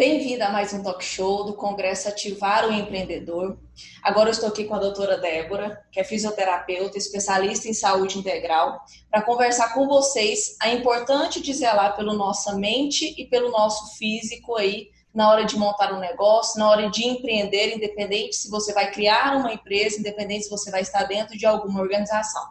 Bem-vinda 0.00 0.46
a 0.46 0.50
mais 0.50 0.72
um 0.72 0.82
talk 0.82 1.04
show 1.04 1.44
do 1.44 1.52
Congresso 1.52 2.08
Ativar 2.08 2.66
o 2.66 2.72
Empreendedor. 2.72 3.58
Agora 4.02 4.30
eu 4.30 4.32
estou 4.32 4.48
aqui 4.48 4.64
com 4.64 4.74
a 4.74 4.78
doutora 4.78 5.18
Débora, 5.18 5.78
que 5.92 6.00
é 6.00 6.04
fisioterapeuta, 6.04 6.96
especialista 6.96 7.68
em 7.68 7.74
saúde 7.74 8.18
integral, 8.18 8.80
para 9.10 9.20
conversar 9.20 9.74
com 9.74 9.86
vocês 9.86 10.56
a 10.58 10.70
importante 10.70 11.42
de 11.42 11.52
zelar 11.52 11.94
pela 11.96 12.14
nossa 12.14 12.54
mente 12.54 13.14
e 13.18 13.26
pelo 13.26 13.50
nosso 13.50 13.98
físico 13.98 14.56
aí 14.56 14.88
na 15.14 15.30
hora 15.30 15.44
de 15.44 15.58
montar 15.58 15.92
um 15.92 16.00
negócio, 16.00 16.58
na 16.58 16.70
hora 16.70 16.88
de 16.88 17.06
empreender, 17.06 17.76
independente 17.76 18.36
se 18.36 18.48
você 18.48 18.72
vai 18.72 18.90
criar 18.90 19.36
uma 19.36 19.52
empresa, 19.52 19.98
independente 19.98 20.44
se 20.44 20.50
você 20.50 20.70
vai 20.70 20.80
estar 20.80 21.04
dentro 21.04 21.36
de 21.36 21.44
alguma 21.44 21.78
organização. 21.78 22.48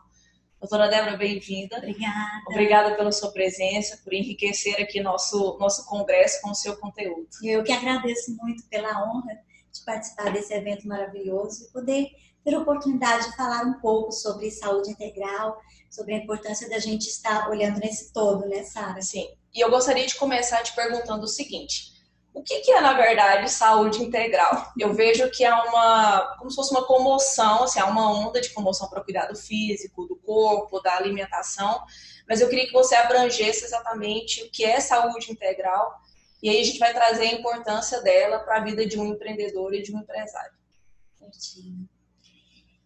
Doutora 0.60 0.90
Débora, 0.90 1.16
bem-vinda. 1.16 1.78
Obrigada. 1.78 2.44
Obrigada 2.50 2.96
pela 2.96 3.14
sua 3.14 3.32
presença, 3.32 3.98
por 4.04 4.14
enriquecer 4.14 4.76
aqui 4.82 5.00
nosso, 5.00 5.58
nosso 5.58 5.86
congresso 5.86 6.42
com 6.42 6.50
o 6.50 6.56
seu 6.56 6.76
conteúdo. 6.76 7.30
Eu 7.42 7.64
que 7.64 7.72
agradeço 7.72 8.36
muito 8.36 8.64
pela 8.68 9.10
honra 9.10 9.40
de 9.72 9.86
participar 9.86 10.34
desse 10.34 10.54
evento 10.54 10.86
maravilhoso 10.86 11.64
e 11.64 11.72
poder 11.72 12.10
ter 12.44 12.54
a 12.54 12.60
oportunidade 12.60 13.30
de 13.30 13.38
falar 13.38 13.64
um 13.64 13.80
pouco 13.80 14.12
sobre 14.12 14.52
saúde 14.52 14.92
integral, 14.92 15.58
sobre 15.90 16.16
a 16.16 16.18
importância 16.18 16.68
da 16.68 16.78
gente 16.78 17.08
estar 17.08 17.50
olhando 17.50 17.80
nesse 17.80 18.12
todo, 18.12 18.46
né, 18.46 18.64
Sara? 18.64 19.02
Sim. 19.02 19.30
E 19.54 19.62
eu 19.64 19.70
gostaria 19.70 20.06
de 20.06 20.16
começar 20.16 20.62
te 20.62 20.76
perguntando 20.76 21.24
o 21.24 21.28
seguinte: 21.28 21.94
o 22.34 22.44
que, 22.44 22.60
que, 22.60 22.72
é, 22.72 22.80
na 22.80 22.94
verdade, 22.94 23.50
saúde 23.50 24.02
integral? 24.02 24.72
Eu 24.78 24.94
vejo 24.94 25.30
que 25.32 25.44
há 25.44 25.64
uma, 25.64 26.36
como 26.38 26.50
se 26.50 26.56
fosse 26.56 26.72
uma 26.72 26.86
comoção, 26.86 27.64
assim, 27.64 27.80
há 27.80 27.86
uma 27.86 28.12
onda 28.12 28.40
de 28.40 28.50
comoção 28.52 28.88
para 28.88 29.02
o 29.02 29.04
cuidado 29.04 29.36
físico, 29.36 30.06
do 30.06 30.16
corpo, 30.16 30.80
da 30.82 30.96
alimentação, 30.96 31.84
mas 32.28 32.40
eu 32.40 32.48
queria 32.48 32.68
que 32.68 32.74
você 32.74 32.96
abrangesse 32.96 33.66
exatamente 33.66 34.44
o 34.44 34.52
que 34.52 34.64
é 34.64 34.80
saúde 34.80 35.32
integral, 35.32 36.00
e 36.42 36.50
aí 36.50 36.62
a 36.62 36.64
gente 36.64 36.80
vai 36.80 36.94
trazer 36.94 37.24
a 37.24 37.34
importância 37.34 38.02
dela 38.02 38.40
para 38.40 38.58
a 38.58 38.64
vida 38.64 38.86
de 38.86 38.98
um 39.00 39.06
empreendedor 39.06 39.74
e 39.74 39.82
de 39.82 39.94
um 39.94 40.00
empresário. 40.00 40.54
Certinho. 41.18 41.90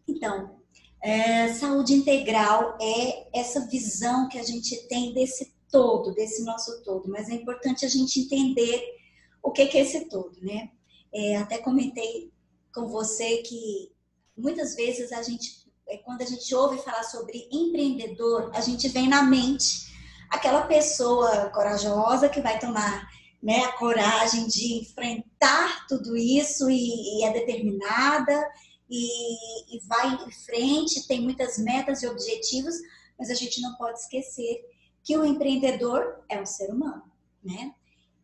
Então, 0.07 0.59
é, 1.01 1.49
saúde 1.53 1.93
integral 1.93 2.77
é 2.81 3.27
essa 3.37 3.67
visão 3.67 4.27
que 4.29 4.39
a 4.39 4.43
gente 4.43 4.87
tem 4.87 5.13
desse 5.13 5.53
todo, 5.69 6.13
desse 6.13 6.43
nosso 6.43 6.81
todo, 6.83 7.09
mas 7.09 7.29
é 7.29 7.33
importante 7.33 7.85
a 7.85 7.89
gente 7.89 8.21
entender 8.21 9.02
o 9.43 9.51
que, 9.51 9.67
que 9.67 9.77
é 9.77 9.81
esse 9.81 10.05
todo, 10.05 10.35
né? 10.41 10.71
É, 11.13 11.35
até 11.35 11.57
comentei 11.57 12.31
com 12.73 12.87
você 12.87 13.37
que 13.37 13.91
muitas 14.35 14.75
vezes 14.75 15.11
a 15.11 15.21
gente, 15.21 15.67
é, 15.87 15.97
quando 15.97 16.21
a 16.21 16.25
gente 16.25 16.55
ouve 16.55 16.81
falar 16.81 17.03
sobre 17.03 17.47
empreendedor, 17.51 18.49
a 18.55 18.61
gente 18.61 18.87
vem 18.87 19.07
na 19.07 19.21
mente 19.21 19.93
aquela 20.29 20.63
pessoa 20.63 21.49
corajosa 21.49 22.29
que 22.29 22.41
vai 22.41 22.57
tomar 22.57 23.07
né, 23.43 23.59
a 23.65 23.73
coragem 23.73 24.47
de 24.47 24.79
enfrentar 24.79 25.85
tudo 25.87 26.15
isso 26.15 26.69
e, 26.69 27.19
e 27.19 27.25
é 27.25 27.33
determinada 27.33 28.49
e, 28.89 29.75
e, 29.75 29.79
vai 29.85 30.13
em 30.13 30.31
frente, 30.31 31.07
tem 31.07 31.21
muitas 31.21 31.57
metas 31.57 32.01
e 32.01 32.07
objetivos, 32.07 32.75
mas 33.19 33.29
a 33.29 33.33
gente 33.33 33.61
não 33.61 33.75
pode 33.75 33.99
esquecer 33.99 34.61
que 35.03 35.17
o 35.17 35.25
empreendedor 35.25 36.23
é 36.29 36.41
um 36.41 36.45
ser 36.45 36.71
humano, 36.71 37.03
né? 37.43 37.75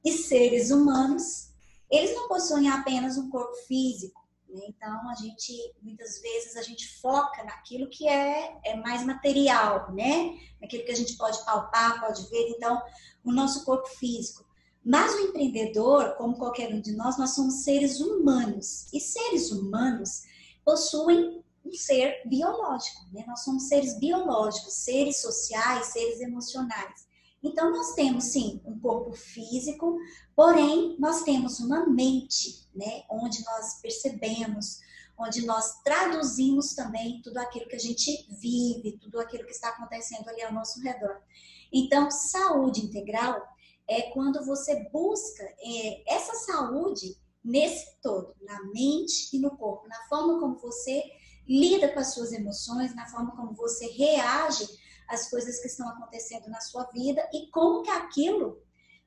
E 0.04 0.12
seres 0.12 0.72
humanos, 0.72 1.50
eles 1.90 2.16
não 2.16 2.28
possuem 2.28 2.70
apenas 2.70 3.18
um 3.18 3.30
corpo 3.30 3.56
físico. 3.68 4.20
Né? 4.48 4.62
Então, 4.68 5.10
a 5.10 5.16
gente, 5.16 5.54
muitas 5.82 6.22
vezes, 6.22 6.56
a 6.56 6.62
gente 6.62 7.00
foca 7.00 7.44
naquilo 7.44 7.90
que 7.90 8.08
é, 8.08 8.58
é 8.66 8.76
mais 8.78 9.06
material, 9.06 9.92
né? 9.94 10.38
Naquilo 10.62 10.86
que 10.86 10.92
a 10.92 10.96
gente 10.96 11.18
pode 11.18 11.44
palpar, 11.46 12.00
pode 12.00 12.28
ver. 12.30 12.50
Então, 12.50 12.82
o 13.24 13.32
nosso 13.32 13.66
corpo 13.66 13.88
físico. 13.88 14.46
Mas 14.84 15.14
o 15.14 15.20
empreendedor, 15.20 16.16
como 16.16 16.38
qualquer 16.38 16.74
um 16.74 16.82
de 16.82 16.94
nós, 16.94 17.18
nós 17.18 17.36
somos 17.36 17.64
seres 17.64 18.00
humanos. 18.00 18.92
E 18.94 19.00
seres 19.00 19.52
humanos 19.52 20.24
possuem 20.64 21.44
um 21.66 21.74
ser 21.74 22.22
biológico, 22.26 23.06
né? 23.12 23.24
Nós 23.28 23.44
somos 23.44 23.68
seres 23.68 24.00
biológicos, 24.00 24.74
seres 24.74 25.22
sociais, 25.22 25.88
seres 25.88 26.22
emocionais. 26.22 27.09
Então, 27.42 27.72
nós 27.72 27.94
temos 27.94 28.26
sim 28.26 28.62
um 28.66 28.78
corpo 28.80 29.14
físico, 29.14 29.98
porém, 30.36 30.96
nós 31.00 31.24
temos 31.24 31.60
uma 31.60 31.86
mente, 31.86 32.68
né? 32.76 33.04
Onde 33.10 33.44
nós 33.46 33.80
percebemos, 33.82 34.80
onde 35.18 35.46
nós 35.46 35.82
traduzimos 35.84 36.74
também 36.74 37.22
tudo 37.22 37.38
aquilo 37.38 37.68
que 37.68 37.76
a 37.76 37.80
gente 37.80 38.28
vive, 38.42 38.98
tudo 39.02 39.20
aquilo 39.20 39.46
que 39.46 39.52
está 39.52 39.70
acontecendo 39.70 40.28
ali 40.30 40.42
ao 40.44 40.54
nosso 40.54 40.82
redor. 40.82 41.22
Então, 41.72 42.10
saúde 42.10 42.86
integral 42.86 43.42
é 43.88 44.04
quando 44.12 44.46
você 44.46 44.88
busca 44.92 45.44
é, 45.44 46.14
essa 46.14 46.34
saúde 46.36 47.18
nesse 47.44 47.96
todo, 48.02 48.36
na 48.42 48.64
mente 48.66 49.36
e 49.36 49.40
no 49.40 49.58
corpo, 49.58 49.88
na 49.88 50.08
forma 50.08 50.40
como 50.40 50.58
você 50.58 51.04
lida 51.48 51.90
com 51.90 52.00
as 52.00 52.14
suas 52.14 52.32
emoções, 52.32 52.96
na 52.96 53.08
forma 53.08 53.36
como 53.36 53.54
você 53.54 53.88
reage 53.88 54.68
as 55.10 55.30
coisas 55.30 55.60
que 55.60 55.68
estão 55.68 55.90
acontecendo 55.90 56.48
na 56.50 56.62
sua 56.62 56.84
vida 56.86 57.28
e 57.34 57.48
como 57.48 57.82
que 57.82 57.90
aquilo 57.90 58.62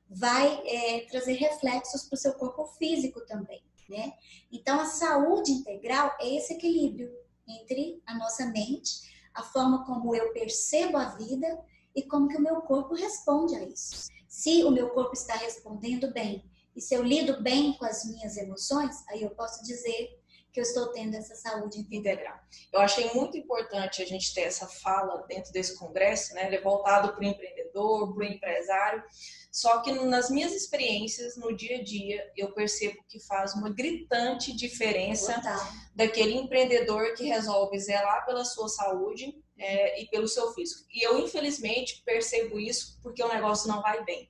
vai 0.09 0.61
é, 0.67 1.05
trazer 1.09 1.33
reflexos 1.33 2.03
para 2.03 2.15
o 2.15 2.19
seu 2.19 2.33
corpo 2.33 2.65
físico 2.77 3.25
também, 3.25 3.63
né? 3.89 4.13
Então, 4.51 4.79
a 4.79 4.85
saúde 4.85 5.51
integral 5.51 6.15
é 6.19 6.35
esse 6.35 6.53
equilíbrio 6.53 7.11
entre 7.47 8.01
a 8.05 8.15
nossa 8.15 8.45
mente, 8.47 9.01
a 9.33 9.41
forma 9.41 9.85
como 9.85 10.13
eu 10.13 10.31
percebo 10.33 10.97
a 10.97 11.15
vida 11.15 11.47
e 11.95 12.03
como 12.03 12.27
que 12.27 12.37
o 12.37 12.41
meu 12.41 12.61
corpo 12.61 12.93
responde 12.93 13.55
a 13.55 13.63
isso. 13.63 14.07
Se 14.27 14.63
o 14.63 14.71
meu 14.71 14.89
corpo 14.89 15.13
está 15.13 15.35
respondendo 15.35 16.11
bem 16.11 16.43
e 16.75 16.81
se 16.81 16.93
eu 16.93 17.03
lido 17.03 17.41
bem 17.41 17.77
com 17.77 17.85
as 17.85 18.05
minhas 18.05 18.35
emoções, 18.35 19.03
aí 19.09 19.21
eu 19.23 19.29
posso 19.31 19.63
dizer 19.63 20.19
que 20.53 20.59
eu 20.59 20.63
estou 20.63 20.89
tendo 20.89 21.15
essa 21.15 21.35
saúde 21.35 21.79
integral. 21.91 22.37
Eu 22.71 22.79
achei 22.79 23.11
muito 23.13 23.35
importante 23.35 24.03
a 24.03 24.05
gente 24.05 24.33
ter 24.35 24.41
essa 24.41 24.67
fala 24.67 25.25
dentro 25.27 25.51
desse 25.51 25.75
congresso, 25.77 26.35
né? 26.35 26.45
Ele 26.45 26.57
é 26.57 26.61
voltado 26.61 27.11
para 27.11 27.19
o 27.19 27.23
empreendedor, 27.23 28.13
para 28.13 28.23
o 28.23 28.23
empresário. 28.23 29.03
Só 29.51 29.81
que 29.81 29.91
nas 29.91 30.29
minhas 30.29 30.53
experiências, 30.53 31.35
no 31.37 31.55
dia 31.55 31.77
a 31.77 31.83
dia, 31.83 32.31
eu 32.37 32.53
percebo 32.53 33.03
que 33.07 33.19
faz 33.19 33.55
uma 33.55 33.71
gritante 33.71 34.55
diferença 34.55 35.33
Total. 35.33 35.67
daquele 35.95 36.35
empreendedor 36.35 37.13
que 37.15 37.25
resolve 37.25 37.79
zelar 37.79 38.23
pela 38.25 38.45
sua 38.45 38.69
saúde 38.69 39.35
é, 39.57 40.01
e 40.01 40.07
pelo 40.07 40.27
seu 40.27 40.53
físico. 40.53 40.87
E 40.93 41.03
eu, 41.03 41.17
infelizmente, 41.19 42.03
percebo 42.05 42.59
isso 42.59 42.99
porque 43.01 43.23
o 43.23 43.27
negócio 43.27 43.67
não 43.67 43.81
vai 43.81 44.03
bem. 44.03 44.29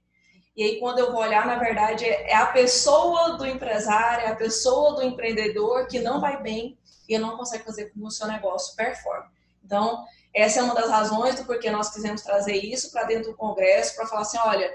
E 0.56 0.64
aí, 0.64 0.80
quando 0.80 1.00
eu 1.00 1.12
vou 1.12 1.22
olhar, 1.22 1.48
na 1.48 1.58
verdade, 1.58 2.06
é 2.06 2.36
a 2.36 2.46
pessoa 2.46 3.38
do 3.38 3.46
empresário, 3.46 4.26
é 4.26 4.30
a 4.30 4.36
pessoa 4.36 4.96
do 4.96 5.02
empreendedor 5.02 5.88
que 5.88 6.00
não 6.00 6.22
vai 6.22 6.42
bem 6.42 6.78
e 7.10 7.18
não 7.18 7.36
consegue 7.36 7.64
fazer 7.64 7.86
com 7.86 8.00
que 8.00 8.06
o 8.06 8.12
seu 8.12 8.28
negócio 8.28 8.76
performe. 8.76 9.30
Então, 9.64 10.06
essa 10.34 10.60
é 10.60 10.64
uma 10.64 10.76
das 10.76 10.90
razões 10.90 11.36
do 11.36 11.46
porquê 11.46 11.72
nós 11.72 11.92
quisemos 11.92 12.22
trazer 12.22 12.56
isso 12.56 12.92
para 12.92 13.06
dentro 13.06 13.32
do 13.32 13.38
Congresso, 13.38 13.96
para 13.96 14.06
falar 14.06 14.22
assim, 14.22 14.38
olha, 14.38 14.72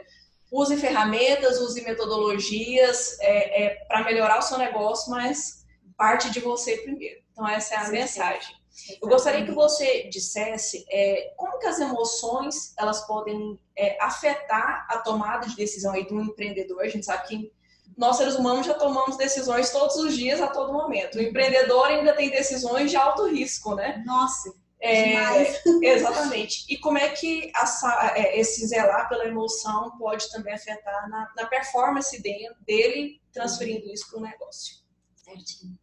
use 0.50 0.77
ferramentas, 0.77 1.61
use 1.61 1.81
metodologias 1.83 3.17
é, 3.21 3.65
é, 3.65 3.75
para 3.87 4.05
melhorar 4.05 4.38
o 4.38 4.43
seu 4.43 4.59
negócio, 4.59 5.11
mas 5.11 5.65
parte 5.97 6.31
de 6.31 6.41
você 6.41 6.77
primeiro. 6.78 7.21
Então, 7.33 7.47
essa 7.47 7.75
é 7.75 7.78
a 7.78 7.84
sim, 7.84 7.93
mensagem. 7.93 8.57
Eu 9.00 9.09
gostaria 9.09 9.44
que 9.44 9.53
você 9.53 10.09
dissesse 10.09 10.84
é, 10.91 11.33
como 11.37 11.59
que 11.59 11.66
as 11.66 11.78
emoções 11.78 12.75
elas 12.78 13.06
podem 13.06 13.59
é, 13.77 14.03
afetar 14.03 14.87
a 14.89 14.99
tomada 14.99 15.47
de 15.47 15.56
decisão 15.56 15.93
aí 15.93 16.06
de 16.06 16.15
um 16.15 16.22
empreendedor. 16.22 16.83
A 16.83 16.88
gente 16.88 17.05
sabe 17.05 17.27
que 17.27 17.53
nós 17.97 18.17
seres 18.17 18.37
humanos 18.37 18.67
já 18.67 18.75
tomamos 18.75 19.17
decisões 19.17 19.71
todos 19.71 19.97
os 19.97 20.17
dias, 20.17 20.41
a 20.41 20.47
todo 20.47 20.72
momento. 20.72 21.19
O 21.19 21.22
empreendedor 21.22 21.87
ainda 21.87 22.15
tem 22.15 22.31
decisões 22.31 22.91
de 22.91 22.97
alto 22.97 23.27
risco, 23.27 23.75
né? 23.75 24.03
Nossa. 24.06 24.55
É, 24.81 25.61
exatamente. 25.83 26.65
E 26.69 26.78
como 26.78 26.99
é 26.99 27.09
que 27.09 27.50
essa, 27.56 28.12
é, 28.15 28.38
esse 28.38 28.65
zelar 28.67 29.09
pela 29.09 29.27
emoção 29.27 29.99
pode 29.99 30.31
também 30.31 30.55
afetar 30.55 31.08
na, 31.11 31.32
na 31.37 31.47
performance 31.47 32.23
dele, 32.23 32.49
dele 32.61 33.20
transferindo 33.32 33.93
isso 33.93 34.08
para 34.11 34.20
o 34.20 34.23
negócio? 34.23 34.76
Certinho. 35.17 35.76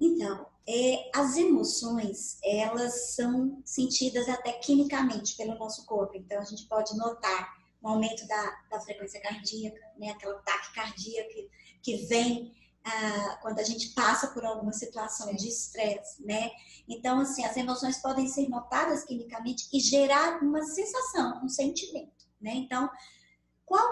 Então, 0.00 0.46
é, 0.72 1.10
as 1.12 1.36
emoções, 1.36 2.38
elas 2.44 3.16
são 3.16 3.60
sentidas 3.64 4.28
até 4.28 4.52
quimicamente 4.52 5.36
pelo 5.36 5.58
nosso 5.58 5.84
corpo. 5.84 6.16
Então, 6.16 6.40
a 6.40 6.44
gente 6.44 6.68
pode 6.68 6.96
notar 6.96 7.58
um 7.82 7.88
aumento 7.88 8.24
da, 8.28 8.60
da 8.70 8.80
frequência 8.80 9.20
cardíaca, 9.20 9.80
né? 9.98 10.10
aquela 10.10 10.38
taquicardia 10.38 11.26
que, 11.28 11.50
que 11.82 11.96
vem 12.06 12.54
ah, 12.84 13.38
quando 13.42 13.58
a 13.58 13.64
gente 13.64 13.88
passa 13.94 14.28
por 14.28 14.44
alguma 14.44 14.72
situação 14.72 15.34
de 15.34 15.48
estresse, 15.48 16.24
né? 16.24 16.50
Então, 16.88 17.20
assim, 17.20 17.44
as 17.44 17.56
emoções 17.56 17.98
podem 17.98 18.26
ser 18.28 18.48
notadas 18.48 19.04
quimicamente 19.04 19.68
e 19.72 19.80
gerar 19.80 20.40
uma 20.42 20.62
sensação, 20.62 21.44
um 21.44 21.48
sentimento, 21.48 22.26
né? 22.40 22.52
Então, 22.54 22.88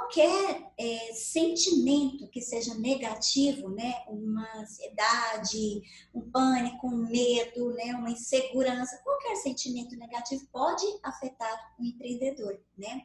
qualquer 0.08 0.72
é, 0.78 1.12
sentimento 1.12 2.26
que 2.28 2.40
seja 2.40 2.74
negativo, 2.74 3.68
né, 3.68 4.02
uma 4.08 4.48
ansiedade, 4.56 5.82
um 6.14 6.22
pânico, 6.30 6.86
um 6.86 7.08
medo, 7.08 7.70
né, 7.74 7.94
uma 7.94 8.10
insegurança, 8.10 9.00
qualquer 9.04 9.36
sentimento 9.36 9.94
negativo 9.96 10.46
pode 10.50 10.84
afetar 11.02 11.74
o 11.78 11.84
empreendedor, 11.84 12.58
né? 12.76 13.02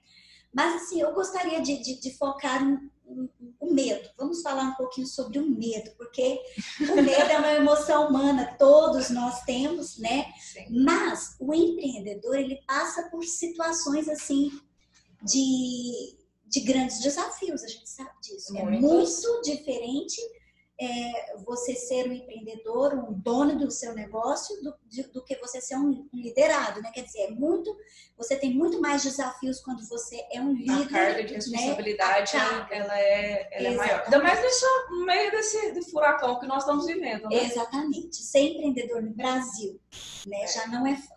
Mas 0.54 0.84
assim, 0.84 1.02
eu 1.02 1.14
gostaria 1.14 1.62
de, 1.62 1.82
de, 1.82 2.00
de 2.00 2.16
focar 2.16 2.64
no, 2.64 2.90
no, 3.60 3.74
medo. 3.74 4.08
Vamos 4.16 4.44
falar 4.44 4.66
um 4.66 4.76
pouquinho 4.76 5.08
sobre 5.08 5.40
o 5.40 5.50
medo, 5.50 5.92
porque 5.98 6.40
o 6.80 7.02
medo 7.02 7.32
é 7.32 7.40
uma 7.40 7.54
emoção 7.54 8.08
humana, 8.08 8.56
todos 8.58 9.10
nós 9.10 9.42
temos, 9.42 9.98
né? 9.98 10.32
Sim. 10.40 10.84
Mas 10.84 11.36
o 11.40 11.54
empreendedor 11.56 12.36
ele 12.38 12.62
passa 12.68 13.10
por 13.10 13.24
situações 13.24 14.08
assim 14.08 14.52
de 15.24 16.23
de 16.54 16.60
grandes 16.60 17.00
desafios, 17.00 17.64
a 17.64 17.68
gente 17.68 17.90
sabe 17.90 18.12
disso. 18.22 18.56
É 18.56 18.64
muito 18.64 19.42
diferente 19.42 20.22
é, 20.80 21.36
você 21.44 21.74
ser 21.74 22.08
um 22.08 22.14
empreendedor, 22.14 22.94
um 22.94 23.12
dono 23.12 23.58
do 23.58 23.72
seu 23.72 23.96
negócio, 23.96 24.62
do, 24.62 24.76
de, 24.88 25.02
do 25.12 25.24
que 25.24 25.36
você 25.38 25.60
ser 25.60 25.78
um, 25.78 26.08
um, 26.14 26.22
liderado, 26.22 26.80
né? 26.80 26.92
Quer 26.94 27.06
dizer, 27.06 27.22
é 27.22 27.32
muito, 27.32 27.76
você 28.16 28.36
tem 28.36 28.54
muito 28.54 28.80
mais 28.80 29.02
desafios 29.02 29.62
quando 29.62 29.84
você 29.90 30.24
é 30.32 30.40
um 30.40 30.54
líder. 30.54 30.74
A 30.74 30.88
carga 30.88 31.24
de 31.24 31.34
né? 31.34 31.36
responsabilidade, 31.38 32.38
né? 32.38 32.68
ela, 32.70 33.00
é, 33.00 33.50
ela 33.52 33.68
é 33.70 33.76
maior. 33.76 34.04
Ainda 34.04 34.20
mais 34.22 34.40
nesse, 34.40 34.66
no 34.92 35.06
meio 35.08 35.32
desse, 35.32 35.72
desse 35.72 35.90
furacão 35.90 36.40
que 36.40 36.46
nós 36.46 36.60
estamos 36.60 36.86
vivendo, 36.86 37.30
né? 37.30 37.46
Exatamente. 37.46 38.18
Ser 38.18 38.42
empreendedor 38.42 39.02
no 39.02 39.12
Brasil, 39.12 39.80
né, 40.28 40.44
é. 40.44 40.48
já 40.48 40.68
não 40.68 40.86
é 40.86 40.96
fácil. 40.96 41.13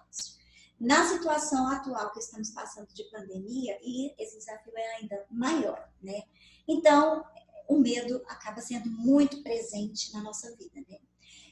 Na 0.78 1.05
situação 1.06 1.69
atual 1.69 2.12
que 2.12 2.19
estamos 2.19 2.50
passando 2.50 2.88
de 2.93 3.05
pandemia, 3.05 3.78
e 3.82 4.14
esse 4.19 4.38
desafio 4.38 4.73
é 4.76 4.96
ainda 4.96 5.25
maior, 5.31 5.88
né? 6.02 6.25
Então, 6.69 7.25
o 7.67 7.78
medo 7.78 8.23
acaba 8.28 8.61
sendo 8.61 8.90
muito 8.90 9.43
presente 9.43 10.12
na 10.12 10.23
nossa 10.23 10.55
vida, 10.55 10.84
né? 10.88 10.99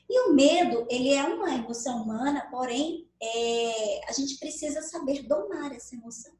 E 0.08 0.28
o 0.28 0.34
medo, 0.34 0.86
ele 0.90 1.14
é 1.14 1.24
uma 1.24 1.54
emoção 1.54 2.02
humana, 2.02 2.46
porém, 2.50 3.08
é, 3.20 4.08
a 4.08 4.12
gente 4.12 4.36
precisa 4.36 4.82
saber 4.82 5.22
domar 5.22 5.72
essa 5.72 5.94
emoção. 5.94 6.32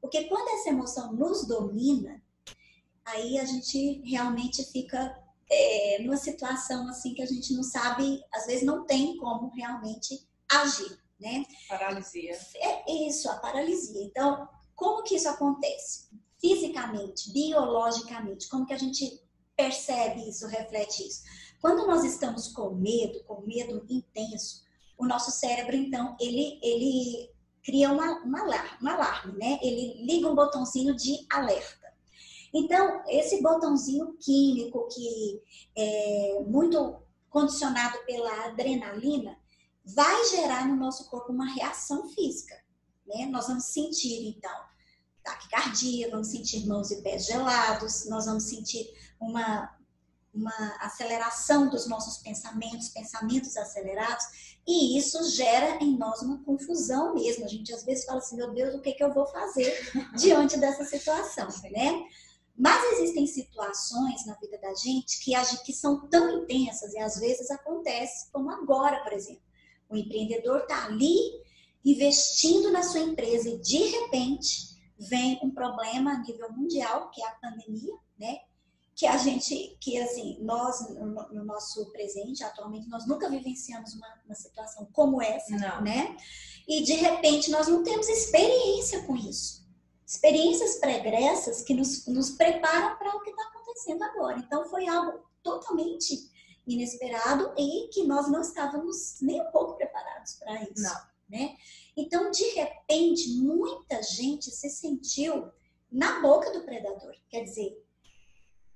Porque 0.00 0.24
quando 0.24 0.48
essa 0.48 0.70
emoção 0.70 1.12
nos 1.12 1.46
domina, 1.46 2.20
aí 3.04 3.38
a 3.38 3.44
gente 3.44 4.02
realmente 4.04 4.64
fica 4.64 5.16
é, 5.48 6.02
numa 6.02 6.16
situação 6.16 6.88
assim 6.88 7.14
que 7.14 7.22
a 7.22 7.26
gente 7.26 7.54
não 7.54 7.62
sabe, 7.62 8.20
às 8.34 8.46
vezes 8.46 8.64
não 8.64 8.84
tem 8.84 9.16
como 9.16 9.48
realmente 9.54 10.26
agir 10.50 11.01
né? 11.22 11.46
Paralisia. 11.68 12.36
É 12.56 12.92
isso, 13.06 13.30
a 13.30 13.36
paralisia. 13.36 14.02
Então, 14.02 14.48
como 14.74 15.02
que 15.04 15.14
isso 15.14 15.28
acontece? 15.28 16.10
Fisicamente, 16.40 17.32
biologicamente, 17.32 18.48
como 18.48 18.66
que 18.66 18.74
a 18.74 18.78
gente 18.78 19.22
percebe 19.56 20.28
isso, 20.28 20.46
reflete 20.48 21.06
isso? 21.06 21.22
Quando 21.60 21.86
nós 21.86 22.02
estamos 22.02 22.48
com 22.48 22.70
medo, 22.70 23.22
com 23.24 23.40
medo 23.42 23.86
intenso, 23.88 24.62
o 24.98 25.06
nosso 25.06 25.30
cérebro, 25.30 25.76
então, 25.76 26.16
ele, 26.20 26.58
ele 26.62 27.30
cria 27.62 27.92
uma, 27.92 28.22
uma 28.24 28.40
alarme, 28.40 28.78
um 28.82 28.88
alarme, 28.88 29.38
né? 29.38 29.58
Ele 29.62 30.04
liga 30.04 30.28
um 30.28 30.34
botãozinho 30.34 30.94
de 30.96 31.24
alerta. 31.30 31.92
Então, 32.52 33.02
esse 33.08 33.40
botãozinho 33.40 34.16
químico 34.20 34.86
que 34.88 35.40
é 35.76 36.42
muito 36.46 37.00
condicionado 37.30 37.96
pela 38.04 38.46
adrenalina, 38.46 39.38
vai 39.84 40.24
gerar 40.26 40.66
no 40.66 40.76
nosso 40.76 41.08
corpo 41.08 41.32
uma 41.32 41.52
reação 41.52 42.08
física. 42.08 42.56
Né? 43.06 43.26
Nós 43.26 43.48
vamos 43.48 43.64
sentir, 43.64 44.28
então, 44.28 44.52
taquicardia, 45.22 46.10
vamos 46.10 46.28
sentir 46.28 46.66
mãos 46.66 46.90
e 46.90 47.02
pés 47.02 47.26
gelados, 47.26 48.08
nós 48.08 48.26
vamos 48.26 48.44
sentir 48.44 48.86
uma, 49.20 49.74
uma 50.32 50.76
aceleração 50.80 51.68
dos 51.68 51.86
nossos 51.88 52.18
pensamentos, 52.18 52.88
pensamentos 52.88 53.56
acelerados, 53.56 54.52
e 54.66 54.96
isso 54.96 55.22
gera 55.30 55.82
em 55.82 55.96
nós 55.98 56.22
uma 56.22 56.42
confusão 56.44 57.14
mesmo. 57.14 57.44
A 57.44 57.48
gente 57.48 57.72
às 57.72 57.84
vezes 57.84 58.04
fala 58.04 58.18
assim, 58.18 58.36
meu 58.36 58.52
Deus, 58.52 58.74
o 58.74 58.80
que, 58.80 58.92
que 58.92 59.02
eu 59.02 59.12
vou 59.12 59.26
fazer 59.26 59.90
diante 60.16 60.56
dessa 60.58 60.84
situação, 60.84 61.48
né? 61.70 62.04
Mas 62.56 62.92
existem 62.92 63.26
situações 63.26 64.26
na 64.26 64.34
vida 64.34 64.58
da 64.58 64.74
gente 64.74 65.18
que, 65.24 65.32
que 65.64 65.72
são 65.72 66.06
tão 66.08 66.42
intensas 66.42 66.92
e 66.92 66.98
às 66.98 67.18
vezes 67.18 67.50
acontece 67.50 68.30
como 68.30 68.50
agora, 68.50 69.02
por 69.02 69.12
exemplo. 69.12 69.42
O 69.92 69.96
empreendedor 69.96 70.60
está 70.60 70.86
ali 70.86 71.18
investindo 71.84 72.70
na 72.70 72.82
sua 72.82 73.00
empresa 73.00 73.50
e 73.50 73.58
de 73.58 73.76
repente 73.76 74.72
vem 74.98 75.38
um 75.42 75.50
problema 75.50 76.12
a 76.12 76.18
nível 76.18 76.50
mundial, 76.52 77.10
que 77.10 77.22
é 77.22 77.26
a 77.26 77.32
pandemia, 77.32 77.92
né? 78.18 78.38
Que 78.94 79.06
a 79.06 79.18
gente, 79.18 79.76
que 79.80 79.98
assim, 80.00 80.38
nós, 80.40 80.88
no, 80.90 81.44
nosso 81.44 81.90
presente, 81.92 82.42
atualmente, 82.42 82.88
nós 82.88 83.06
nunca 83.06 83.28
vivenciamos 83.28 83.94
uma, 83.94 84.08
uma 84.24 84.34
situação 84.34 84.88
como 84.92 85.20
essa, 85.20 85.56
não. 85.56 85.82
né? 85.82 86.16
E 86.66 86.82
de 86.82 86.94
repente 86.94 87.50
nós 87.50 87.68
não 87.68 87.82
temos 87.82 88.08
experiência 88.08 89.02
com 89.02 89.14
isso. 89.16 89.62
Experiências 90.06 90.76
pregressas 90.76 91.62
que 91.62 91.74
nos, 91.74 92.06
nos 92.06 92.30
preparam 92.30 92.96
para 92.96 93.14
o 93.16 93.20
que 93.22 93.30
está 93.30 93.42
acontecendo 93.42 94.02
agora. 94.04 94.38
Então 94.38 94.64
foi 94.70 94.86
algo 94.86 95.20
totalmente 95.42 96.30
inesperado 96.66 97.52
e 97.58 97.88
que 97.88 98.04
nós 98.04 98.30
não 98.30 98.40
estávamos 98.40 99.18
nem 99.20 99.40
um 99.40 99.50
pouco 99.50 99.76
preparados 99.76 100.34
para 100.34 100.62
isso. 100.62 100.82
Não. 100.82 101.12
Né? 101.28 101.56
Então, 101.96 102.30
de 102.30 102.44
repente, 102.50 103.30
muita 103.38 104.02
gente 104.02 104.50
se 104.50 104.68
sentiu 104.70 105.50
na 105.90 106.20
boca 106.20 106.50
do 106.52 106.64
predador. 106.64 107.14
Quer 107.28 107.44
dizer, 107.44 107.82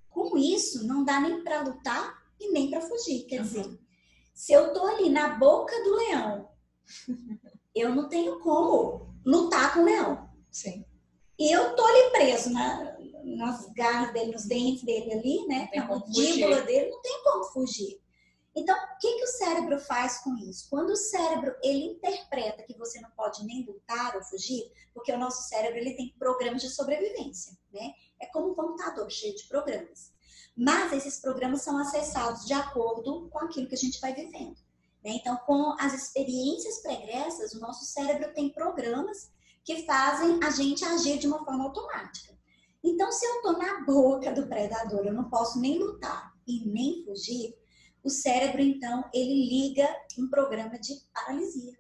com 0.09 0.37
isso, 0.37 0.87
não 0.87 1.05
dá 1.05 1.21
nem 1.21 1.45
para 1.45 1.63
lutar 1.63 2.23
e 2.41 2.51
nem 2.51 2.71
para 2.71 2.81
fugir. 2.81 3.25
Quer 3.27 3.41
uhum. 3.41 3.43
dizer, 3.43 3.79
se 4.35 4.53
eu 4.53 4.73
tô 4.73 4.87
ali 4.87 5.11
na 5.11 5.37
boca 5.37 5.75
do 5.85 5.97
leão, 5.97 6.49
eu 7.75 7.95
não 7.95 8.09
tenho 8.09 8.39
como 8.41 9.15
lutar 9.25 9.75
com 9.75 9.81
o 9.81 9.85
leão. 9.85 10.31
Sim. 10.51 10.85
E 11.39 11.55
eu 11.55 11.77
tô 11.77 11.85
ali 11.85 12.11
preso 12.11 12.51
na, 12.51 12.96
nas 13.35 13.67
garras 13.73 14.13
dele, 14.13 14.33
nos 14.33 14.47
dentes 14.47 14.85
dele 14.85 15.13
ali, 15.13 15.47
né? 15.47 15.69
Na 15.75 15.87
mandíbula 15.87 16.63
dele, 16.63 16.91
não 16.91 17.03
tem 17.03 17.23
como 17.25 17.45
fugir. 17.45 18.01
Então, 18.55 18.75
o 18.75 18.99
que, 18.99 19.17
que 19.19 19.25
o 19.25 19.27
cérebro 19.27 19.79
faz 19.81 20.19
com 20.19 20.35
isso? 20.37 20.69
Quando 20.71 20.91
o 20.91 20.97
cérebro 20.97 21.55
ele 21.63 21.85
interpreta 21.85 22.63
que 22.63 22.79
você 22.79 23.01
não 23.01 23.11
pode 23.11 23.45
nem 23.45 23.67
lutar 23.67 24.17
ou 24.17 24.23
fugir, 24.23 24.73
porque 24.95 25.13
o 25.13 25.19
nosso 25.19 25.49
cérebro 25.49 25.79
ele 25.79 25.95
tem 25.95 26.15
programas 26.19 26.63
de 26.63 26.71
sobrevivência, 26.71 27.53
né? 27.73 27.93
É 28.21 28.27
como 28.27 28.53
um 28.53 28.55
computador 28.55 29.11
cheio 29.11 29.35
de 29.35 29.47
programas. 29.47 30.13
Mas 30.57 30.93
esses 30.93 31.21
programas 31.21 31.63
são 31.63 31.77
acessados 31.79 32.47
de 32.47 32.55
acordo 32.55 33.29
com 33.29 33.41
aquilo 33.41 33.69
que 33.69 33.75
a 33.75 33.79
gente 33.79 34.01
vai 34.01 34.15
vivendo. 34.15 34.57
Né? 35.05 35.13
Então, 35.17 35.37
com 35.45 35.77
as 35.79 35.93
experiências 35.93 36.81
pregressas, 36.81 37.53
o 37.53 37.61
nosso 37.61 37.85
cérebro 37.85 38.33
tem 38.33 38.49
programas 38.49 39.31
que 39.63 39.85
fazem 39.85 40.41
a 40.43 40.51
gente 40.51 40.83
agir 40.85 41.19
de 41.19 41.27
uma 41.27 41.45
forma 41.45 41.65
automática. 41.65 42.36
Então, 42.87 43.11
se 43.11 43.27
eu 43.27 43.37
estou 43.37 43.59
na 43.59 43.85
boca 43.85 44.33
do 44.33 44.47
predador, 44.47 45.05
eu 45.05 45.13
não 45.13 45.29
posso 45.29 45.61
nem 45.61 45.77
lutar 45.77 46.33
e 46.47 46.65
nem 46.65 47.05
fugir, 47.05 47.53
o 48.05 48.09
cérebro, 48.09 48.63
então, 48.63 49.11
ele 49.13 49.49
liga 49.49 49.89
um 50.17 50.29
programa 50.29 50.79
de 50.79 50.95
paralisia. 51.13 51.77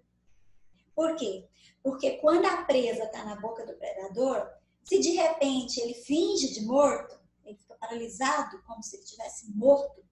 Por 0.97 1.15
quê? 1.15 1.47
Porque 1.81 2.17
quando 2.17 2.47
a 2.47 2.65
presa 2.65 3.05
está 3.05 3.25
na 3.25 3.37
boca 3.37 3.65
do 3.65 3.75
predador, 3.75 4.51
se 4.83 4.99
de 4.99 5.11
repente 5.11 5.81
ele 5.81 5.95
finge 5.95 6.53
de 6.53 6.63
morto, 6.67 7.17
ele 7.45 7.57
fica 7.57 7.77
paralisado, 7.77 8.61
como 8.67 8.83
se 8.83 8.97
ele 8.97 9.05
estivesse 9.05 9.49
morto, 9.53 10.05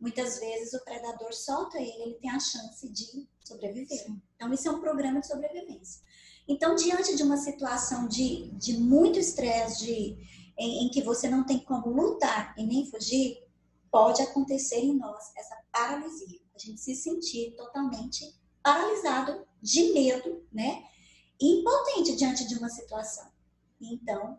muitas 0.00 0.40
vezes 0.40 0.72
o 0.72 0.82
predador 0.82 1.34
solta 1.34 1.76
ele, 1.76 2.02
ele 2.02 2.14
tem 2.14 2.30
a 2.30 2.40
chance 2.40 2.88
de 2.88 3.28
sobreviver. 3.44 4.06
Então, 4.36 4.50
isso 4.54 4.66
é 4.66 4.70
um 4.70 4.80
programa 4.80 5.20
de 5.20 5.26
sobrevivência. 5.26 6.00
Então, 6.50 6.74
diante 6.74 7.14
de 7.14 7.22
uma 7.22 7.36
situação 7.36 8.08
de, 8.08 8.50
de 8.54 8.76
muito 8.76 9.20
estresse, 9.20 9.86
de, 9.86 10.18
em, 10.58 10.84
em 10.84 10.90
que 10.90 11.00
você 11.00 11.30
não 11.30 11.44
tem 11.44 11.60
como 11.60 11.88
lutar 11.90 12.52
e 12.58 12.66
nem 12.66 12.84
fugir, 12.90 13.38
pode 13.88 14.20
acontecer 14.20 14.80
em 14.80 14.98
nós 14.98 15.30
essa 15.36 15.56
paralisia. 15.70 16.40
A 16.52 16.58
gente 16.58 16.80
se 16.80 16.96
sentir 16.96 17.54
totalmente 17.56 18.34
paralisado, 18.64 19.46
de 19.62 19.92
medo, 19.92 20.44
né? 20.52 20.82
Impotente 21.40 22.16
diante 22.16 22.48
de 22.48 22.56
uma 22.56 22.68
situação. 22.68 23.30
Então, 23.80 24.36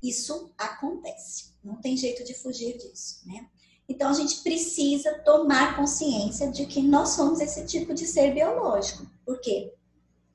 isso 0.00 0.52
acontece. 0.56 1.54
Não 1.64 1.80
tem 1.80 1.96
jeito 1.96 2.22
de 2.22 2.32
fugir 2.32 2.78
disso, 2.78 3.22
né? 3.26 3.50
Então, 3.88 4.08
a 4.08 4.14
gente 4.14 4.40
precisa 4.42 5.18
tomar 5.24 5.76
consciência 5.76 6.48
de 6.48 6.64
que 6.66 6.80
nós 6.80 7.08
somos 7.08 7.40
esse 7.40 7.66
tipo 7.66 7.92
de 7.92 8.06
ser 8.06 8.32
biológico. 8.32 9.04
Por 9.24 9.40
quê? 9.40 9.74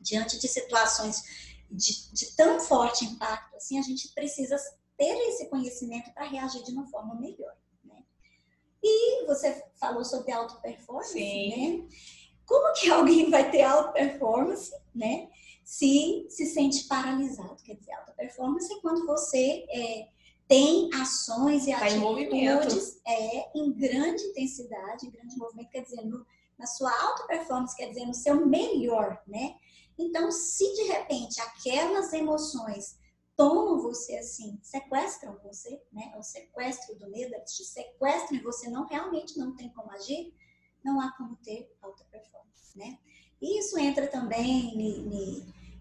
Diante 0.06 0.40
de 0.40 0.48
situações 0.48 1.24
de, 1.70 2.14
de 2.14 2.36
tão 2.36 2.60
forte 2.60 3.04
impacto, 3.06 3.56
assim, 3.56 3.80
a 3.80 3.82
gente 3.82 4.10
precisa 4.14 4.56
ter 4.98 5.18
esse 5.30 5.50
conhecimento 5.50 6.14
para 6.14 6.26
reagir 6.26 6.64
de 6.64 6.72
uma 6.72 6.88
forma 6.88 7.16
melhor. 7.16 7.54
Né? 7.84 8.04
E 8.82 9.26
você 9.26 9.64
falou 9.80 10.06
sobre 10.06 10.32
auto 10.32 10.62
performance, 10.62 11.18
né? 11.18 11.88
Como 12.46 12.74
que 12.74 12.90
alguém 12.92 13.30
vai 13.30 13.50
ter 13.50 13.64
auto 13.64 13.94
performance, 13.94 14.72
né? 14.94 15.30
Se 15.64 16.28
se 16.30 16.46
sente 16.46 16.84
paralisado, 16.84 17.62
quer 17.64 17.76
dizer, 17.76 17.94
auto 17.94 18.14
performance 18.14 18.72
é 18.72 18.80
quando 18.82 19.06
você 19.08 19.66
é, 19.68 20.08
tem 20.48 20.90
ações 20.94 21.66
e 21.66 21.72
Tá 21.72 21.78
atitudes 21.78 23.02
em 23.04 23.12
é, 23.12 23.52
em 23.56 23.74
grande 23.74 24.24
intensidade, 24.26 25.08
em 25.08 25.10
grande 25.10 25.36
movimento, 25.36 25.72
quer 25.72 25.82
dizer, 25.82 26.06
no- 26.06 26.26
na 26.58 26.68
sua 26.68 26.92
alta 27.02 27.24
performance, 27.26 27.76
quer 27.76 27.90
dizer, 27.90 28.06
no 28.06 28.14
seu 28.14 28.46
melhor, 28.46 29.22
né? 29.28 29.56
Então, 29.98 30.32
se 30.32 30.74
de 30.74 30.84
repente 30.84 31.40
aquelas 31.42 32.12
emoções 32.14 32.98
tomam 33.36 33.82
você 33.82 34.18
assim, 34.18 34.60
sequestram 34.62 35.38
você, 35.44 35.82
né? 35.92 36.12
É 36.14 36.18
o 36.18 36.24
sequestro 36.24 36.98
do 36.98 37.10
medo, 37.10 37.34
te 37.46 37.64
sequestram 37.64 38.38
e 38.38 38.42
você 38.42 38.70
não 38.70 38.86
realmente 38.86 39.38
não 39.38 39.56
tem 39.56 39.70
como 39.70 39.92
agir, 39.92 40.34
não 40.84 41.00
há 41.00 41.12
como 41.18 41.36
ter 41.38 41.70
alta 41.82 42.04
performance, 42.06 42.78
né? 42.78 42.98
E 43.42 43.60
isso 43.60 43.78
entra 43.78 44.08
também 44.08 44.74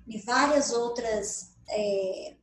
em, 0.08 0.20
várias 0.24 0.72
outras 0.72 1.54
é, 1.68 2.36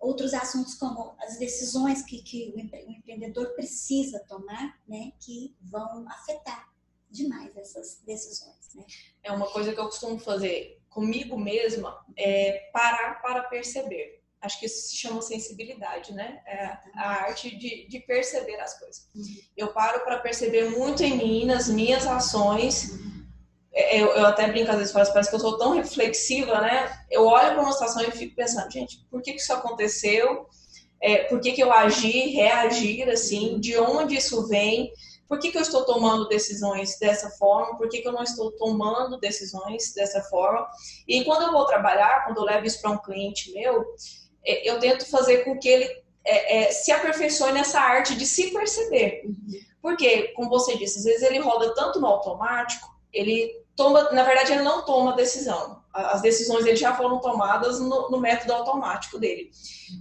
outros 0.00 0.34
assuntos 0.34 0.74
como 0.74 1.14
as 1.20 1.38
decisões 1.38 2.02
que, 2.02 2.22
que 2.22 2.52
o 2.52 2.56
o 2.56 2.90
empreendedor 2.90 3.54
precisa 3.54 4.18
tomar, 4.26 4.80
né? 4.88 5.12
Que 5.20 5.54
vão 5.60 6.08
afetar 6.08 6.72
demais 7.10 7.54
essas 7.56 8.00
decisões, 8.04 8.74
né? 8.74 8.84
É 9.22 9.30
uma 9.30 9.50
coisa 9.52 9.72
que 9.72 9.78
eu 9.78 9.84
costumo 9.84 10.18
fazer 10.18 10.81
comigo 10.92 11.38
mesma, 11.38 12.04
é 12.16 12.70
parar 12.72 13.20
para 13.22 13.42
perceber. 13.44 14.20
Acho 14.40 14.58
que 14.58 14.66
isso 14.66 14.88
se 14.88 14.96
chama 14.96 15.22
sensibilidade, 15.22 16.12
né? 16.12 16.40
É 16.46 16.76
a 16.96 17.08
arte 17.26 17.56
de, 17.56 17.86
de 17.86 18.00
perceber 18.00 18.58
as 18.60 18.76
coisas. 18.78 19.08
Eu 19.56 19.68
paro 19.72 20.00
para 20.00 20.18
perceber 20.18 20.70
muito 20.70 21.02
em 21.04 21.16
mim, 21.16 21.44
nas 21.44 21.68
minhas 21.68 22.06
ações. 22.06 22.90
É, 23.72 24.00
Eu, 24.00 24.08
eu 24.08 24.26
até 24.26 24.48
brinco 24.48 24.70
às 24.70 24.78
vezes, 24.78 24.92
parece 24.92 25.30
que 25.30 25.36
eu 25.36 25.40
sou 25.40 25.56
tão 25.58 25.74
reflexiva, 25.74 26.60
né? 26.60 27.04
Eu 27.08 27.24
olho 27.24 27.52
para 27.52 27.62
uma 27.62 27.72
situação 27.72 28.02
e 28.02 28.10
fico 28.10 28.34
pensando, 28.34 28.70
gente, 28.70 29.06
por 29.10 29.22
que, 29.22 29.32
que 29.32 29.40
isso 29.40 29.52
aconteceu? 29.52 30.48
É, 31.00 31.24
por 31.24 31.40
que, 31.40 31.52
que 31.52 31.62
eu 31.62 31.72
agi, 31.72 32.30
reagir 32.30 33.08
assim? 33.08 33.60
De 33.60 33.78
onde 33.78 34.16
isso 34.16 34.48
vem? 34.48 34.92
Por 35.32 35.38
que, 35.38 35.50
que 35.50 35.56
eu 35.56 35.62
estou 35.62 35.86
tomando 35.86 36.28
decisões 36.28 36.98
dessa 36.98 37.30
forma? 37.30 37.78
Por 37.78 37.88
que, 37.88 38.02
que 38.02 38.06
eu 38.06 38.12
não 38.12 38.22
estou 38.22 38.52
tomando 38.52 39.16
decisões 39.18 39.94
dessa 39.94 40.20
forma? 40.24 40.68
E 41.08 41.24
quando 41.24 41.44
eu 41.44 41.52
vou 41.52 41.64
trabalhar, 41.64 42.26
quando 42.26 42.36
eu 42.36 42.44
levo 42.44 42.66
isso 42.66 42.82
para 42.82 42.90
um 42.90 42.98
cliente 42.98 43.50
meu, 43.50 43.82
é, 44.44 44.70
eu 44.70 44.78
tento 44.78 45.08
fazer 45.08 45.38
com 45.38 45.58
que 45.58 45.70
ele 45.70 45.84
é, 46.22 46.64
é, 46.64 46.70
se 46.70 46.92
aperfeiçoe 46.92 47.50
nessa 47.50 47.80
arte 47.80 48.14
de 48.14 48.26
se 48.26 48.50
perceber. 48.50 49.22
Porque, 49.80 50.34
como 50.34 50.50
você 50.50 50.76
disse, 50.76 50.98
às 50.98 51.04
vezes 51.04 51.22
ele 51.22 51.38
roda 51.38 51.74
tanto 51.74 51.98
no 51.98 52.08
automático, 52.08 52.86
ele 53.10 53.50
toma, 53.74 54.10
na 54.10 54.24
verdade, 54.24 54.52
ele 54.52 54.62
não 54.62 54.84
toma 54.84 55.16
decisão. 55.16 55.82
As 55.94 56.20
decisões 56.20 56.66
dele 56.66 56.76
já 56.76 56.94
foram 56.94 57.20
tomadas 57.20 57.80
no, 57.80 58.10
no 58.10 58.20
método 58.20 58.52
automático 58.52 59.18
dele. 59.18 59.50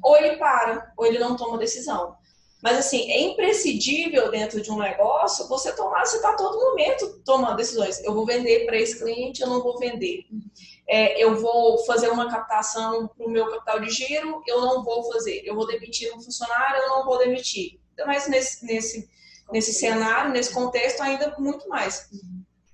Ou 0.04 0.18
ele 0.18 0.36
para, 0.36 0.92
ou 0.98 1.06
ele 1.06 1.20
não 1.20 1.38
toma 1.38 1.58
decisão. 1.58 2.18
Mas 2.62 2.78
assim, 2.78 3.10
é 3.12 3.22
imprescindível 3.22 4.30
dentro 4.30 4.62
de 4.62 4.72
um 4.72 4.78
negócio 4.78 5.48
você 5.48 5.76
tomar, 5.76 6.06
você 6.06 6.18
está 6.18 6.32
a 6.32 6.36
todo 6.36 6.60
momento 6.60 7.22
tomando 7.26 7.58
decisões. 7.58 8.04
Eu 8.04 8.14
vou 8.14 8.26
vender 8.26 8.66
para 8.66 8.78
esse 8.78 9.00
cliente, 9.00 9.42
eu 9.42 9.48
não 9.48 9.64
vou 9.64 9.80
vender. 9.80 10.26
É, 10.88 11.24
eu 11.24 11.40
vou 11.40 11.84
fazer 11.86 12.10
uma 12.10 12.30
captação 12.30 13.08
para 13.08 13.26
o 13.26 13.30
meu 13.30 13.50
capital 13.50 13.80
de 13.80 13.90
giro, 13.90 14.44
eu 14.46 14.62
não 14.62 14.84
vou 14.84 15.12
fazer. 15.12 15.42
Eu 15.44 15.56
vou 15.56 15.66
demitir 15.66 16.14
um 16.16 16.22
funcionário, 16.22 16.84
eu 16.84 16.90
não 16.90 17.06
vou 17.06 17.18
demitir. 17.18 17.80
Mas 18.06 18.28
nesse, 18.28 18.64
nesse, 18.66 19.10
nesse 19.52 19.74
cenário, 19.74 20.32
nesse 20.32 20.54
contexto, 20.54 21.02
ainda 21.02 21.36
muito 21.40 21.68
mais. 21.68 22.10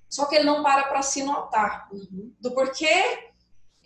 Só 0.10 0.26
que 0.26 0.36
ele 0.36 0.46
não 0.46 0.64
para 0.64 0.84
para 0.84 1.02
se 1.02 1.24
notar 1.24 1.90
do 2.40 2.52
porquê 2.52 3.27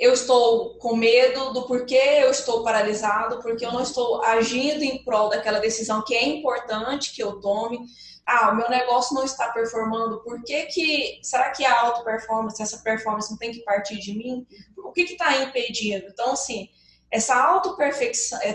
eu 0.02 0.14
estou 0.14 0.74
com 0.80 0.96
medo, 0.96 1.54
do 1.54 1.68
porquê 1.68 2.22
eu 2.24 2.32
estou 2.32 2.64
paralisado, 2.64 3.40
porque 3.40 3.64
eu 3.64 3.72
não 3.72 3.84
estou 3.84 4.24
agindo 4.24 4.82
em 4.84 5.04
prol 5.04 5.30
daquela 5.30 5.60
decisão 5.60 6.04
que 6.04 6.16
é 6.16 6.26
importante 6.26 7.14
que 7.14 7.22
eu 7.22 7.40
tome. 7.40 7.80
Ah, 8.26 8.50
o 8.50 8.56
meu 8.56 8.68
negócio 8.68 9.14
não 9.14 9.24
está 9.24 9.50
performando, 9.50 10.24
por 10.24 10.42
que 10.44 10.66
que, 10.66 11.20
será 11.22 11.52
que 11.52 11.64
a 11.64 11.82
auto 11.82 12.04
performance, 12.04 12.60
essa 12.60 12.80
performance 12.80 13.30
não 13.30 13.38
tem 13.38 13.52
que 13.52 13.64
partir 13.64 14.00
de 14.00 14.18
mim? 14.18 14.48
O 14.76 14.92
que 14.92 15.02
está 15.02 15.38
impedindo? 15.38 16.08
Então, 16.08 16.32
assim, 16.32 16.68
essa 17.12 17.36
auto 17.36 17.78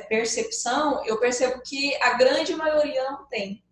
percepção, 0.09 1.05
eu 1.05 1.17
percebo 1.21 1.63
que 1.63 1.95
a 2.03 2.15
grande 2.15 2.57
maioria 2.57 3.09
não 3.09 3.25
tem. 3.27 3.63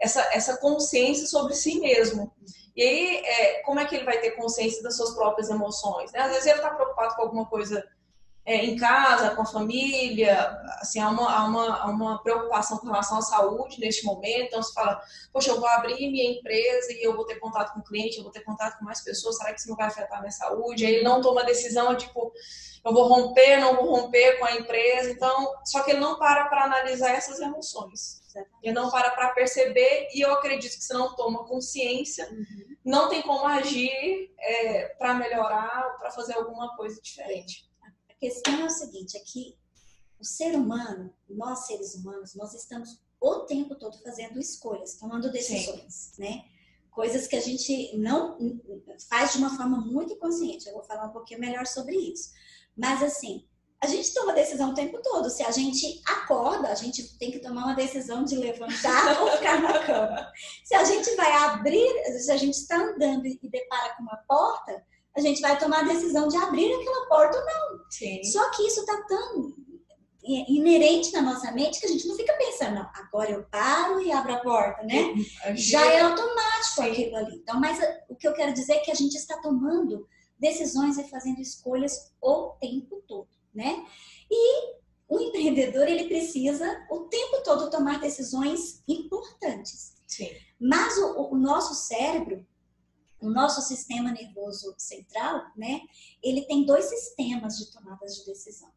Essa, 0.00 0.20
essa 0.32 0.58
consciência 0.58 1.26
sobre 1.26 1.54
si 1.54 1.80
mesmo. 1.80 2.32
E 2.76 2.82
aí, 2.82 3.16
é, 3.24 3.62
como 3.62 3.80
é 3.80 3.86
que 3.86 3.96
ele 3.96 4.04
vai 4.04 4.20
ter 4.20 4.32
consciência 4.32 4.82
das 4.82 4.96
suas 4.96 5.14
próprias 5.14 5.48
emoções? 5.48 6.12
Né? 6.12 6.20
Às 6.20 6.30
vezes 6.30 6.46
ele 6.46 6.56
está 6.56 6.70
preocupado 6.70 7.14
com 7.14 7.22
alguma 7.22 7.46
coisa 7.46 7.82
é, 8.44 8.64
em 8.64 8.76
casa, 8.76 9.34
com 9.34 9.42
a 9.42 9.46
família, 9.46 10.56
assim, 10.80 11.00
há 11.00 11.08
uma, 11.08 11.34
há, 11.34 11.44
uma, 11.44 11.76
há 11.78 11.86
uma 11.86 12.22
preocupação 12.22 12.78
com 12.78 12.86
relação 12.86 13.18
à 13.18 13.22
saúde 13.22 13.80
neste 13.80 14.04
momento. 14.04 14.46
Então, 14.46 14.62
você 14.62 14.72
fala, 14.72 15.00
poxa, 15.32 15.50
eu 15.50 15.58
vou 15.58 15.68
abrir 15.68 16.10
minha 16.10 16.30
empresa 16.38 16.92
e 16.92 17.02
eu 17.04 17.16
vou 17.16 17.24
ter 17.24 17.40
contato 17.40 17.72
com 17.72 17.80
o 17.80 17.82
cliente, 17.82 18.18
eu 18.18 18.22
vou 18.22 18.30
ter 18.30 18.44
contato 18.44 18.78
com 18.78 18.84
mais 18.84 19.02
pessoas, 19.02 19.36
será 19.38 19.52
que 19.52 19.58
isso 19.58 19.68
não 19.68 19.76
vai 19.76 19.86
afetar 19.86 20.18
a 20.18 20.20
minha 20.20 20.30
saúde? 20.30 20.86
Aí 20.86 20.96
ele 20.96 21.04
não 21.04 21.20
toma 21.20 21.44
decisão, 21.44 21.96
tipo, 21.96 22.30
eu 22.84 22.92
vou 22.92 23.08
romper, 23.08 23.56
não 23.56 23.74
vou 23.74 23.86
romper 23.86 24.38
com 24.38 24.44
a 24.44 24.52
empresa. 24.52 25.10
Então, 25.10 25.52
só 25.64 25.82
que 25.82 25.90
ele 25.90 26.00
não 26.00 26.16
para 26.18 26.44
para 26.44 26.64
analisar 26.64 27.10
essas 27.10 27.40
emoções. 27.40 28.20
Ele 28.62 28.72
não 28.72 28.90
para 28.90 29.10
para 29.10 29.30
perceber 29.30 30.08
e 30.14 30.20
eu 30.20 30.32
acredito 30.32 30.76
que 30.76 30.84
se 30.84 30.92
não 30.92 31.14
toma 31.14 31.44
consciência, 31.44 32.28
uhum. 32.30 32.76
não 32.84 33.08
tem 33.08 33.22
como 33.22 33.46
agir 33.46 34.34
é, 34.38 34.88
para 34.98 35.14
melhorar 35.14 35.92
ou 35.92 35.98
para 35.98 36.10
fazer 36.10 36.34
alguma 36.34 36.76
coisa 36.76 37.00
diferente. 37.00 37.68
A 38.10 38.14
questão 38.14 38.60
é 38.60 38.64
o 38.64 38.70
seguinte, 38.70 39.16
é 39.16 39.20
que 39.20 39.56
o 40.18 40.24
ser 40.24 40.54
humano, 40.54 41.14
nós 41.28 41.66
seres 41.66 41.94
humanos, 41.94 42.34
nós 42.34 42.54
estamos 42.54 43.00
o 43.20 43.40
tempo 43.40 43.74
todo 43.74 43.98
fazendo 44.02 44.38
escolhas, 44.38 44.96
tomando 44.96 45.30
decisões, 45.30 46.12
Sim. 46.14 46.22
né? 46.22 46.44
Coisas 46.90 47.26
que 47.26 47.36
a 47.36 47.40
gente 47.40 47.96
não 47.98 48.38
faz 49.08 49.32
de 49.32 49.38
uma 49.38 49.54
forma 49.54 49.78
muito 49.80 50.14
inconsciente. 50.14 50.66
Eu 50.66 50.72
vou 50.72 50.82
falar 50.82 51.06
um 51.06 51.12
pouquinho 51.12 51.40
melhor 51.40 51.66
sobre 51.66 51.94
isso. 51.94 52.32
Mas 52.74 53.02
assim, 53.02 53.46
a 53.86 53.88
gente 53.88 54.12
toma 54.12 54.32
decisão 54.32 54.70
o 54.70 54.74
tempo 54.74 55.00
todo. 55.00 55.30
Se 55.30 55.44
a 55.44 55.50
gente 55.52 56.02
acorda, 56.04 56.68
a 56.68 56.74
gente 56.74 57.16
tem 57.18 57.30
que 57.30 57.38
tomar 57.38 57.66
uma 57.66 57.74
decisão 57.74 58.24
de 58.24 58.36
levantar 58.36 59.18
ou 59.22 59.30
ficar 59.30 59.62
na 59.62 59.78
cama. 59.78 60.32
Se 60.64 60.74
a 60.74 60.84
gente 60.84 61.14
vai 61.14 61.30
abrir, 61.32 61.88
se 62.18 62.30
a 62.30 62.36
gente 62.36 62.54
está 62.54 62.76
andando 62.76 63.26
e 63.26 63.38
depara 63.42 63.94
com 63.94 64.02
uma 64.02 64.18
porta, 64.28 64.84
a 65.16 65.20
gente 65.20 65.40
vai 65.40 65.56
tomar 65.56 65.80
a 65.80 65.88
decisão 65.88 66.26
de 66.26 66.36
abrir 66.36 66.72
aquela 66.74 67.06
porta 67.06 67.38
ou 67.38 67.44
não. 67.44 67.84
Sim. 67.88 68.22
Só 68.24 68.50
que 68.50 68.66
isso 68.66 68.80
está 68.80 69.00
tão 69.06 69.54
inerente 70.24 71.12
na 71.12 71.22
nossa 71.22 71.52
mente 71.52 71.78
que 71.78 71.86
a 71.86 71.88
gente 71.88 72.08
não 72.08 72.16
fica 72.16 72.32
pensando, 72.32 72.74
não, 72.74 72.90
agora 72.94 73.30
eu 73.30 73.44
paro 73.44 74.00
e 74.00 74.10
abro 74.10 74.34
a 74.34 74.40
porta, 74.40 74.82
né? 74.82 75.14
Já 75.54 75.86
é 75.86 76.00
automático 76.00 76.82
aquilo 76.82 77.16
ali. 77.16 77.36
Então, 77.36 77.60
mas 77.60 77.78
o 78.08 78.16
que 78.16 78.26
eu 78.26 78.34
quero 78.34 78.52
dizer 78.52 78.72
é 78.72 78.80
que 78.80 78.90
a 78.90 78.96
gente 78.96 79.14
está 79.14 79.40
tomando 79.40 80.08
decisões 80.36 80.98
e 80.98 81.08
fazendo 81.08 81.40
escolhas 81.40 82.12
o 82.20 82.56
tempo 82.60 83.00
todo 83.06 83.35
né? 83.56 83.84
E 84.30 84.76
o 85.08 85.20
empreendedor 85.20 85.88
ele 85.88 86.08
precisa 86.08 86.86
o 86.90 87.00
tempo 87.00 87.42
todo 87.42 87.70
tomar 87.70 88.00
decisões 88.00 88.82
importantes. 88.86 89.94
Sim. 90.06 90.30
Mas 90.60 90.96
o, 90.98 91.32
o, 91.32 91.36
nosso 91.36 91.74
cérebro, 91.74 92.46
o 93.20 93.28
nosso 93.28 93.60
sistema 93.62 94.10
nervoso 94.12 94.74
central, 94.76 95.42
né? 95.56 95.80
Ele 96.22 96.42
tem 96.42 96.64
dois 96.64 96.86
sistemas 96.86 97.56
de 97.58 97.70
tomadas 97.72 98.16
de 98.16 98.26
decisão. 98.26 98.70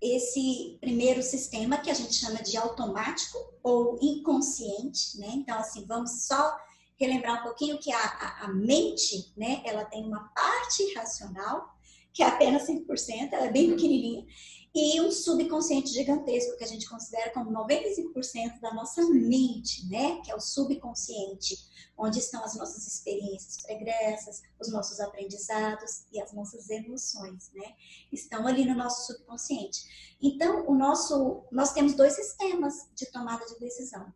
Esse 0.00 0.78
primeiro 0.80 1.22
sistema 1.22 1.78
que 1.78 1.90
a 1.90 1.94
gente 1.94 2.14
chama 2.14 2.42
de 2.42 2.56
automático 2.56 3.38
ou 3.62 3.98
inconsciente, 4.00 5.18
né? 5.18 5.28
Então 5.34 5.58
assim, 5.58 5.84
vamos 5.86 6.26
só 6.26 6.56
relembrar 6.96 7.40
um 7.40 7.44
pouquinho 7.44 7.78
que 7.78 7.92
a, 7.92 7.98
a, 7.98 8.44
a 8.44 8.48
mente, 8.48 9.32
né? 9.36 9.62
Ela 9.64 9.84
tem 9.84 10.04
uma 10.04 10.28
parte 10.28 10.94
racional 10.94 11.77
que 12.12 12.22
é 12.22 12.26
apenas 12.26 12.66
5%, 12.66 13.32
ela 13.32 13.46
é 13.46 13.52
bem 13.52 13.70
pequenininha, 13.70 14.26
e 14.74 15.00
um 15.00 15.10
subconsciente 15.10 15.90
gigantesco, 15.90 16.56
que 16.56 16.64
a 16.64 16.66
gente 16.66 16.88
considera 16.88 17.32
como 17.32 17.50
95% 17.50 18.60
da 18.60 18.72
nossa 18.72 19.02
mente, 19.08 19.88
né? 19.88 20.20
Que 20.20 20.30
é 20.30 20.36
o 20.36 20.40
subconsciente, 20.40 21.56
onde 21.96 22.18
estão 22.18 22.44
as 22.44 22.54
nossas 22.54 22.86
experiências 22.86 23.62
pregressas, 23.62 24.42
os 24.60 24.70
nossos 24.70 25.00
aprendizados 25.00 26.04
e 26.12 26.20
as 26.20 26.32
nossas 26.32 26.68
emoções, 26.68 27.50
né? 27.54 27.74
Estão 28.12 28.46
ali 28.46 28.64
no 28.64 28.74
nosso 28.74 29.12
subconsciente. 29.12 30.16
Então, 30.22 30.68
o 30.68 30.74
nosso, 30.74 31.42
nós 31.50 31.72
temos 31.72 31.94
dois 31.94 32.12
sistemas 32.12 32.88
de 32.94 33.06
tomada 33.06 33.44
de 33.46 33.58
decisão. 33.58 34.12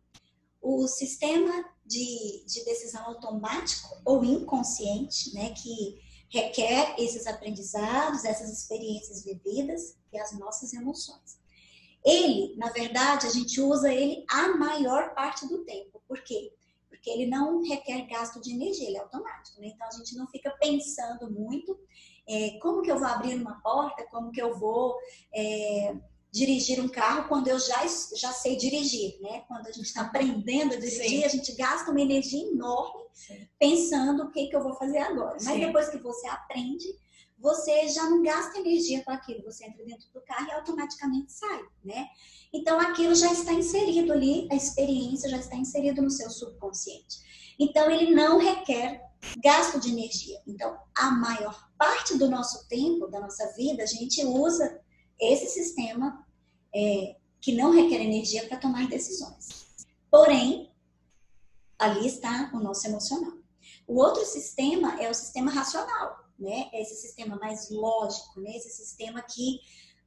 O 0.61 0.87
sistema 0.87 1.51
de, 1.85 2.45
de 2.45 2.63
decisão 2.63 3.05
automático 3.05 3.99
ou 4.05 4.23
inconsciente, 4.23 5.33
né? 5.33 5.49
Que 5.49 5.99
requer 6.33 6.95
esses 6.97 7.27
aprendizados, 7.27 8.25
essas 8.25 8.51
experiências 8.51 9.23
vividas 9.23 9.95
e 10.11 10.17
as 10.17 10.37
nossas 10.37 10.73
emoções. 10.73 11.39
Ele, 12.03 12.55
na 12.57 12.69
verdade, 12.71 13.27
a 13.27 13.29
gente 13.29 13.61
usa 13.61 13.93
ele 13.93 14.25
a 14.27 14.57
maior 14.57 15.13
parte 15.13 15.47
do 15.47 15.63
tempo. 15.63 16.01
Por 16.07 16.21
quê? 16.23 16.51
Porque 16.89 17.07
ele 17.07 17.27
não 17.27 17.61
requer 17.61 18.07
gasto 18.07 18.41
de 18.41 18.51
energia, 18.51 18.87
ele 18.87 18.97
é 18.97 19.01
automático. 19.01 19.61
Né? 19.61 19.67
Então 19.67 19.87
a 19.87 19.91
gente 19.91 20.15
não 20.15 20.27
fica 20.27 20.49
pensando 20.59 21.29
muito 21.29 21.79
é, 22.27 22.57
como 22.59 22.81
que 22.81 22.91
eu 22.91 22.97
vou 22.97 23.07
abrir 23.07 23.35
uma 23.35 23.61
porta, 23.61 24.03
como 24.09 24.31
que 24.31 24.41
eu 24.41 24.57
vou 24.57 24.97
é, 25.33 25.95
dirigir 26.33 26.81
um 26.81 26.89
carro 26.89 27.27
quando 27.27 27.47
eu 27.47 27.59
já, 27.59 27.85
já 28.15 28.33
sei 28.33 28.55
dirigir, 28.55 29.21
né? 29.21 29.43
Quando 29.47 29.67
a 29.67 29.71
gente 29.71 29.85
está 29.85 30.01
aprendendo 30.01 30.73
a 30.73 30.77
dirigir, 30.77 31.19
Sim. 31.19 31.23
a 31.23 31.27
gente 31.27 31.53
gasta 31.53 31.91
uma 31.91 32.01
energia 32.01 32.49
enorme 32.49 33.03
Sim. 33.13 33.47
pensando 33.59 34.23
o 34.23 34.31
que, 34.31 34.47
que 34.47 34.55
eu 34.55 34.63
vou 34.63 34.73
fazer 34.73 34.97
agora. 34.97 35.33
Mas 35.33 35.43
Sim. 35.53 35.59
depois 35.59 35.89
que 35.89 35.99
você 35.99 36.27
aprende, 36.27 36.87
você 37.37 37.87
já 37.87 38.09
não 38.09 38.23
gasta 38.23 38.57
energia 38.57 39.03
com 39.03 39.11
aquilo. 39.11 39.43
Você 39.43 39.65
entra 39.65 39.85
dentro 39.85 40.07
do 40.11 40.21
carro 40.21 40.47
e 40.47 40.51
automaticamente 40.53 41.31
sai, 41.31 41.61
né? 41.85 42.07
Então 42.51 42.79
aquilo 42.79 43.13
já 43.13 43.31
está 43.31 43.53
inserido 43.53 44.11
ali, 44.11 44.47
a 44.51 44.55
experiência 44.55 45.29
já 45.29 45.37
está 45.37 45.55
inserida 45.55 46.01
no 46.01 46.09
seu 46.09 46.31
subconsciente. 46.31 47.19
Então 47.59 47.91
ele 47.91 48.15
não 48.15 48.39
requer 48.39 49.03
gasto 49.37 49.79
de 49.79 49.91
energia. 49.91 50.41
Então 50.47 50.75
a 50.95 51.11
maior 51.11 51.69
parte 51.77 52.17
do 52.17 52.27
nosso 52.27 52.67
tempo, 52.67 53.07
da 53.07 53.19
nossa 53.19 53.53
vida, 53.53 53.83
a 53.83 53.87
gente 53.87 54.25
usa 54.25 54.81
esse 55.19 55.47
sistema 55.47 56.22
é, 56.75 57.15
que 57.39 57.53
não 57.53 57.71
requer 57.71 58.01
energia 58.01 58.47
para 58.47 58.57
tomar 58.57 58.87
decisões. 58.87 59.65
Porém, 60.09 60.71
ali 61.77 62.07
está 62.07 62.51
o 62.53 62.59
nosso 62.59 62.87
emocional. 62.87 63.33
O 63.87 63.99
outro 63.99 64.25
sistema 64.25 65.01
é 65.01 65.09
o 65.09 65.13
sistema 65.13 65.51
racional, 65.51 66.29
né? 66.39 66.69
É 66.71 66.81
esse 66.81 66.95
sistema 66.95 67.35
mais 67.35 67.69
lógico, 67.69 68.39
né? 68.39 68.55
Esse 68.55 68.69
sistema 68.69 69.21
que 69.21 69.59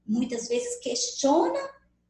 muitas 0.06 0.48
vezes 0.48 0.80
questiona 0.80 1.60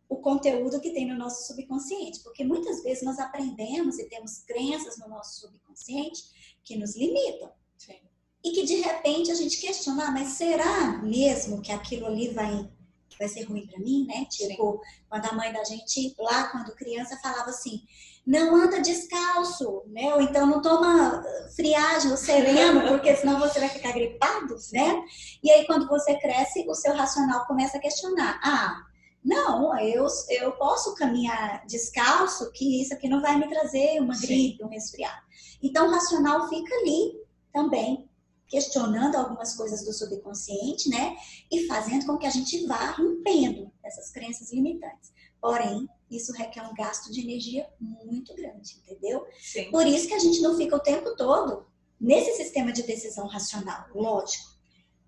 o 0.08 0.16
conteúdo 0.16 0.80
que 0.80 0.92
tem 0.92 1.08
no 1.08 1.18
nosso 1.18 1.46
subconsciente, 1.46 2.20
porque 2.20 2.44
muitas 2.44 2.82
vezes 2.82 3.02
nós 3.02 3.18
aprendemos 3.18 3.98
e 3.98 4.08
temos 4.08 4.38
crenças 4.38 4.98
no 4.98 5.08
nosso 5.08 5.40
subconsciente 5.40 6.22
que 6.62 6.76
nos 6.76 6.94
limitam. 6.96 7.50
Sim. 7.76 7.98
E 8.44 8.52
que 8.52 8.64
de 8.64 8.76
repente 8.76 9.30
a 9.30 9.34
gente 9.34 9.60
questiona, 9.60 10.08
ah, 10.08 10.10
mas 10.12 10.28
será 10.28 10.98
mesmo 11.02 11.60
que 11.60 11.72
aquilo 11.72 12.06
ali 12.06 12.28
vai 12.28 12.70
vai 13.18 13.28
ser 13.28 13.44
ruim 13.44 13.66
para 13.66 13.78
mim, 13.78 14.06
né? 14.06 14.26
Tipo, 14.30 14.73
Sim. 14.73 15.02
quando 15.08 15.26
a 15.26 15.32
mãe 15.32 15.52
da 15.52 15.64
gente, 15.64 16.14
lá 16.18 16.49
quando 16.49 16.75
criança, 16.75 17.16
falava 17.16 17.50
assim, 17.50 17.82
não 18.26 18.56
anda 18.56 18.80
descalço, 18.80 19.82
né? 19.87 20.14
Ou 20.14 20.20
então 20.20 20.46
não 20.46 20.61
toma 20.61 21.23
friagem 21.54 22.11
ou 22.11 22.16
sereno, 22.16 22.88
porque 22.88 23.14
senão 23.14 23.38
você 23.38 23.61
vai 23.61 23.68
ficar 23.68 23.92
gripado, 23.92 24.56
né? 24.73 25.04
E 25.42 25.50
aí 25.50 25.66
quando 25.66 25.87
você 25.87 26.18
cresce, 26.18 26.66
o 26.68 26.75
seu 26.75 26.94
racional 26.94 27.46
começa 27.46 27.78
a 27.78 27.80
questionar. 27.80 28.40
Ah, 28.42 28.82
não, 29.25 29.76
eu, 29.80 30.06
eu 30.30 30.52
posso 30.52 30.94
caminhar 30.94 31.64
descalço, 31.66 32.50
que 32.52 32.80
isso 32.82 32.94
aqui 32.94 33.08
não 33.08 33.20
vai 33.20 33.37
me 33.37 33.49
trazer 33.49 34.00
uma 34.00 34.16
gripe, 34.16 34.62
um 34.62 34.68
resfriado. 34.68 35.20
Então 35.62 35.88
o 35.88 35.90
racional 35.90 36.49
fica 36.49 36.75
ali 36.76 37.12
também 37.52 38.05
questionando 38.48 39.16
algumas 39.16 39.54
coisas 39.54 39.84
do 39.84 39.92
subconsciente, 39.92 40.88
né? 40.88 41.16
E 41.50 41.66
fazendo 41.66 42.06
com 42.06 42.16
que 42.16 42.26
a 42.26 42.30
gente 42.30 42.66
vá 42.66 42.92
rompendo 42.92 43.70
essas 43.84 44.10
crenças 44.10 44.52
limitantes. 44.52 45.12
Porém, 45.40 45.88
isso 46.10 46.32
requer 46.32 46.62
um 46.62 46.74
gasto 46.74 47.12
de 47.12 47.20
energia 47.20 47.68
muito 47.80 48.34
grande, 48.34 48.76
entendeu? 48.78 49.26
Sim. 49.40 49.70
Por 49.70 49.86
isso 49.86 50.06
que 50.06 50.14
a 50.14 50.18
gente 50.18 50.40
não 50.40 50.56
fica 50.56 50.76
o 50.76 50.80
tempo 50.80 51.16
todo 51.16 51.66
nesse 52.00 52.36
sistema 52.36 52.72
de 52.72 52.82
decisão 52.82 53.26
racional, 53.26 53.86
lógico. 53.94 54.56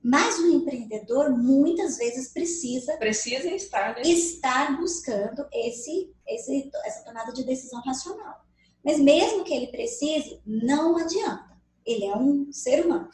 Mas 0.02 0.38
o 0.38 0.46
empreendedor 0.48 1.30
muitas 1.30 1.98
vezes 1.98 2.32
precisa 2.32 2.96
precisa 2.98 3.48
estar 3.48 3.96
né? 3.96 4.02
estar 4.02 4.78
buscando 4.78 5.44
esse, 5.52 6.12
esse 6.26 6.70
essa 6.84 7.04
tomada 7.04 7.32
de 7.32 7.44
decisão 7.44 7.80
racional. 7.82 8.46
Mas 8.84 8.98
mesmo 9.00 9.44
que 9.44 9.52
ele 9.52 9.66
precise, 9.68 10.40
não 10.46 10.96
adianta 10.96 11.47
ele 11.88 12.04
é 12.04 12.16
um 12.16 12.52
ser 12.52 12.84
humano. 12.84 13.08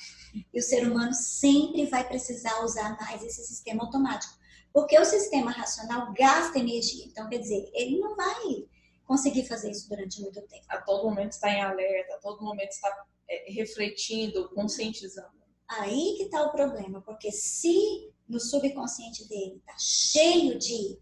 E 0.53 0.59
o 0.59 0.63
ser 0.63 0.87
humano 0.87 1.15
sempre 1.15 1.87
vai 1.87 2.07
precisar 2.07 2.65
usar 2.65 2.97
mais 3.01 3.23
esse 3.23 3.45
sistema 3.45 3.85
automático. 3.85 4.35
Porque 4.73 4.99
o 4.99 5.05
sistema 5.05 5.53
racional 5.53 6.13
gasta 6.13 6.59
energia. 6.59 7.05
Então, 7.07 7.29
quer 7.29 7.39
dizer, 7.39 7.71
ele 7.73 7.99
não 7.99 8.17
vai 8.17 8.67
conseguir 9.05 9.47
fazer 9.47 9.71
isso 9.71 9.89
durante 9.89 10.21
muito 10.21 10.41
tempo. 10.43 10.65
A 10.69 10.81
todo 10.81 11.09
momento 11.09 11.33
está 11.33 11.51
em 11.51 11.63
alerta, 11.63 12.15
a 12.15 12.19
todo 12.19 12.43
momento 12.43 12.71
está 12.71 13.07
é, 13.29 13.53
refletindo, 13.53 14.49
conscientizando. 14.51 15.45
Aí 15.69 16.15
que 16.17 16.25
está 16.25 16.43
o 16.43 16.53
problema, 16.53 17.01
porque 17.03 17.31
se 17.31 18.13
no 18.29 18.41
subconsciente 18.41 19.29
dele 19.29 19.57
está 19.57 19.75
cheio 19.79 20.59
de 20.59 20.99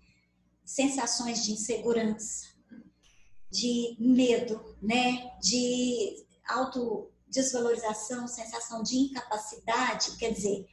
sensações 0.65 1.45
de 1.45 1.53
insegurança, 1.53 2.53
de 3.51 3.97
medo, 3.99 4.77
né, 4.81 5.31
de 5.41 6.25
auto 6.49 7.12
desvalorização, 7.33 8.29
sensação 8.29 8.83
de 8.83 8.97
incapacidade, 8.97 10.17
quer 10.19 10.33
dizer, 10.33 10.69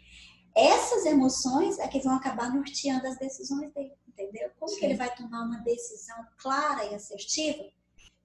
essas 0.56 1.06
emoções 1.06 1.80
é 1.80 1.88
que 1.88 2.02
vão 2.02 2.16
acabar 2.16 2.54
norteando 2.54 3.08
as 3.08 3.18
decisões 3.18 3.74
dele, 3.74 3.94
entendeu? 4.08 4.52
Como 4.60 4.72
Sim. 4.72 4.80
que 4.80 4.86
ele 4.86 4.96
vai 4.96 5.14
tomar 5.16 5.44
uma 5.44 5.60
decisão 5.60 6.18
clara 6.38 6.84
e 6.86 6.96
assertiva 6.96 7.64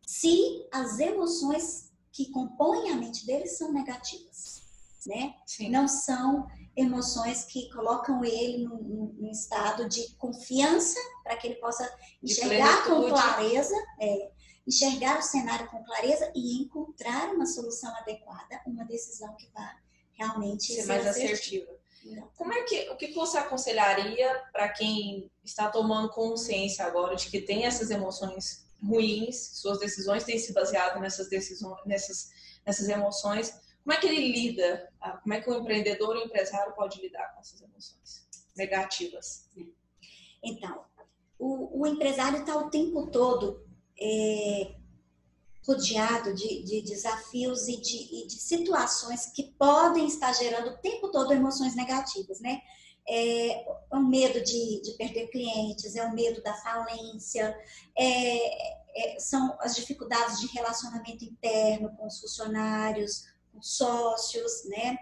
se 0.06 0.66
as 0.72 0.98
emoções 0.98 1.92
que 2.12 2.30
compõem 2.30 2.90
a 2.90 2.96
mente 2.96 3.24
dele 3.26 3.46
são 3.46 3.72
negativas, 3.72 4.62
né? 5.06 5.34
Sim. 5.46 5.70
Não 5.70 5.88
são 5.88 6.46
emoções 6.76 7.44
que 7.44 7.70
colocam 7.72 8.24
ele 8.24 8.64
num, 8.64 9.14
num 9.16 9.30
estado 9.30 9.88
de 9.88 10.14
confiança 10.16 10.98
para 11.22 11.36
que 11.36 11.46
ele 11.46 11.56
possa 11.56 11.88
enxergar 12.22 12.84
com 12.84 13.08
clareza, 13.08 13.74
é, 14.00 14.30
enxergar 14.66 15.18
o 15.18 15.22
cenário 15.22 15.68
com 15.68 15.84
clareza 15.84 16.30
e 16.34 16.62
encontrar 16.62 17.34
uma 17.34 17.46
solução 17.46 17.94
adequada, 17.96 18.60
uma 18.66 18.84
decisão 18.84 19.34
que 19.36 19.48
vá 19.52 19.76
realmente 20.12 20.72
ser, 20.72 20.82
ser 20.82 20.86
mais 20.86 21.06
assertiva. 21.06 21.70
assertiva. 21.70 22.30
Como 22.36 22.52
é 22.52 22.62
que 22.64 22.90
o 22.90 22.96
que 22.96 23.12
você 23.12 23.38
aconselharia 23.38 24.42
para 24.52 24.68
quem 24.68 25.30
está 25.42 25.70
tomando 25.70 26.10
consciência 26.10 26.84
agora 26.84 27.16
de 27.16 27.30
que 27.30 27.40
tem 27.40 27.64
essas 27.64 27.90
emoções 27.90 28.66
ruins, 28.82 29.36
suas 29.54 29.78
decisões 29.78 30.24
têm 30.24 30.38
se 30.38 30.52
baseado 30.52 31.00
nessas 31.00 31.28
decisões, 31.28 31.78
nessas 31.86 32.30
nessas 32.66 32.88
emoções? 32.88 33.50
Como 33.82 33.92
é 33.92 34.00
que 34.00 34.06
ele 34.06 34.32
lida? 34.32 34.88
Ah, 35.00 35.18
como 35.18 35.34
é 35.34 35.40
que 35.40 35.50
o 35.50 35.54
empreendedor, 35.54 36.16
o 36.16 36.22
empresário 36.22 36.74
pode 36.74 37.00
lidar 37.00 37.34
com 37.34 37.40
essas 37.40 37.60
emoções 37.60 38.26
negativas? 38.56 39.48
Então, 40.42 40.84
o, 41.38 41.82
o 41.82 41.86
empresário 41.86 42.40
está 42.40 42.56
o 42.56 42.70
tempo 42.70 43.06
todo 43.08 43.66
é, 44.00 44.74
rodeado 45.66 46.34
de, 46.34 46.62
de, 46.62 46.82
desafios 46.82 47.68
e 47.68 47.80
de, 47.80 48.22
e 48.22 48.26
de, 48.26 48.34
situações 48.34 49.26
que 49.26 49.54
podem 49.58 50.06
estar 50.06 50.32
gerando 50.32 50.70
o 50.70 50.78
tempo 50.78 51.10
todo 51.10 51.32
emoções 51.32 51.74
negativas, 51.74 52.40
né? 52.40 52.60
É, 53.06 53.60
é 53.60 53.96
o 53.96 54.00
medo 54.00 54.42
de, 54.42 54.80
de 54.82 54.92
perder 54.96 55.28
clientes, 55.28 55.94
é 55.94 56.04
o 56.04 56.14
medo 56.14 56.42
da 56.42 56.54
falência, 56.54 57.56
é, 57.96 58.84
é, 58.94 59.18
são 59.18 59.56
as 59.60 59.74
dificuldades 59.74 60.40
de 60.40 60.46
relacionamento 60.48 61.24
interno 61.24 61.94
com 61.96 62.06
os 62.06 62.20
funcionários, 62.20 63.24
com 63.52 63.60
sócios, 63.62 64.64
né? 64.66 64.98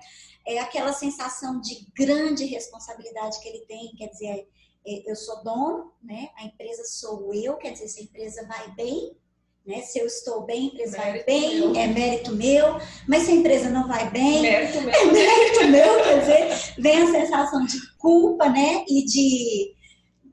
É 0.47 0.59
aquela 0.59 0.93
sensação 0.93 1.61
de 1.61 1.87
grande 1.95 2.45
responsabilidade 2.45 3.41
que 3.41 3.49
ele 3.49 3.65
tem, 3.67 3.95
quer 3.97 4.09
dizer, 4.09 4.27
é, 4.27 4.47
eu 4.85 5.15
sou 5.15 5.43
dono, 5.43 5.93
né? 6.03 6.29
A 6.37 6.45
empresa 6.45 6.85
sou 6.85 7.33
eu, 7.35 7.57
quer 7.57 7.73
dizer, 7.73 7.89
se 7.89 8.01
a 8.01 8.05
empresa 8.05 8.47
vai 8.47 8.75
bem, 8.75 9.17
né? 9.67 9.81
Se 9.83 9.99
eu 9.99 10.07
estou 10.07 10.43
bem, 10.43 10.63
a 10.63 10.75
empresa 10.75 10.99
mérito 10.99 11.25
vai 11.25 11.25
bem, 11.25 11.61
meu. 11.61 11.77
é 11.77 11.87
mérito 11.87 12.33
meu. 12.35 12.79
Mas 13.09 13.23
se 13.23 13.31
a 13.31 13.35
empresa 13.35 13.71
não 13.71 13.87
vai 13.87 14.11
bem, 14.11 14.43
mérito 14.43 14.81
meu. 14.83 14.95
é 14.95 15.05
mérito 15.07 15.69
meu, 15.69 16.03
quer 16.03 16.21
dizer, 16.21 16.75
vem 16.83 17.03
a 17.03 17.11
sensação 17.11 17.65
de 17.65 17.79
culpa, 17.97 18.49
né? 18.49 18.85
E 18.89 19.05
de, 19.05 19.75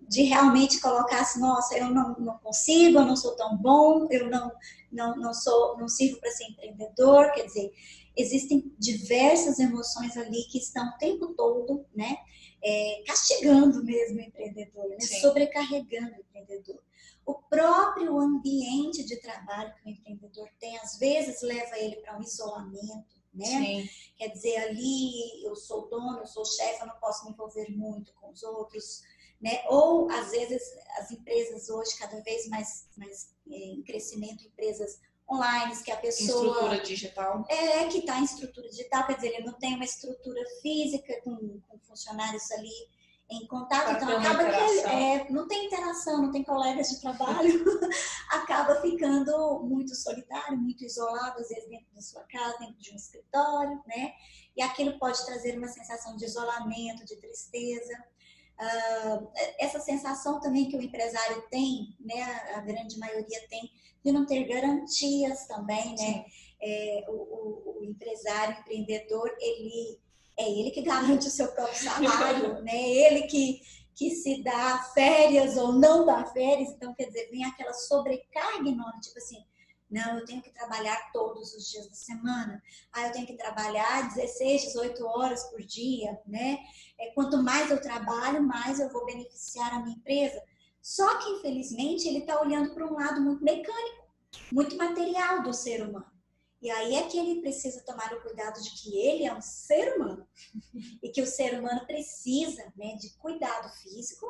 de 0.08 0.24
realmente 0.24 0.82
colocar 0.82 1.22
assim, 1.22 1.40
nossa, 1.40 1.78
eu 1.78 1.90
não, 1.92 2.16
não 2.20 2.38
consigo, 2.40 3.00
eu 3.00 3.06
não 3.06 3.16
sou 3.16 3.36
tão 3.36 3.56
bom, 3.58 4.08
eu 4.10 4.30
não, 4.30 4.52
não, 4.92 5.16
não 5.16 5.34
sou, 5.34 5.78
não 5.78 5.88
sirvo 5.88 6.20
para 6.20 6.32
ser 6.32 6.46
empreendedor, 6.46 7.32
quer 7.32 7.46
dizer, 7.46 7.72
existem 8.18 8.74
diversas 8.80 9.60
emoções 9.60 10.18
ali 10.18 10.44
que 10.52 10.58
estão 10.58 10.88
o 10.90 10.98
tempo 10.98 11.34
todo, 11.36 11.86
né? 11.96 12.18
É, 12.63 13.04
castigando 13.06 13.84
mesmo 13.84 14.17
o 14.17 14.22
empreendedor, 14.22 14.89
né? 14.89 15.00
sobrecarregando 15.00 16.15
o 16.15 16.19
empreendedor. 16.19 16.82
O 17.26 17.36
próprio 17.36 18.17
ambiente 18.19 19.04
de 19.04 19.17
trabalho 19.22 19.74
que 19.76 19.88
o 19.88 19.91
empreendedor 19.91 20.50
tem, 20.60 20.78
às 20.80 20.98
vezes, 20.98 21.41
leva 21.41 21.78
ele 21.78 21.98
para 21.98 22.17
um 22.17 22.22
isolamento, 22.22 23.19
né? 23.34 23.45
Sim. 23.45 23.89
Quer 24.17 24.30
dizer, 24.30 24.58
ali 24.58 25.43
eu 25.43 25.56
sou 25.56 25.88
dono, 25.88 26.19
eu 26.19 26.26
sou 26.26 26.43
chefe, 26.43 26.82
eu 26.82 26.88
não 26.88 27.00
posso 27.00 27.26
me 27.26 27.32
envolver 27.32 27.69
muito 27.69 28.12
com 28.15 28.32
os 28.32 28.41
outros, 28.41 29.04
né? 29.39 29.63
Ou, 29.67 30.10
às 30.10 30.32
vezes, 30.32 30.62
as 30.98 31.12
empresas 31.12 31.69
hoje, 31.69 31.98
cada 31.98 32.19
vez 32.22 32.48
mais, 32.48 32.88
mais 32.98 33.36
é, 33.48 33.56
em 33.56 33.84
crescimento, 33.84 34.45
empresas 34.45 35.00
online, 35.30 35.76
que 35.84 35.92
a 35.92 35.98
pessoa. 35.98 36.48
Estrutura 36.48 36.84
digital. 36.84 37.46
É, 37.48 37.86
que 37.88 38.00
está 38.00 38.20
em 38.20 38.24
estrutura 38.24 38.68
digital, 38.70 39.06
quer 39.06 39.15
dizer, 39.15 39.28
ele 39.28 39.46
não 39.46 39.54
tem 39.54 39.76
uma 39.76 39.86
estrutura 39.86 40.42
física 40.62 41.22
com, 41.24 41.62
com 41.68 41.80
funcionários 41.80 42.50
ali 42.52 42.89
em 43.32 43.46
contato, 43.46 43.92
então 43.92 44.10
acaba 44.18 44.44
que 44.44 44.80
é, 44.88 45.30
não 45.30 45.48
tem 45.48 45.68
interação, 45.68 46.20
não 46.20 46.32
tem 46.32 46.44
colegas 46.44 46.89
de 46.89 47.00
trabalho, 47.00 47.63
acaba 48.32 48.82
ficando 48.82 49.60
muito 49.60 49.96
solitário, 49.96 50.58
muito 50.58 50.84
isolado, 50.84 51.39
às 51.39 51.48
vezes 51.48 51.70
dentro 51.70 51.94
da 51.94 52.02
sua 52.02 52.24
casa, 52.24 52.58
dentro 52.58 52.80
de 52.80 52.92
um 52.92 52.96
escritório, 52.96 53.80
né? 53.86 54.13
E 54.58 54.63
aquilo 54.63 54.98
pode 54.98 55.24
trazer 55.26 55.56
uma 55.58 55.68
sensação 55.68 56.18
de 56.18 56.26
isolamento, 56.26 57.06
de 57.06 57.15
tristeza. 57.18 58.04
uh, 58.60 59.32
essa 59.60 59.80
sensação 59.80 60.39
também 60.39 60.68
que 60.68 60.76
o 60.76 60.82
empresário 60.82 61.44
tem, 61.52 61.96
né, 62.00 62.24
a 62.56 62.62
grande 62.62 62.98
maioria 62.98 63.48
tem, 63.48 63.72
de 64.10 64.12
não 64.12 64.26
ter 64.26 64.45
garantias 64.45 65.45
também, 65.48 65.95
né? 65.95 66.26
É, 66.62 67.06
o, 67.08 67.13
o, 67.13 67.80
o, 67.80 67.86
empresário, 67.86 68.58
o 68.58 68.60
empreendedor, 68.62 69.30
ele 69.39 70.00
é 70.38 70.50
ele 70.50 70.72
que 70.72 70.82
garante 70.84 71.28
o 71.28 71.32
seu 71.32 71.50
próprio 71.52 71.78
salário, 71.78 72.62
né? 72.63 72.76
Ele 72.76 73.24
que 73.24 73.62
que 73.95 74.12
se 74.12 74.41
dá 74.41 74.82
férias 74.93 75.58
ou 75.58 75.74
não 75.74 76.06
dá 76.06 76.26
férias, 76.28 76.69
então 76.69 76.95
quer 76.95 77.08
dizer, 77.08 77.30
vem 77.30 77.43
aquela 77.43 77.74
sobrecarga 77.74 78.69
enorme, 78.69 79.02
tipo 79.02 79.17
assim, 79.17 79.43
não, 79.91 80.17
eu 80.17 80.24
tenho 80.24 80.41
que 80.41 80.54
trabalhar 80.54 81.12
todos 81.12 81.54
os 81.54 81.69
dias 81.69 81.86
da 81.89 81.95
semana. 81.95 82.63
Ah, 82.93 83.08
eu 83.08 83.12
tenho 83.12 83.28
que 83.28 83.36
trabalhar 83.36 84.08
16, 84.08 84.62
18 84.62 85.06
horas 85.06 85.43
por 85.50 85.62
dia, 85.63 86.17
né? 86.26 86.60
É, 86.98 87.12
quanto 87.12 87.43
mais 87.43 87.69
eu 87.72 87.82
trabalho, 87.82 88.41
mais 88.41 88.80
eu 88.80 88.89
vou 88.89 89.06
beneficiar 89.06 89.74
a 89.74 89.80
minha 89.80 89.98
empresa. 89.98 90.41
Só 90.82 91.17
que, 91.17 91.30
infelizmente, 91.32 92.08
ele 92.08 92.19
está 92.19 92.39
olhando 92.39 92.74
para 92.74 92.86
um 92.86 92.93
lado 92.93 93.19
muito 93.19 93.43
mecânico, 93.43 93.99
muito 94.52 94.76
material 94.78 95.44
do 95.44 95.54
ser 95.54 95.82
humano. 95.82 96.12
E 96.62 96.70
aí 96.70 96.96
é 96.96 97.08
que 97.08 97.18
ele 97.18 97.42
precisa 97.42 97.82
tomar 97.86 98.13
o 98.13 98.22
cuidado 98.22 98.62
de 98.62 98.72
que 98.72 98.98
ele 98.98 99.26
é 99.26 99.34
um 99.34 99.42
ser 99.42 99.96
humano 99.96 100.28
e 101.02 101.10
que 101.10 101.22
o 101.22 101.28
ser 101.28 101.58
humano 101.58 101.86
precisa 101.86 102.74
né, 102.76 102.96
de 102.96 103.12
cuidado 103.12 103.70
físico 103.78 104.26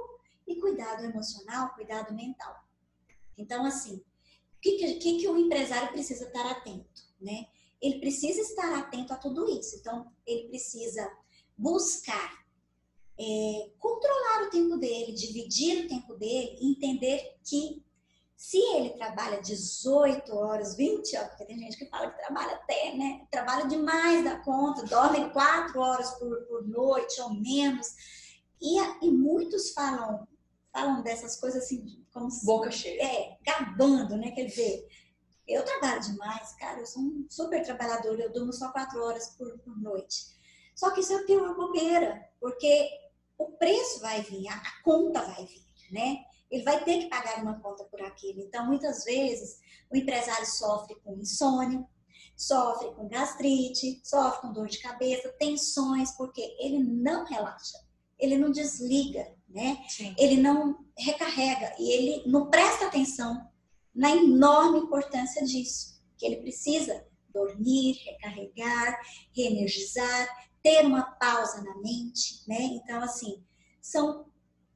e 0.48 0.60
cuidado 0.60 1.04
emocional, 1.04 1.74
cuidado 1.74 2.14
mental. 2.14 2.56
Então, 3.38 3.66
assim, 3.66 3.96
o 3.96 4.62
que, 4.62 4.96
que, 5.00 5.20
que 5.20 5.28
o 5.28 5.38
empresário 5.38 5.92
precisa 5.92 6.26
estar 6.26 6.46
atento? 6.46 7.02
Né? 7.20 7.48
Ele 7.82 8.00
precisa 8.00 8.42
estar 8.42 8.78
atento 8.78 9.14
a 9.14 9.18
tudo 9.18 9.50
isso. 9.50 9.78
Então, 9.78 10.12
ele 10.26 10.50
precisa 10.50 11.10
buscar 11.58 12.40
é, 13.20 13.72
controlar 13.78 14.44
o 14.44 14.50
tempo 14.50 14.78
dele, 14.78 15.14
dividir 15.14 15.86
o 15.86 15.88
tempo 15.88 16.16
dele, 16.16 16.58
entender 16.62 17.38
que 17.44 17.84
se 18.39 18.58
ele 18.58 18.91
trabalha 18.91 19.41
18 19.41 20.34
horas, 20.34 20.78
20 20.78 21.17
horas, 21.17 21.28
porque 21.28 21.43
tem 21.43 21.60
gente 21.60 21.75
que 21.75 21.86
fala 21.88 22.10
que 22.10 22.25
trabalha 22.25 22.54
até, 22.56 22.95
né? 22.95 23.28
Trabalha 23.30 23.67
demais 23.67 24.23
da 24.23 24.38
conta, 24.39 24.86
dorme 24.86 25.30
4 25.32 25.78
horas 25.78 26.12
por, 26.12 26.41
por 26.43 26.65
noite 26.65 27.19
ou 27.19 27.34
menos. 27.34 27.88
E, 28.62 28.80
e 29.06 29.12
muitos 29.12 29.71
falam 29.71 30.25
falam 30.71 31.02
dessas 31.02 31.36
coisas 31.36 31.65
assim, 31.65 32.02
como 32.13 32.30
boca 32.45 32.71
cheia. 32.71 33.04
É, 33.04 33.38
gabando, 33.43 34.15
né? 34.15 34.32
Quer 34.32 34.45
dizer, 34.45 34.88
eu 35.45 35.65
trabalho 35.65 35.99
demais, 35.99 36.54
cara, 36.54 36.80
eu 36.80 36.86
sou 36.86 37.04
um 37.04 37.28
super 37.30 37.62
trabalhador, 37.62 38.17
eu 38.21 38.32
durmo 38.32 38.54
só 38.54 38.71
quatro 38.71 39.04
horas 39.04 39.36
por, 39.38 39.60
por 39.60 39.78
noite. 39.78 40.28
Só 40.73 40.91
que 40.91 41.02
isso 41.02 41.12
é 41.12 41.36
uma 41.36 41.56
bobeira, 41.56 42.25
porque 42.39 42.89
o 43.38 43.52
preço 43.52 43.99
vai 43.99 44.21
vir, 44.21 44.47
a, 44.47 44.54
a 44.54 44.82
conta 44.82 45.23
vai 45.23 45.45
vir, 45.45 45.65
né? 45.91 46.23
Ele 46.50 46.64
vai 46.64 46.84
ter 46.84 47.00
que 47.00 47.10
pagar 47.10 47.42
uma 47.42 47.60
conta 47.60 47.84
por 47.86 48.02
aquilo. 48.02 48.42
Então, 48.42 48.66
muitas 48.66 49.04
vezes, 49.04 49.60
o 49.92 49.96
empresário 49.96 50.46
sofre 50.46 50.96
com 51.04 51.16
insônia, 51.16 51.86
sofre 52.36 52.92
com 52.96 53.08
gastrite, 53.08 54.02
sofre 54.04 54.42
com 54.42 54.54
dor 54.54 54.68
de 54.68 54.80
cabeça, 54.80 55.30
tensões, 55.38 56.12
porque 56.12 56.42
ele 56.60 56.80
não 56.80 57.26
relaxa, 57.26 57.78
ele 58.18 58.38
não 58.38 58.52
desliga, 58.52 59.36
né? 59.48 59.84
Sim. 59.90 60.16
Ele 60.18 60.38
não 60.38 60.86
recarrega 60.98 61.76
e 61.78 61.92
ele 61.92 62.30
não 62.30 62.50
presta 62.50 62.88
atenção 62.88 63.50
na 63.94 64.12
enorme 64.12 64.80
importância 64.80 65.44
disso, 65.44 66.02
que 66.18 66.26
ele 66.26 66.38
precisa 66.38 67.06
dormir, 67.34 68.00
recarregar, 68.06 69.00
reenergizar, 69.36 70.50
ter 70.64 70.86
uma 70.86 71.04
pausa 71.04 71.62
na 71.62 71.76
mente, 71.78 72.44
né? 72.48 72.58
Então, 72.62 73.02
assim, 73.02 73.44
são 73.82 74.29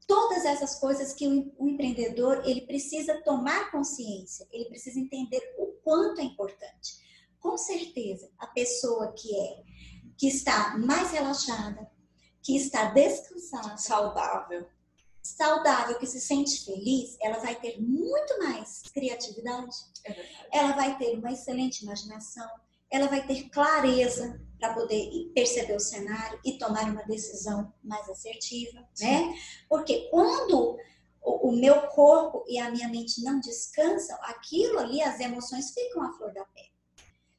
todas 0.08 0.46
essas 0.46 0.80
coisas 0.80 1.14
que 1.14 1.28
o, 1.28 1.68
empreendedor 1.68 2.42
ele 2.46 2.62
precisa 2.62 3.22
tomar 3.24 3.72
consciência, 3.72 4.48
ele 4.52 4.66
precisa 4.66 5.00
entender 5.00 5.42
o 5.58 5.68
quanto 5.84 6.22
é 6.22 6.24
importante. 6.24 7.02
Com 7.40 7.58
certeza, 7.58 8.30
a 8.38 8.48
pessoa 8.48 9.14
que 9.14 9.36
é 9.36 9.64
que 10.18 10.28
está 10.28 10.78
mais 10.78 11.12
relaxada, 11.12 11.90
que 12.42 12.56
está 12.56 12.92
descansada, 12.92 13.78
saudável, 13.78 14.68
saudável, 15.22 15.98
que 15.98 16.06
se 16.06 16.20
sente 16.20 16.64
feliz, 16.66 17.18
ela 17.22 17.40
vai 17.40 17.56
ter 17.56 17.82
muito 17.82 18.38
mais 18.40 18.82
criatividade. 18.94 19.76
É 20.06 20.60
ela 20.60 20.74
vai 20.74 20.98
ter 20.98 21.18
uma 21.18 21.32
excelente 21.32 21.84
imaginação, 21.84 22.48
ela 22.92 23.08
vai 23.08 23.26
ter 23.26 23.50
clareza 23.50 24.40
para 24.64 24.74
poder 24.74 25.30
perceber 25.36 25.76
o 25.76 25.80
cenário 25.80 26.40
e 26.46 26.58
tomar 26.58 26.90
uma 26.90 27.04
decisão 27.04 27.74
mais 27.84 28.10
assertiva, 28.10 28.88
Sim. 28.94 29.06
né? 29.06 29.38
Porque 29.68 30.08
quando 30.10 30.78
o, 31.22 31.50
o, 31.50 31.52
meu 31.52 31.82
corpo 31.88 32.46
e 32.48 32.58
a 32.58 32.72
minha 32.72 32.88
mente 32.88 33.22
não 33.22 33.42
descansam, 33.42 34.18
aquilo 34.22 34.80
ali, 34.80 35.02
as 35.02 35.20
emoções 35.20 35.74
ficam 35.74 36.02
à 36.02 36.14
flor 36.14 36.34
da 36.34 36.46
pele. 36.46 36.72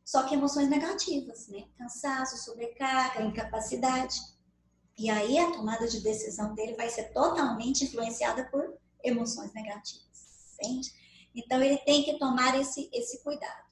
Só 0.04 0.24
que 0.24 0.34
emoções 0.34 0.68
negativas, 0.68 1.48
né? 1.48 1.64
Cansaço, 1.78 2.37
sobrecarga, 2.44 3.24
incapacidade. 3.24 4.20
E 4.98 5.08
aí 5.08 5.38
a 5.38 5.50
tomada 5.50 5.88
de 5.88 6.00
decisão 6.00 6.54
dele 6.54 6.74
vai 6.74 6.90
ser 6.90 7.04
totalmente 7.04 7.84
influenciada 7.84 8.44
por 8.50 8.76
emoções 9.02 9.50
negativas, 9.54 10.52
entende? 10.60 10.92
Então 11.34 11.62
ele 11.62 11.78
tem 11.78 12.02
que 12.02 12.18
tomar 12.18 12.60
esse, 12.60 12.90
esse 12.92 13.22
cuidado. 13.24 13.64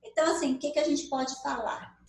Então, 0.00 0.30
assim, 0.30 0.54
o 0.54 0.58
que, 0.60 0.70
que 0.70 0.78
a 0.78 0.84
gente 0.84 1.08
pode 1.08 1.34
falar? 1.42 1.99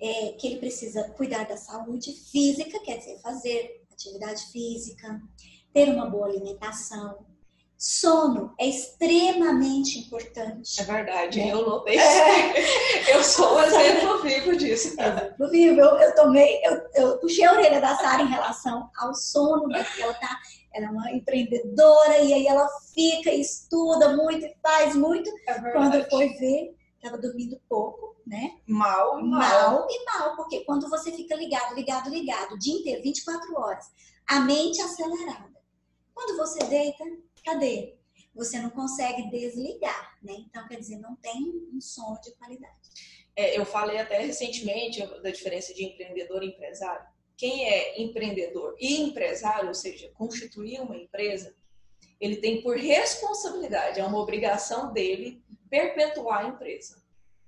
É 0.00 0.32
que 0.32 0.46
ele 0.46 0.58
precisa 0.58 1.08
cuidar 1.10 1.44
da 1.44 1.56
saúde 1.56 2.12
física, 2.12 2.78
quer 2.80 2.98
dizer, 2.98 3.18
fazer 3.20 3.84
atividade 3.90 4.46
física, 4.52 5.20
ter 5.72 5.88
uma 5.88 6.06
boa 6.06 6.26
alimentação, 6.26 7.26
Sono 7.78 8.52
é 8.58 8.66
extremamente 8.66 10.00
importante. 10.00 10.80
É 10.80 10.84
verdade, 10.84 11.48
eu 11.48 11.64
notei. 11.64 11.96
É. 11.96 13.14
Eu 13.14 13.22
sou 13.22 13.56
um 13.56 13.62
exemplo 13.62 14.20
vivo 14.20 14.56
disso. 14.56 15.00
Exemplo 15.00 15.48
vivo. 15.48 15.80
Eu, 15.80 15.96
eu 15.96 16.14
tomei, 16.16 16.60
eu, 16.64 16.82
eu 16.94 17.18
puxei 17.18 17.44
a 17.44 17.52
orelha 17.52 17.80
da 17.80 17.96
Sara 17.96 18.22
em 18.22 18.28
relação 18.28 18.90
ao 18.98 19.14
sono, 19.14 19.68
né? 19.68 19.86
ela 20.00 20.12
tá, 20.14 20.38
ela 20.74 20.86
é 20.86 20.90
uma 20.90 21.12
empreendedora 21.12 22.18
e 22.18 22.34
aí 22.34 22.46
ela 22.48 22.68
fica, 22.92 23.30
estuda 23.30 24.16
muito 24.16 24.44
e 24.44 24.56
faz 24.60 24.96
muito. 24.96 25.30
É 25.46 25.54
quando 25.70 26.04
foi 26.10 26.30
ver, 26.30 26.74
estava 26.96 27.16
dormindo 27.16 27.60
pouco, 27.68 28.07
né? 28.28 28.58
Mal, 28.66 29.20
mal. 29.24 29.40
Mal 29.40 29.86
e 29.90 30.04
mal, 30.04 30.36
porque 30.36 30.60
quando 30.64 30.88
você 30.88 31.10
fica 31.10 31.34
ligado, 31.34 31.74
ligado, 31.74 32.10
ligado, 32.10 32.54
o 32.54 32.58
dia 32.58 32.74
inteiro, 32.74 33.02
24 33.02 33.58
horas, 33.58 33.86
a 34.26 34.40
mente 34.40 34.80
acelerada. 34.80 35.58
Quando 36.14 36.36
você 36.36 36.64
deita, 36.64 37.04
cadê? 37.44 37.96
Você 38.34 38.60
não 38.60 38.70
consegue 38.70 39.30
desligar, 39.30 40.18
né? 40.22 40.34
Então, 40.46 40.68
quer 40.68 40.76
dizer, 40.76 40.98
não 40.98 41.16
tem 41.16 41.68
um 41.72 41.80
sono 41.80 42.20
de 42.20 42.30
qualidade. 42.32 42.74
É, 43.34 43.58
eu 43.58 43.64
falei 43.64 43.98
até 43.98 44.20
recentemente 44.20 45.04
da 45.22 45.30
diferença 45.30 45.72
de 45.72 45.84
empreendedor 45.84 46.42
e 46.42 46.48
empresário. 46.48 47.06
Quem 47.36 47.68
é 47.68 48.00
empreendedor 48.02 48.76
e 48.78 49.00
empresário, 49.00 49.68
ou 49.68 49.74
seja, 49.74 50.10
constituir 50.14 50.80
uma 50.80 50.96
empresa, 50.96 51.54
ele 52.20 52.36
tem 52.36 52.62
por 52.62 52.76
responsabilidade, 52.76 54.00
é 54.00 54.04
uma 54.04 54.18
obrigação 54.18 54.92
dele 54.92 55.42
perpetuar 55.70 56.44
a 56.44 56.48
empresa, 56.48 57.00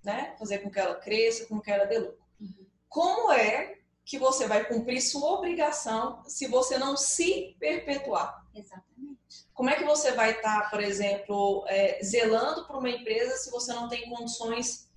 né? 0.04 0.34
Fazer 0.38 0.58
com 0.58 0.70
que 0.70 0.78
ela 0.78 0.94
cresça, 0.94 1.46
com 1.46 1.60
que 1.60 1.70
ela 1.70 1.84
dê 1.84 1.98
lucro. 1.98 2.18
Uhum. 2.40 2.66
Como 2.88 3.32
é 3.32 3.74
que 4.04 4.18
você 4.18 4.46
vai 4.46 4.64
cumprir 4.64 5.00
sua 5.00 5.30
obrigação 5.32 6.22
se 6.26 6.46
você 6.46 6.78
não 6.78 6.96
se 6.96 7.56
perpetuar? 7.60 8.44
Exatamente. 8.54 9.46
Como 9.54 9.70
é 9.70 9.76
que 9.76 9.84
você 9.84 10.12
vai 10.12 10.32
estar, 10.32 10.62
tá, 10.62 10.70
por 10.70 10.80
exemplo, 10.80 11.64
é, 11.68 12.02
zelando 12.02 12.66
por 12.66 12.76
uma 12.76 12.90
empresa 12.90 13.36
se 13.36 13.50
você 13.50 13.72
não 13.72 13.88
tem 13.88 14.08
condições 14.08 14.90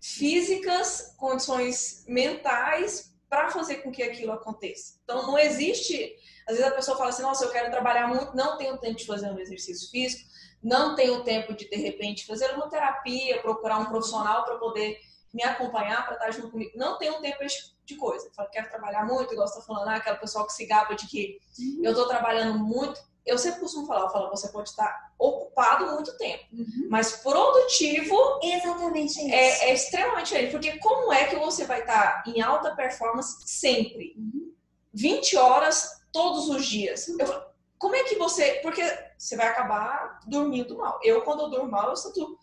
físicas, 0.00 1.14
condições 1.16 2.04
mentais 2.06 3.12
para 3.28 3.50
fazer 3.50 3.76
com 3.76 3.90
que 3.90 4.02
aquilo 4.02 4.32
aconteça? 4.32 4.94
Então, 5.02 5.26
não 5.26 5.38
existe. 5.38 6.16
Às 6.46 6.56
vezes 6.56 6.70
a 6.70 6.74
pessoa 6.74 6.96
fala 6.96 7.10
assim: 7.10 7.22
nossa, 7.22 7.44
eu 7.44 7.50
quero 7.50 7.70
trabalhar 7.70 8.06
muito, 8.06 8.36
não 8.36 8.56
tenho 8.56 8.78
tempo 8.78 8.96
de 8.96 9.06
fazer 9.06 9.30
um 9.30 9.38
exercício 9.38 9.90
físico, 9.90 10.28
não 10.64 10.94
tenho 10.94 11.22
tempo 11.22 11.54
de, 11.54 11.68
de 11.68 11.76
repente, 11.76 12.26
fazer 12.26 12.50
uma 12.54 12.68
terapia, 12.68 13.40
procurar 13.42 13.78
um 13.78 13.86
profissional 13.86 14.44
para 14.44 14.56
poder 14.56 14.98
me 15.32 15.42
acompanhar, 15.42 16.04
para 16.04 16.14
estar 16.14 16.30
junto 16.30 16.50
comigo. 16.50 16.72
Não 16.74 16.96
tenho 16.96 17.20
tempo 17.20 17.38
de 17.84 17.96
coisa. 17.96 18.30
Eu 18.38 18.46
quero 18.46 18.70
trabalhar 18.70 19.04
muito, 19.04 19.32
igual 19.32 19.46
você 19.46 19.58
está 19.58 19.66
falando, 19.66 19.88
ah, 19.88 19.96
aquela 19.96 20.16
pessoa 20.16 20.46
que 20.46 20.52
se 20.52 20.64
gaba 20.64 20.94
de 20.94 21.06
que 21.06 21.38
uhum. 21.58 21.80
eu 21.84 21.90
estou 21.90 22.08
trabalhando 22.08 22.58
muito 22.58 23.00
eu 23.26 23.38
sempre 23.38 23.60
costumo 23.60 23.86
falar, 23.86 24.02
eu 24.02 24.10
falo, 24.10 24.28
você 24.28 24.48
pode 24.48 24.68
estar 24.68 25.12
ocupado 25.18 25.92
muito 25.92 26.16
tempo, 26.18 26.44
uhum. 26.52 26.88
mas 26.90 27.16
produtivo 27.22 28.40
exatamente 28.42 29.12
isso. 29.12 29.34
É, 29.34 29.70
é, 29.70 29.74
extremamente 29.74 30.26
diferente, 30.26 30.50
porque 30.50 30.78
como 30.78 31.12
é 31.12 31.24
que 31.26 31.36
você 31.36 31.64
vai 31.64 31.80
estar 31.80 32.22
em 32.26 32.42
alta 32.42 32.74
performance 32.76 33.36
sempre? 33.46 34.14
Uhum. 34.16 34.52
20 34.92 35.36
horas 35.38 36.02
todos 36.12 36.48
os 36.50 36.66
dias. 36.66 37.08
Eu, 37.08 37.44
como 37.78 37.96
é 37.96 38.04
que 38.04 38.16
você, 38.16 38.60
porque 38.62 38.82
você 39.18 39.36
vai 39.36 39.48
acabar 39.48 40.20
dormindo 40.26 40.76
mal. 40.76 40.98
Eu 41.02 41.22
quando 41.22 41.42
eu 41.42 41.50
durmo 41.50 41.70
mal, 41.70 41.90
eu 41.90 41.96
sinto 41.96 42.38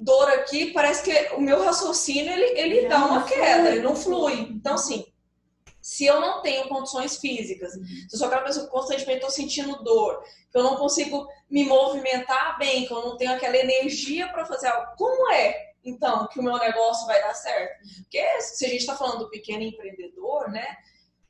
dor 0.00 0.28
aqui, 0.30 0.72
parece 0.72 1.02
que 1.02 1.34
o 1.34 1.40
meu 1.40 1.62
raciocínio 1.62 2.32
ele, 2.32 2.58
ele 2.58 2.88
dá 2.88 3.04
uma 3.04 3.24
queda, 3.24 3.70
ele 3.70 3.82
não 3.82 3.94
flui. 3.94 4.48
Então 4.50 4.74
assim, 4.74 5.06
se 5.80 6.06
eu 6.06 6.20
não 6.20 6.40
tenho 6.42 6.68
condições 6.68 7.16
físicas, 7.16 7.72
se 7.72 8.08
eu 8.12 8.18
sou 8.18 8.28
aquela 8.28 8.44
pessoa 8.44 8.66
que 8.66 8.72
constantemente 8.72 9.18
estou 9.18 9.30
sentindo 9.30 9.82
dor, 9.82 10.22
que 10.50 10.56
eu 10.56 10.62
não 10.62 10.76
consigo 10.76 11.26
me 11.50 11.64
movimentar 11.64 12.56
bem, 12.58 12.86
que 12.86 12.92
eu 12.92 13.02
não 13.02 13.16
tenho 13.16 13.32
aquela 13.32 13.56
energia 13.56 14.28
para 14.28 14.46
fazer 14.46 14.68
algo, 14.68 14.96
como 14.96 15.32
é 15.32 15.72
então 15.84 16.28
que 16.28 16.38
o 16.38 16.42
meu 16.42 16.56
negócio 16.58 17.06
vai 17.06 17.20
dar 17.20 17.34
certo? 17.34 17.82
Porque 18.02 18.40
se 18.40 18.64
a 18.64 18.68
gente 18.68 18.80
está 18.80 18.96
falando 18.96 19.18
do 19.18 19.30
pequeno 19.30 19.62
empreendedor, 19.62 20.48
né? 20.50 20.76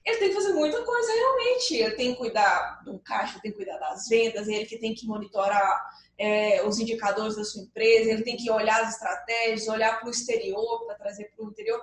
Ele 0.05 0.19
tem 0.19 0.29
que 0.29 0.35
fazer 0.35 0.53
muita 0.53 0.83
coisa 0.83 1.13
realmente. 1.13 1.75
Ele 1.75 1.95
tem 1.95 2.13
que 2.13 2.19
cuidar 2.19 2.83
do 2.85 2.99
caixa, 2.99 3.41
tem 3.41 3.53
que 3.53 3.57
cuidar 3.57 3.79
das 3.79 4.09
vendas, 4.09 4.49
ele 4.49 4.67
que 4.67 4.79
tem 4.79 4.95
que 4.95 5.07
monitorar 5.07 5.81
é, 6.19 6.65
os 6.67 6.79
indicadores 6.79 7.37
da 7.37 7.45
sua 7.45 7.63
empresa, 7.63 8.11
ele 8.11 8.23
tem 8.23 8.37
que 8.37 8.51
olhar 8.51 8.83
as 8.83 8.95
estratégias, 8.95 9.69
olhar 9.69 9.99
para 9.99 10.09
o 10.09 10.11
exterior, 10.11 10.87
para 10.87 10.97
trazer 10.97 11.33
para 11.35 11.45
o 11.45 11.51
interior. 11.51 11.81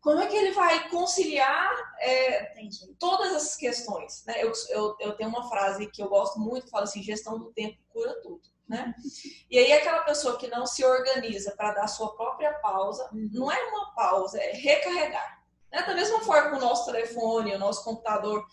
Como 0.00 0.20
é 0.20 0.26
que 0.26 0.36
ele 0.36 0.52
vai 0.52 0.88
conciliar 0.90 1.70
é, 1.98 2.54
todas 2.98 3.34
essas 3.34 3.56
questões? 3.56 4.22
Né? 4.26 4.42
Eu, 4.42 4.52
eu, 4.68 4.96
eu, 5.00 5.12
tenho 5.16 5.30
uma 5.30 5.48
frase 5.48 5.90
que 5.90 6.02
eu 6.02 6.08
gosto 6.08 6.38
muito, 6.38 6.64
que 6.64 6.70
fala 6.70 6.84
assim, 6.84 7.02
gestão 7.02 7.38
do 7.38 7.52
tempo 7.52 7.78
cura 7.88 8.14
tudo. 8.22 8.42
Né? 8.68 8.94
E 9.50 9.58
aí 9.58 9.72
aquela 9.72 10.02
pessoa 10.02 10.36
que 10.36 10.48
não 10.48 10.66
se 10.66 10.84
organiza 10.84 11.54
para 11.56 11.72
dar 11.72 11.86
sua 11.86 12.16
própria 12.16 12.52
pausa, 12.54 13.08
não 13.12 13.50
é 13.52 13.62
uma 13.68 13.94
pausa, 13.94 14.38
é 14.38 14.52
recarregar. 14.52 15.33
Né? 15.74 15.82
Da 15.82 15.94
mesma 15.94 16.20
forma 16.20 16.50
que 16.50 16.56
o 16.56 16.60
nosso 16.60 16.86
telefone, 16.86 17.54
o 17.54 17.58
nosso 17.58 17.82
computador 17.82 18.46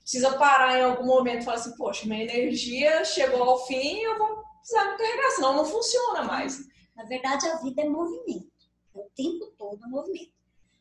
precisa 0.00 0.36
parar 0.36 0.78
em 0.78 0.82
algum 0.82 1.06
momento 1.06 1.42
e 1.42 1.44
falar 1.44 1.56
assim, 1.56 1.76
poxa, 1.76 2.06
minha 2.06 2.24
energia 2.24 3.04
chegou 3.04 3.42
ao 3.42 3.64
fim, 3.66 4.00
eu 4.00 4.18
vou 4.18 4.42
precisar 4.58 4.90
me 4.90 4.98
carregar, 4.98 5.30
senão 5.30 5.56
não 5.56 5.64
funciona 5.64 6.24
mais. 6.24 6.58
Na 6.96 7.04
verdade, 7.04 7.46
a 7.46 7.56
vida 7.56 7.82
é 7.82 7.88
movimento. 7.88 8.52
É 8.94 8.98
o 8.98 9.08
tempo 9.14 9.46
todo 9.56 9.88
movimento. 9.88 10.32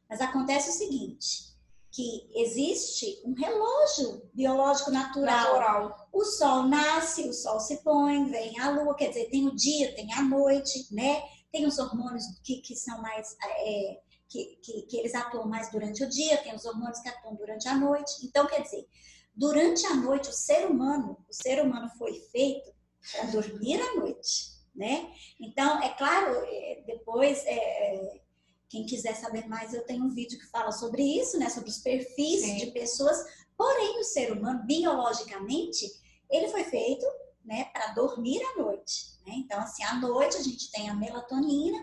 Mas 0.09 0.19
acontece 0.19 0.69
o 0.69 0.73
seguinte, 0.73 1.53
que 1.91 2.29
existe 2.35 3.21
um 3.23 3.33
relógio 3.33 4.29
biológico 4.33 4.91
natural. 4.91 5.53
natural. 5.53 6.09
O 6.11 6.23
sol 6.25 6.63
nasce, 6.63 7.29
o 7.29 7.33
sol 7.33 7.59
se 7.59 7.83
põe, 7.83 8.25
vem 8.25 8.59
a 8.59 8.71
lua, 8.71 8.95
quer 8.95 9.09
dizer, 9.09 9.29
tem 9.29 9.47
o 9.47 9.55
dia, 9.55 9.95
tem 9.95 10.11
a 10.13 10.21
noite, 10.21 10.87
né? 10.91 11.23
Tem 11.51 11.65
os 11.65 11.77
hormônios 11.77 12.25
que, 12.43 12.57
que 12.61 12.75
são 12.75 13.01
mais. 13.01 13.35
É, 13.41 14.01
que, 14.33 14.57
que, 14.63 14.81
que 14.87 14.97
eles 14.97 15.13
atuam 15.13 15.45
mais 15.45 15.71
durante 15.71 16.03
o 16.03 16.09
dia, 16.09 16.41
tem 16.41 16.55
os 16.55 16.65
hormônios 16.65 16.99
que 16.99 17.07
atuam 17.07 17.35
durante 17.35 17.67
a 17.67 17.75
noite. 17.75 18.13
Então, 18.23 18.47
quer 18.47 18.63
dizer, 18.63 18.87
durante 19.35 19.85
a 19.85 19.95
noite, 19.95 20.29
o 20.29 20.33
ser 20.33 20.65
humano, 20.65 21.23
o 21.29 21.33
ser 21.33 21.61
humano 21.61 21.87
foi 21.99 22.15
feito 22.31 22.73
para 23.11 23.25
dormir 23.29 23.79
à 23.79 23.95
noite, 23.95 24.53
né? 24.75 25.13
Então, 25.39 25.79
é 25.83 25.89
claro, 25.89 26.33
é, 26.47 26.83
depois 26.87 27.45
é, 27.45 27.53
é 27.53 28.21
quem 28.67 28.87
quiser 28.87 29.15
saber 29.15 29.47
mais, 29.47 29.71
eu 29.71 29.85
tenho 29.85 30.03
um 30.03 30.09
vídeo 30.09 30.39
que 30.39 30.49
fala 30.49 30.71
sobre 30.71 31.03
isso, 31.03 31.37
né? 31.37 31.47
Sobre 31.49 31.69
os 31.69 31.77
perfis 31.77 32.41
Sim. 32.41 32.57
de 32.57 32.71
pessoas. 32.71 33.23
Porém, 33.55 33.99
o 33.99 34.03
ser 34.03 34.31
humano, 34.31 34.65
biologicamente, 34.65 35.85
ele 36.27 36.47
foi 36.47 36.63
feito 36.63 37.05
né, 37.45 37.65
para 37.65 37.93
dormir 37.93 38.41
à 38.41 38.63
noite. 38.63 39.13
Né? 39.27 39.33
Então, 39.37 39.59
assim, 39.59 39.83
à 39.83 39.93
noite 39.99 40.37
a 40.37 40.41
gente 40.41 40.71
tem 40.71 40.89
a 40.89 40.95
melatonina, 40.95 41.77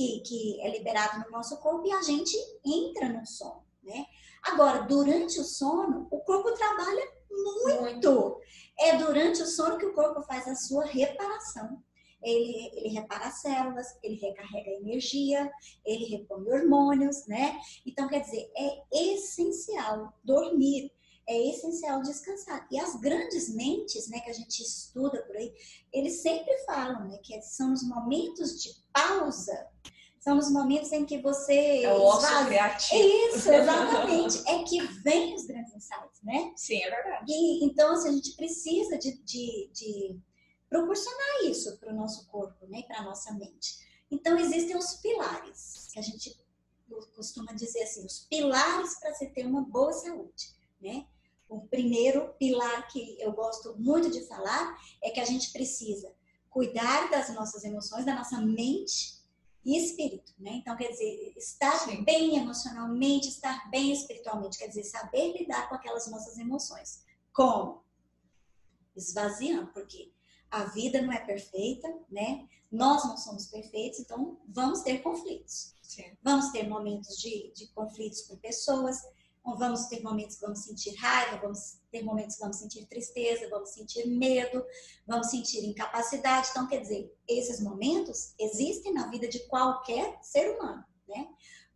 que, 0.00 0.20
que 0.20 0.60
é 0.62 0.70
liberada 0.70 1.18
no 1.18 1.30
nosso 1.30 1.58
corpo, 1.58 1.86
e 1.86 1.92
a 1.92 2.00
gente 2.00 2.36
entra 2.64 3.08
no 3.08 3.26
sono. 3.26 3.64
Né? 3.82 4.06
Agora, 4.42 4.82
durante 4.82 5.38
o 5.38 5.44
sono, 5.44 6.08
o 6.10 6.20
corpo 6.20 6.52
trabalha 6.52 7.06
muito. 7.30 7.82
muito. 7.82 8.40
É 8.78 8.96
durante 8.96 9.42
o 9.42 9.46
sono 9.46 9.76
que 9.76 9.84
o 9.84 9.92
corpo 9.92 10.22
faz 10.22 10.48
a 10.48 10.54
sua 10.54 10.86
reparação 10.86 11.82
ele, 12.22 12.70
ele 12.74 12.88
repara 12.88 13.26
as 13.26 13.40
células, 13.40 13.86
ele 14.02 14.16
recarrega 14.16 14.70
energia, 14.72 15.50
ele 15.84 16.04
repõe 16.04 16.50
hormônios, 16.50 17.26
né? 17.26 17.58
Então, 17.86 18.08
quer 18.08 18.20
dizer, 18.20 18.50
é 18.56 19.14
essencial 19.14 20.12
dormir, 20.22 20.92
é 21.30 21.50
essencial 21.50 22.02
descansar. 22.02 22.66
E 22.70 22.78
as 22.78 22.96
grandes 22.96 23.48
mentes, 23.54 24.08
né, 24.08 24.18
que 24.20 24.30
a 24.30 24.34
gente 24.34 24.60
estuda 24.60 25.22
por 25.22 25.36
aí, 25.36 25.54
eles 25.92 26.20
sempre 26.20 26.52
falam, 26.66 27.06
né, 27.08 27.18
que 27.18 27.40
são 27.42 27.72
os 27.72 27.82
momentos 27.84 28.60
de 28.60 28.74
pausa, 28.92 29.68
são 30.18 30.36
os 30.36 30.50
momentos 30.50 30.92
em 30.92 31.06
que 31.06 31.18
você 31.22 31.84
é 31.84 31.94
o 31.94 32.02
ócio 32.02 32.46
criativo. 32.46 33.00
Isso, 33.00 33.50
exatamente. 33.50 34.48
é 34.48 34.62
que 34.64 34.80
vem 35.02 35.34
os 35.34 35.46
grandes 35.46 35.74
insights, 35.74 36.20
né? 36.22 36.52
Sim, 36.56 36.82
é 36.82 36.90
verdade. 36.90 37.32
E, 37.32 37.64
então, 37.64 37.92
assim, 37.92 38.08
a 38.08 38.12
gente 38.12 38.36
precisa 38.36 38.98
de, 38.98 39.16
de, 39.22 39.70
de 39.72 40.20
proporcionar 40.68 41.44
isso 41.44 41.78
para 41.78 41.92
o 41.92 41.96
nosso 41.96 42.26
corpo, 42.26 42.66
né, 42.66 42.82
para 42.82 42.98
a 42.98 43.04
nossa 43.04 43.32
mente. 43.32 43.78
Então, 44.10 44.36
existem 44.36 44.76
os 44.76 44.94
pilares, 44.94 45.88
que 45.92 45.98
a 46.00 46.02
gente 46.02 46.36
costuma 47.14 47.52
dizer 47.52 47.84
assim, 47.84 48.04
os 48.04 48.26
pilares 48.28 48.98
para 48.98 49.14
se 49.14 49.28
ter 49.28 49.46
uma 49.46 49.62
boa 49.62 49.92
saúde, 49.92 50.52
né? 50.80 51.06
O 51.50 51.62
primeiro 51.62 52.32
pilar 52.38 52.86
que 52.86 53.20
eu 53.20 53.32
gosto 53.32 53.76
muito 53.76 54.08
de 54.08 54.24
falar 54.28 54.78
é 55.02 55.10
que 55.10 55.18
a 55.18 55.24
gente 55.24 55.50
precisa 55.50 56.14
cuidar 56.48 57.10
das 57.10 57.34
nossas 57.34 57.64
emoções, 57.64 58.06
da 58.06 58.14
nossa 58.14 58.40
mente 58.40 59.18
e 59.64 59.76
espírito, 59.76 60.32
né? 60.38 60.52
Então, 60.52 60.76
quer 60.76 60.92
dizer, 60.92 61.34
estar 61.36 61.76
Sim. 61.80 62.04
bem 62.04 62.36
emocionalmente, 62.36 63.28
estar 63.28 63.68
bem 63.68 63.92
espiritualmente, 63.92 64.58
quer 64.58 64.68
dizer, 64.68 64.84
saber 64.84 65.36
lidar 65.36 65.68
com 65.68 65.74
aquelas 65.74 66.08
nossas 66.08 66.38
emoções. 66.38 67.04
Como? 67.32 67.82
Esvaziando, 68.94 69.72
porque 69.72 70.12
a 70.52 70.66
vida 70.66 71.02
não 71.02 71.12
é 71.12 71.18
perfeita, 71.18 71.88
né? 72.08 72.48
Nós 72.70 73.02
não 73.04 73.16
somos 73.16 73.46
perfeitos, 73.48 73.98
então 73.98 74.40
vamos 74.48 74.82
ter 74.82 75.02
conflitos. 75.02 75.74
Sim. 75.82 76.16
Vamos 76.22 76.52
ter 76.52 76.68
momentos 76.68 77.18
de, 77.18 77.52
de 77.52 77.66
conflitos 77.72 78.22
com 78.22 78.36
pessoas, 78.36 79.02
vamos 79.44 79.86
ter 79.86 80.02
momentos 80.02 80.36
que 80.36 80.42
vamos 80.42 80.60
sentir 80.60 80.94
raiva, 80.96 81.38
vamos 81.38 81.80
ter 81.90 82.02
momentos 82.02 82.36
que 82.36 82.42
vamos 82.42 82.56
sentir 82.56 82.86
tristeza, 82.86 83.48
vamos 83.48 83.70
sentir 83.70 84.06
medo, 84.06 84.64
vamos 85.06 85.28
sentir 85.28 85.64
incapacidade. 85.64 86.48
Então, 86.50 86.66
quer 86.68 86.80
dizer, 86.80 87.14
esses 87.28 87.60
momentos 87.60 88.34
existem 88.38 88.92
na 88.92 89.08
vida 89.08 89.28
de 89.28 89.40
qualquer 89.48 90.18
ser 90.22 90.54
humano, 90.56 90.84
né? 91.08 91.28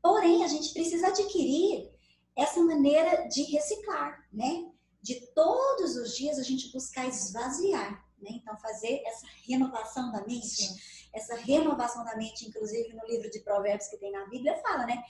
Porém, 0.03 0.45
a 0.45 0.49
gente 0.49 0.73
precisa 0.73 1.09
adquirir 1.09 1.91
essa 2.37 2.63
maneira 2.63 3.27
de 3.29 3.43
reciclar, 3.45 4.29
né? 4.33 4.71
De 5.01 5.21
todos 5.35 5.97
os 5.97 6.17
dias 6.17 6.39
a 6.39 6.43
gente 6.43 6.73
buscar 6.73 7.07
esvaziar 7.07 8.05
né? 8.25 8.31
Então, 8.33 8.57
fazer 8.59 9.03
essa 9.07 9.27
renovação 9.47 10.11
da 10.11 10.27
mente, 10.27 10.49
Sim. 10.49 10.77
essa 11.13 11.37
renovação 11.37 12.05
da 12.05 12.17
mente, 12.17 12.49
inclusive 12.49 12.93
no 12.95 13.07
livro 13.07 13.31
de 13.31 13.41
Provérbios 13.41 13.89
que 13.89 13.99
tem 13.99 14.11
na 14.11 14.27
Bíblia, 14.27 14.61
fala, 14.63 14.87
né? 14.87 15.03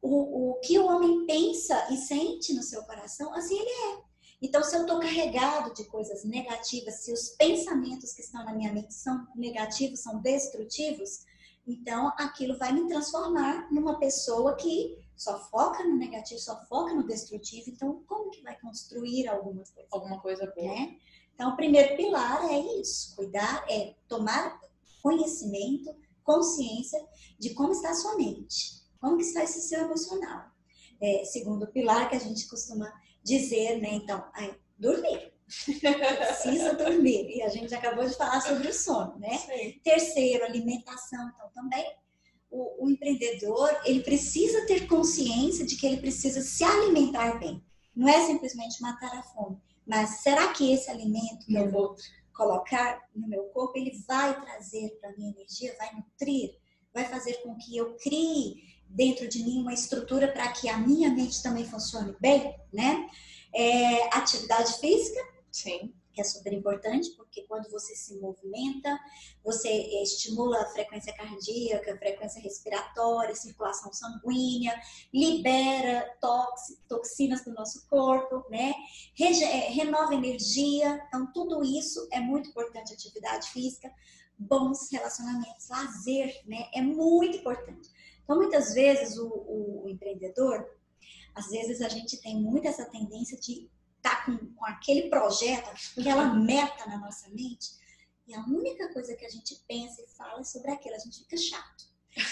O, 0.00 0.50
o 0.50 0.54
que 0.60 0.78
o 0.78 0.86
homem 0.86 1.26
pensa 1.26 1.92
e 1.92 1.96
sente 1.96 2.54
no 2.54 2.62
seu 2.62 2.82
coração, 2.84 3.34
assim 3.34 3.58
ele 3.58 3.70
é. 3.70 4.08
Então, 4.40 4.62
se 4.62 4.76
eu 4.76 4.82
estou 4.82 5.00
carregado 5.00 5.74
de 5.74 5.84
coisas 5.84 6.24
negativas, 6.24 7.02
se 7.02 7.12
os 7.12 7.30
pensamentos 7.30 8.12
que 8.12 8.22
estão 8.22 8.44
na 8.44 8.54
minha 8.54 8.72
mente 8.72 8.94
são 8.94 9.26
negativos, 9.34 10.00
são 10.00 10.20
destrutivos, 10.20 11.24
então 11.66 12.12
aquilo 12.16 12.56
vai 12.56 12.72
me 12.72 12.86
transformar 12.86 13.70
numa 13.72 13.98
pessoa 13.98 14.54
que 14.54 14.96
só 15.16 15.38
foca 15.50 15.82
no 15.82 15.96
negativo, 15.96 16.40
só 16.40 16.64
foca 16.66 16.94
no 16.94 17.04
destrutivo. 17.04 17.68
Então, 17.68 18.04
como 18.06 18.30
que 18.30 18.40
vai 18.42 18.58
construir 18.60 19.26
alguma 19.26 19.64
coisa? 19.64 19.88
Alguma 19.90 20.20
coisa 20.20 20.52
boa. 20.56 20.68
Né? 20.68 20.96
Então, 21.34 21.50
o 21.50 21.56
primeiro 21.56 21.96
pilar 21.96 22.48
é 22.48 22.58
isso: 22.80 23.16
cuidar, 23.16 23.64
é 23.68 23.96
tomar 24.06 24.60
conhecimento, 25.02 25.94
consciência 26.22 27.04
de 27.38 27.54
como 27.54 27.72
está 27.72 27.90
a 27.90 27.94
sua 27.94 28.16
mente, 28.16 28.77
como 29.00 29.16
que 29.16 29.24
está 29.24 29.42
esse 29.42 29.60
seu 29.62 29.82
emocional. 29.82 30.46
É, 31.00 31.24
segundo 31.24 31.66
pilar 31.68 32.08
que 32.08 32.16
a 32.16 32.20
gente 32.20 32.48
costuma 32.48 32.92
dizer, 33.22 33.80
né? 33.80 33.94
Então, 33.94 34.24
dormir. 34.78 35.32
Precisa 35.48 36.74
dormir. 36.74 37.36
E 37.36 37.42
a 37.42 37.48
gente 37.48 37.74
acabou 37.74 38.06
de 38.06 38.14
falar 38.14 38.40
sobre 38.40 38.68
o 38.68 38.74
sono, 38.74 39.18
né? 39.18 39.38
Sim. 39.38 39.80
Terceiro, 39.82 40.44
alimentação. 40.44 41.30
Então, 41.34 41.50
também 41.54 41.86
o, 42.50 42.84
o, 42.84 42.90
empreendedor 42.90 43.70
ele 43.84 44.02
precisa 44.02 44.66
ter 44.66 44.86
consciência 44.86 45.64
de 45.64 45.76
que 45.76 45.86
ele 45.86 45.98
precisa 45.98 46.40
se 46.40 46.64
alimentar 46.64 47.38
bem. 47.38 47.62
Não 47.94 48.08
é 48.08 48.26
simplesmente 48.26 48.80
matar 48.80 49.16
a 49.16 49.22
fome. 49.22 49.58
Mas 49.86 50.20
será 50.20 50.52
que 50.52 50.72
esse 50.72 50.90
alimento 50.90 51.46
que 51.46 51.54
eu 51.54 51.70
vou 51.70 51.96
colocar 52.32 53.08
no 53.14 53.26
meu 53.26 53.44
corpo, 53.44 53.76
ele 53.76 53.98
vai 54.06 54.40
trazer 54.40 54.96
para 55.00 55.12
minha 55.16 55.30
energia, 55.30 55.74
vai 55.76 55.92
nutrir, 55.94 56.56
vai 56.94 57.04
fazer 57.06 57.34
com 57.42 57.56
que 57.56 57.76
eu 57.76 57.96
crie 57.96 58.62
dentro 58.88 59.28
de 59.28 59.42
mim 59.42 59.60
uma 59.60 59.74
estrutura 59.74 60.28
para 60.28 60.48
que 60.52 60.68
a 60.68 60.78
minha 60.78 61.10
mente 61.10 61.42
também 61.42 61.64
funcione 61.64 62.14
bem, 62.20 62.54
né? 62.72 63.08
É, 63.54 64.16
atividade 64.16 64.74
física. 64.78 65.20
Sim 65.50 65.94
que 66.18 66.22
é 66.22 66.24
super 66.24 66.52
importante, 66.52 67.10
porque 67.16 67.42
quando 67.42 67.70
você 67.70 67.94
se 67.94 68.18
movimenta, 68.18 68.98
você 69.44 69.68
estimula 70.02 70.60
a 70.60 70.68
frequência 70.70 71.14
cardíaca, 71.14 71.94
a 71.94 71.96
frequência 71.96 72.42
respiratória, 72.42 73.36
circulação 73.36 73.92
sanguínea, 73.92 74.74
libera 75.14 76.12
toxinas 76.88 77.44
do 77.44 77.52
nosso 77.54 77.86
corpo, 77.88 78.44
né? 78.50 78.74
É, 79.16 79.70
renova 79.70 80.12
energia. 80.12 81.00
Então, 81.06 81.32
tudo 81.32 81.62
isso 81.62 82.08
é 82.10 82.18
muito 82.18 82.48
importante, 82.48 82.92
atividade 82.92 83.48
física, 83.50 83.88
bons 84.36 84.90
relacionamentos, 84.90 85.68
lazer, 85.68 86.42
né? 86.46 86.68
É 86.74 86.82
muito 86.82 87.38
importante. 87.38 87.88
Então, 88.28 88.36
muitas 88.36 88.74
vezes 88.74 89.16
o, 89.16 89.26
o 89.26 89.88
empreendedor 89.88 90.68
Às 91.34 91.48
vezes 91.48 91.80
a 91.80 91.88
gente 91.88 92.20
tem 92.20 92.36
muito 92.36 92.68
essa 92.68 92.84
tendência 92.84 93.40
de 93.40 93.70
estar 93.96 94.16
tá 94.16 94.24
com, 94.26 94.36
com 94.54 94.66
aquele 94.66 95.08
projeto, 95.08 95.70
aquela 95.98 96.34
meta 96.34 96.84
na 96.86 96.98
nossa 96.98 97.26
mente, 97.30 97.70
e 98.26 98.34
a 98.34 98.44
única 98.44 98.92
coisa 98.92 99.16
que 99.16 99.24
a 99.24 99.30
gente 99.30 99.56
pensa 99.66 100.02
e 100.02 100.08
fala 100.14 100.40
é 100.40 100.44
sobre 100.44 100.70
aquilo, 100.70 100.94
a 100.94 100.98
gente 100.98 101.20
fica 101.20 101.38
chato. 101.38 101.88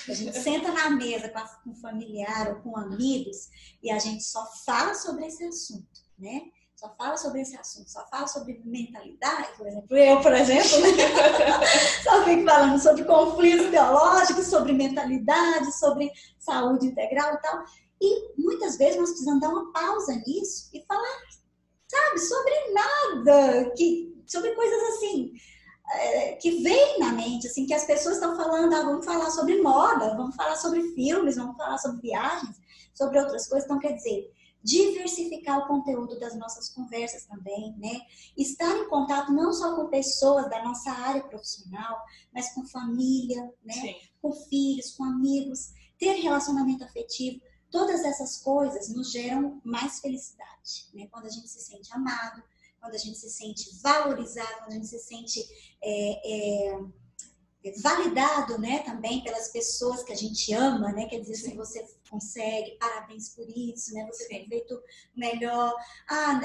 A 0.06 0.12
gente 0.12 0.36
senta 0.38 0.70
na 0.70 0.90
mesa 0.90 1.32
com 1.64 1.70
um 1.70 1.74
familiar 1.76 2.54
ou 2.54 2.62
com 2.62 2.76
amigos 2.76 3.48
e 3.82 3.90
a 3.90 3.98
gente 3.98 4.22
só 4.22 4.44
fala 4.66 4.94
sobre 4.94 5.24
esse 5.26 5.44
assunto, 5.44 6.02
né? 6.18 6.50
Só 6.76 6.94
fala 6.94 7.16
sobre 7.16 7.40
esse 7.40 7.56
assunto, 7.56 7.90
só 7.90 8.06
fala 8.08 8.26
sobre 8.26 8.60
mentalidade, 8.62 9.48
por 9.56 9.66
exemplo. 9.66 9.96
Eu, 9.96 10.20
por 10.20 10.32
exemplo, 10.34 10.78
né? 10.82 10.88
só 12.04 12.22
fico 12.22 12.44
falando 12.44 12.78
sobre 12.78 13.04
conflitos 13.04 13.70
teológicos, 13.70 14.46
sobre 14.46 14.74
mentalidade, 14.74 15.72
sobre 15.78 16.12
saúde 16.38 16.88
integral 16.88 17.32
e 17.32 17.38
tal. 17.38 17.64
E 17.98 18.34
muitas 18.38 18.76
vezes 18.76 19.00
nós 19.00 19.08
precisamos 19.08 19.40
dar 19.40 19.48
uma 19.48 19.72
pausa 19.72 20.22
nisso 20.26 20.68
e 20.74 20.84
falar, 20.86 21.18
sabe, 21.88 22.20
sobre 22.20 22.52
nada, 22.72 23.72
que, 23.74 24.22
sobre 24.26 24.54
coisas 24.54 24.82
assim, 24.94 25.32
é, 25.92 26.32
que 26.32 26.62
vem 26.62 26.98
na 26.98 27.12
mente, 27.12 27.46
assim, 27.46 27.64
que 27.64 27.72
as 27.72 27.86
pessoas 27.86 28.16
estão 28.16 28.36
falando, 28.36 28.74
ah, 28.74 28.82
vamos 28.82 29.06
falar 29.06 29.30
sobre 29.30 29.62
moda, 29.62 30.14
vamos 30.14 30.36
falar 30.36 30.56
sobre 30.56 30.82
filmes, 30.92 31.36
vamos 31.36 31.56
falar 31.56 31.78
sobre 31.78 32.02
viagens, 32.02 32.60
sobre 32.92 33.18
outras 33.18 33.48
coisas. 33.48 33.64
Então, 33.64 33.78
quer 33.78 33.92
dizer, 33.94 34.30
diversificar 34.66 35.60
o 35.60 35.68
conteúdo 35.68 36.18
das 36.18 36.34
nossas 36.34 36.68
conversas 36.68 37.24
também, 37.24 37.72
né? 37.78 38.00
Estar 38.36 38.76
em 38.76 38.88
contato 38.88 39.32
não 39.32 39.52
só 39.52 39.76
com 39.76 39.86
pessoas 39.86 40.50
da 40.50 40.64
nossa 40.64 40.90
área 40.90 41.22
profissional, 41.22 41.96
mas 42.34 42.52
com 42.52 42.66
família, 42.66 43.42
né? 43.64 43.74
Sim. 43.74 43.94
Com 44.20 44.32
filhos, 44.32 44.90
com 44.96 45.04
amigos, 45.04 45.72
ter 45.96 46.14
relacionamento 46.14 46.82
afetivo. 46.82 47.40
Todas 47.70 48.04
essas 48.04 48.38
coisas 48.38 48.88
nos 48.88 49.12
geram 49.12 49.60
mais 49.64 50.00
felicidade, 50.00 50.88
né? 50.92 51.06
Quando 51.12 51.26
a 51.26 51.30
gente 51.30 51.48
se 51.48 51.60
sente 51.60 51.92
amado, 51.94 52.42
quando 52.80 52.96
a 52.96 52.98
gente 52.98 53.18
se 53.18 53.30
sente 53.30 53.70
valorizado, 53.80 54.58
quando 54.58 54.72
a 54.72 54.74
gente 54.74 54.88
se 54.88 54.98
sente 54.98 55.40
é, 55.80 56.72
é, 56.72 56.80
validado, 57.82 58.58
né? 58.58 58.80
Também 58.80 59.22
pelas 59.22 59.48
pessoas 59.48 60.02
que 60.02 60.12
a 60.12 60.16
gente 60.16 60.52
ama, 60.52 60.92
né? 60.92 61.06
Quer 61.06 61.20
dizer, 61.20 61.34
se 61.34 61.54
você 61.54 61.84
consegue, 62.08 62.76
parabéns 62.78 63.30
por 63.30 63.48
isso, 63.48 63.92
né? 63.92 64.06
Você 64.06 64.28
tem 64.28 64.46
feito 64.46 64.80
melhor. 65.16 65.74
Ah, 66.08 66.40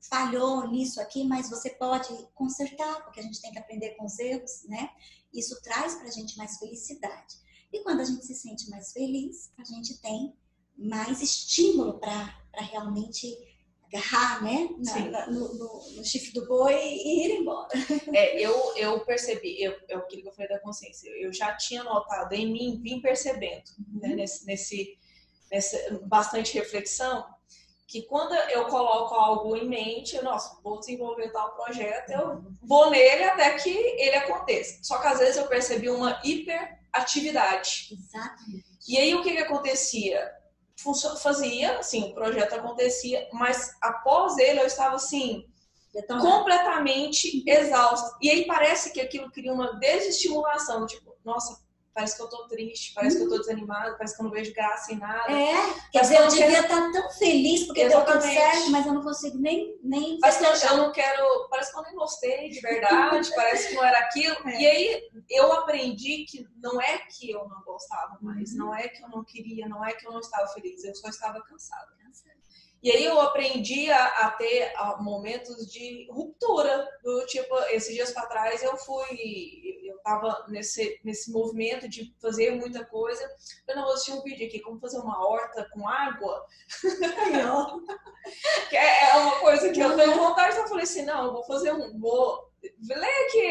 falhou 0.00 0.68
nisso 0.68 1.00
aqui, 1.00 1.24
mas 1.24 1.48
você 1.48 1.70
pode 1.70 2.08
consertar, 2.34 3.04
porque 3.04 3.20
a 3.20 3.22
gente 3.22 3.40
tem 3.40 3.52
que 3.52 3.58
aprender 3.58 3.90
com 3.90 4.04
os 4.04 4.18
erros, 4.18 4.64
né? 4.64 4.90
Isso 5.32 5.60
traz 5.62 5.94
para 5.94 6.08
a 6.08 6.10
gente 6.10 6.36
mais 6.36 6.58
felicidade. 6.58 7.36
E 7.72 7.82
quando 7.82 8.00
a 8.00 8.04
gente 8.04 8.26
se 8.26 8.34
sente 8.34 8.68
mais 8.68 8.92
feliz, 8.92 9.52
a 9.56 9.64
gente 9.64 10.00
tem 10.00 10.36
mais 10.76 11.22
estímulo 11.22 11.98
para 12.00 12.34
realmente 12.52 13.36
agarrar, 13.92 14.42
né, 14.42 14.68
na, 14.78 14.98
na, 15.06 15.26
no, 15.26 15.54
no, 15.54 15.96
no, 15.96 16.04
chifre 16.04 16.32
do 16.32 16.46
boi 16.46 16.74
e 16.74 17.26
ir 17.26 17.40
embora. 17.40 17.68
É, 18.14 18.40
eu, 18.40 18.76
eu 18.76 19.00
percebi, 19.04 19.62
eu, 19.62 19.72
é 19.88 19.94
aquilo 19.94 20.22
que 20.22 20.28
eu 20.28 20.32
falei 20.32 20.48
da 20.48 20.60
consciência, 20.60 21.08
eu 21.10 21.32
já 21.32 21.56
tinha 21.56 21.82
notado 21.82 22.32
em 22.32 22.52
mim, 22.52 22.80
vim 22.82 23.00
percebendo, 23.00 23.64
né, 23.78 24.08
uhum. 24.08 24.08
né, 24.08 24.14
nesse, 24.16 24.46
nesse, 24.46 24.98
nessa 25.50 26.00
bastante 26.06 26.54
reflexão, 26.54 27.24
que 27.90 28.02
quando 28.02 28.34
eu 28.50 28.66
coloco 28.66 29.14
algo 29.14 29.56
em 29.56 29.68
mente, 29.68 30.14
eu, 30.14 30.22
nossa, 30.22 30.60
vou 30.62 30.78
desenvolver 30.78 31.32
tal 31.32 31.56
projeto, 31.56 32.10
eu 32.10 32.40
vou 32.62 32.88
nele 32.88 33.24
até 33.24 33.52
que 33.58 33.68
ele 33.68 34.14
aconteça. 34.14 34.78
Só 34.80 34.98
que 34.98 35.08
às 35.08 35.18
vezes 35.18 35.36
eu 35.36 35.48
percebi 35.48 35.90
uma 35.90 36.20
hiperatividade. 36.24 37.88
Exatamente. 37.90 38.64
E 38.88 38.96
aí 38.96 39.12
o 39.12 39.22
que, 39.24 39.32
que 39.32 39.38
acontecia? 39.38 40.39
Fazia, 41.22 41.78
assim, 41.78 42.10
o 42.10 42.14
projeto 42.14 42.54
acontecia, 42.54 43.28
mas 43.32 43.76
após 43.80 44.38
ele 44.38 44.60
eu 44.60 44.66
estava 44.66 44.96
assim, 44.96 45.46
completamente 46.06 47.42
exausta. 47.46 48.16
E 48.20 48.30
aí 48.30 48.46
parece 48.46 48.92
que 48.92 49.00
aquilo 49.00 49.30
cria 49.30 49.52
uma 49.52 49.78
desestimulação, 49.78 50.86
tipo, 50.86 51.14
nossa, 51.24 51.60
parece 51.94 52.16
que 52.16 52.22
eu 52.22 52.28
tô 52.28 52.46
triste, 52.46 52.94
parece 52.94 53.16
que 53.16 53.22
eu 53.24 53.28
tô 53.28 53.34
uhum. 53.34 53.40
desanimada, 53.40 53.96
parece 53.96 54.14
que 54.14 54.22
eu 54.22 54.24
não 54.24 54.32
vejo 54.32 54.54
graça 54.54 54.92
em 54.92 54.98
nada. 54.98 55.32
É, 55.32 55.74
quer 55.92 56.02
dizer, 56.02 56.20
eu 56.20 56.28
devia 56.28 56.60
estar 56.60 56.92
tão 56.92 57.10
feliz 57.10 57.64
porque 57.64 57.80
Exatamente. 57.80 58.06
deu 58.06 58.20
tudo 58.20 58.32
certo, 58.32 58.70
mas 58.70 58.86
eu 58.86 58.94
não 58.94 59.02
consigo 59.02 59.38
nem 59.38 59.78
nem 59.82 60.18
Parece 60.20 60.38
que 60.38 60.66
eu, 60.66 60.76
não 60.76 60.92
quero, 60.92 61.48
parece 61.48 61.72
que 61.72 61.78
eu 61.78 61.82
nem 61.82 61.94
gostei 61.94 62.48
de 62.50 62.60
verdade, 62.60 63.30
parece 63.34 63.68
que 63.68 63.74
não 63.74 63.84
era 63.84 63.98
aquilo. 63.98 64.36
É. 64.48 64.60
E 64.60 64.66
aí 64.66 65.10
eu 65.30 65.52
aprendi 65.52 66.24
que 66.24 66.46
não 66.56 66.80
é 66.80 66.98
que 66.98 67.30
eu 67.30 67.48
não 67.48 67.62
gostava 67.62 68.18
mais, 68.20 68.52
uhum. 68.52 68.58
não 68.58 68.74
é 68.74 68.88
que 68.88 69.02
eu 69.02 69.08
não 69.08 69.24
queria, 69.24 69.68
não 69.68 69.84
é 69.84 69.92
que 69.92 70.06
eu 70.06 70.12
não 70.12 70.20
estava 70.20 70.46
feliz, 70.48 70.84
eu 70.84 70.94
só 70.94 71.08
estava 71.08 71.42
cansada. 71.42 71.99
E 72.82 72.90
aí 72.90 73.04
eu 73.04 73.20
aprendi 73.20 73.90
a, 73.90 74.06
a 74.26 74.30
ter 74.30 74.72
momentos 75.00 75.70
de 75.70 76.08
ruptura, 76.10 76.88
do 77.02 77.26
tipo, 77.26 77.54
esses 77.70 77.94
dias 77.94 78.10
para 78.10 78.26
trás 78.26 78.62
eu 78.62 78.74
fui, 78.78 79.80
eu 79.84 79.98
tava 79.98 80.46
nesse, 80.48 80.98
nesse 81.04 81.30
movimento 81.30 81.86
de 81.86 82.14
fazer 82.20 82.52
muita 82.52 82.84
coisa, 82.86 83.22
eu 83.68 83.76
não 83.76 83.84
vou 83.84 83.92
assistir 83.92 84.12
um 84.12 84.22
vídeo 84.22 84.46
aqui, 84.46 84.60
como 84.60 84.80
fazer 84.80 84.98
uma 84.98 85.26
horta 85.26 85.68
com 85.72 85.86
água, 85.86 86.46
que 88.70 88.76
é, 88.76 89.10
é, 89.10 89.16
uma 89.16 89.40
coisa 89.40 89.70
que 89.70 89.80
eu 89.80 89.94
tenho 89.96 90.14
vontade, 90.14 90.52
então 90.52 90.64
eu 90.64 90.68
falei 90.68 90.84
assim, 90.84 91.02
não, 91.02 91.26
eu 91.26 91.32
vou 91.32 91.44
fazer 91.44 91.72
um, 91.72 91.98
vou 91.98 92.50
ler 92.62 93.26
que 93.30 93.42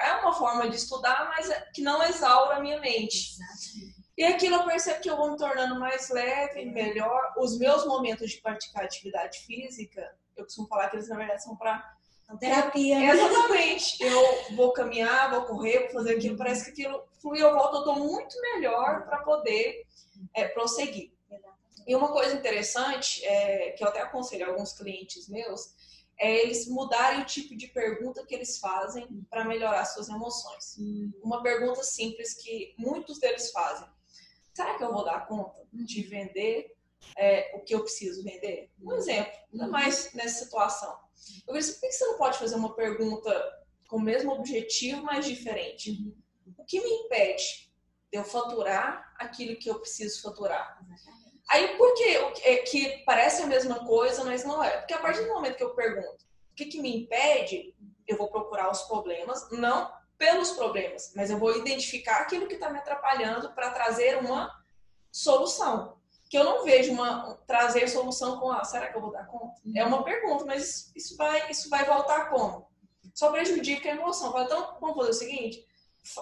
é 0.00 0.20
uma 0.20 0.32
forma 0.32 0.68
de 0.68 0.76
estudar, 0.76 1.28
mas 1.28 1.48
que 1.74 1.82
não 1.82 2.02
exaura 2.02 2.56
a 2.56 2.60
minha 2.60 2.80
mente. 2.80 3.34
Exatamente. 3.34 3.97
E 4.18 4.24
aquilo 4.24 4.56
eu 4.56 4.64
percebo 4.64 5.00
que 5.00 5.08
eu 5.08 5.16
vou 5.16 5.30
me 5.30 5.36
tornando 5.36 5.78
mais 5.78 6.10
leve, 6.10 6.64
melhor. 6.64 7.34
Os 7.38 7.56
meus 7.56 7.86
momentos 7.86 8.32
de 8.32 8.40
praticar 8.40 8.84
atividade 8.84 9.38
física, 9.46 10.12
eu 10.36 10.42
costumo 10.42 10.66
falar 10.66 10.90
que 10.90 10.96
eles 10.96 11.08
na 11.08 11.16
verdade 11.16 11.44
são 11.44 11.54
para 11.54 11.96
terapia. 12.40 12.98
Né? 12.98 13.10
Exatamente. 13.10 14.02
Eu 14.02 14.56
vou 14.56 14.72
caminhar, 14.72 15.30
vou 15.30 15.44
correr, 15.44 15.84
vou 15.84 15.90
fazer 15.92 16.16
aquilo, 16.16 16.36
parece 16.36 16.64
que 16.64 16.70
aquilo 16.72 17.00
flui, 17.22 17.40
eu 17.40 17.54
volto, 17.54 17.76
eu 17.76 17.84
tô 17.84 17.94
muito 17.94 18.40
melhor 18.40 19.06
para 19.06 19.18
poder 19.18 19.86
é, 20.34 20.48
prosseguir. 20.48 21.12
E 21.86 21.94
uma 21.94 22.10
coisa 22.10 22.34
interessante, 22.34 23.24
é, 23.24 23.70
que 23.70 23.84
eu 23.84 23.88
até 23.88 24.00
aconselho 24.00 24.50
alguns 24.50 24.72
clientes 24.72 25.28
meus, 25.28 25.72
é 26.18 26.42
eles 26.42 26.66
mudarem 26.66 27.22
o 27.22 27.24
tipo 27.24 27.56
de 27.56 27.68
pergunta 27.68 28.26
que 28.26 28.34
eles 28.34 28.58
fazem 28.58 29.06
para 29.30 29.44
melhorar 29.44 29.84
suas 29.84 30.08
emoções. 30.08 30.76
Hum. 30.76 31.12
Uma 31.22 31.40
pergunta 31.40 31.84
simples 31.84 32.34
que 32.34 32.74
muitos 32.76 33.20
deles 33.20 33.52
fazem 33.52 33.88
será 34.58 34.74
que 34.76 34.82
eu 34.82 34.92
vou 34.92 35.04
dar 35.04 35.24
conta 35.28 35.64
de 35.72 36.02
vender 36.02 36.76
é, 37.16 37.56
o 37.56 37.60
que 37.60 37.76
eu 37.76 37.82
preciso 37.84 38.24
vender? 38.24 38.72
Um 38.82 38.92
exemplo, 38.92 39.32
ainda 39.52 39.66
uhum. 39.66 39.70
mais 39.70 40.12
nessa 40.14 40.44
situação. 40.44 40.98
Eu 41.46 41.46
falei 41.46 41.60
assim, 41.60 41.74
por 41.74 41.80
que 41.80 41.92
você 41.92 42.04
não 42.06 42.18
pode 42.18 42.38
fazer 42.38 42.56
uma 42.56 42.74
pergunta 42.74 43.64
com 43.88 43.98
o 43.98 44.02
mesmo 44.02 44.32
objetivo, 44.32 45.02
mas 45.02 45.24
diferente? 45.24 45.92
Uhum. 45.92 46.12
O 46.58 46.64
que 46.64 46.80
me 46.80 46.90
impede 46.90 47.70
de 48.12 48.18
eu 48.18 48.24
faturar 48.24 49.14
aquilo 49.16 49.56
que 49.56 49.70
eu 49.70 49.78
preciso 49.78 50.22
faturar? 50.22 50.84
Aí, 51.50 51.76
por 51.78 51.94
que, 51.94 52.04
é 52.42 52.56
que 52.58 53.04
parece 53.06 53.42
a 53.42 53.46
mesma 53.46 53.86
coisa, 53.86 54.24
mas 54.24 54.44
não 54.44 54.62
é? 54.62 54.78
Porque 54.78 54.92
a 54.92 54.98
partir 54.98 55.22
do 55.22 55.34
momento 55.34 55.56
que 55.56 55.62
eu 55.62 55.74
pergunto 55.74 56.26
o 56.50 56.54
que, 56.56 56.66
que 56.66 56.80
me 56.80 57.04
impede, 57.04 57.76
eu 58.08 58.16
vou 58.16 58.28
procurar 58.28 58.72
os 58.72 58.82
problemas, 58.82 59.48
não 59.52 59.97
pelos 60.18 60.50
problemas, 60.50 61.12
mas 61.14 61.30
eu 61.30 61.38
vou 61.38 61.56
identificar 61.56 62.16
aquilo 62.16 62.48
que 62.48 62.54
está 62.54 62.68
me 62.68 62.78
atrapalhando 62.78 63.54
para 63.54 63.70
trazer 63.70 64.18
uma 64.18 64.52
solução. 65.12 65.96
Que 66.28 66.36
eu 66.36 66.44
não 66.44 66.64
vejo 66.64 66.92
uma 66.92 67.36
trazer 67.46 67.88
solução 67.88 68.38
com, 68.38 68.50
ah, 68.50 68.64
será 68.64 68.88
que 68.88 68.96
eu 68.96 69.00
vou 69.00 69.12
dar 69.12 69.26
conta? 69.26 69.54
É 69.74 69.84
uma 69.84 70.04
pergunta, 70.04 70.44
mas 70.44 70.92
isso 70.94 71.16
vai, 71.16 71.50
isso 71.50 71.70
vai 71.70 71.86
voltar 71.86 72.28
como? 72.28 72.68
Só 73.14 73.30
prejudica 73.30 73.88
a 73.88 73.94
emoção. 73.94 74.38
Então, 74.42 74.76
vamos 74.80 74.96
fazer 74.96 75.10
o 75.10 75.14
seguinte: 75.14 75.66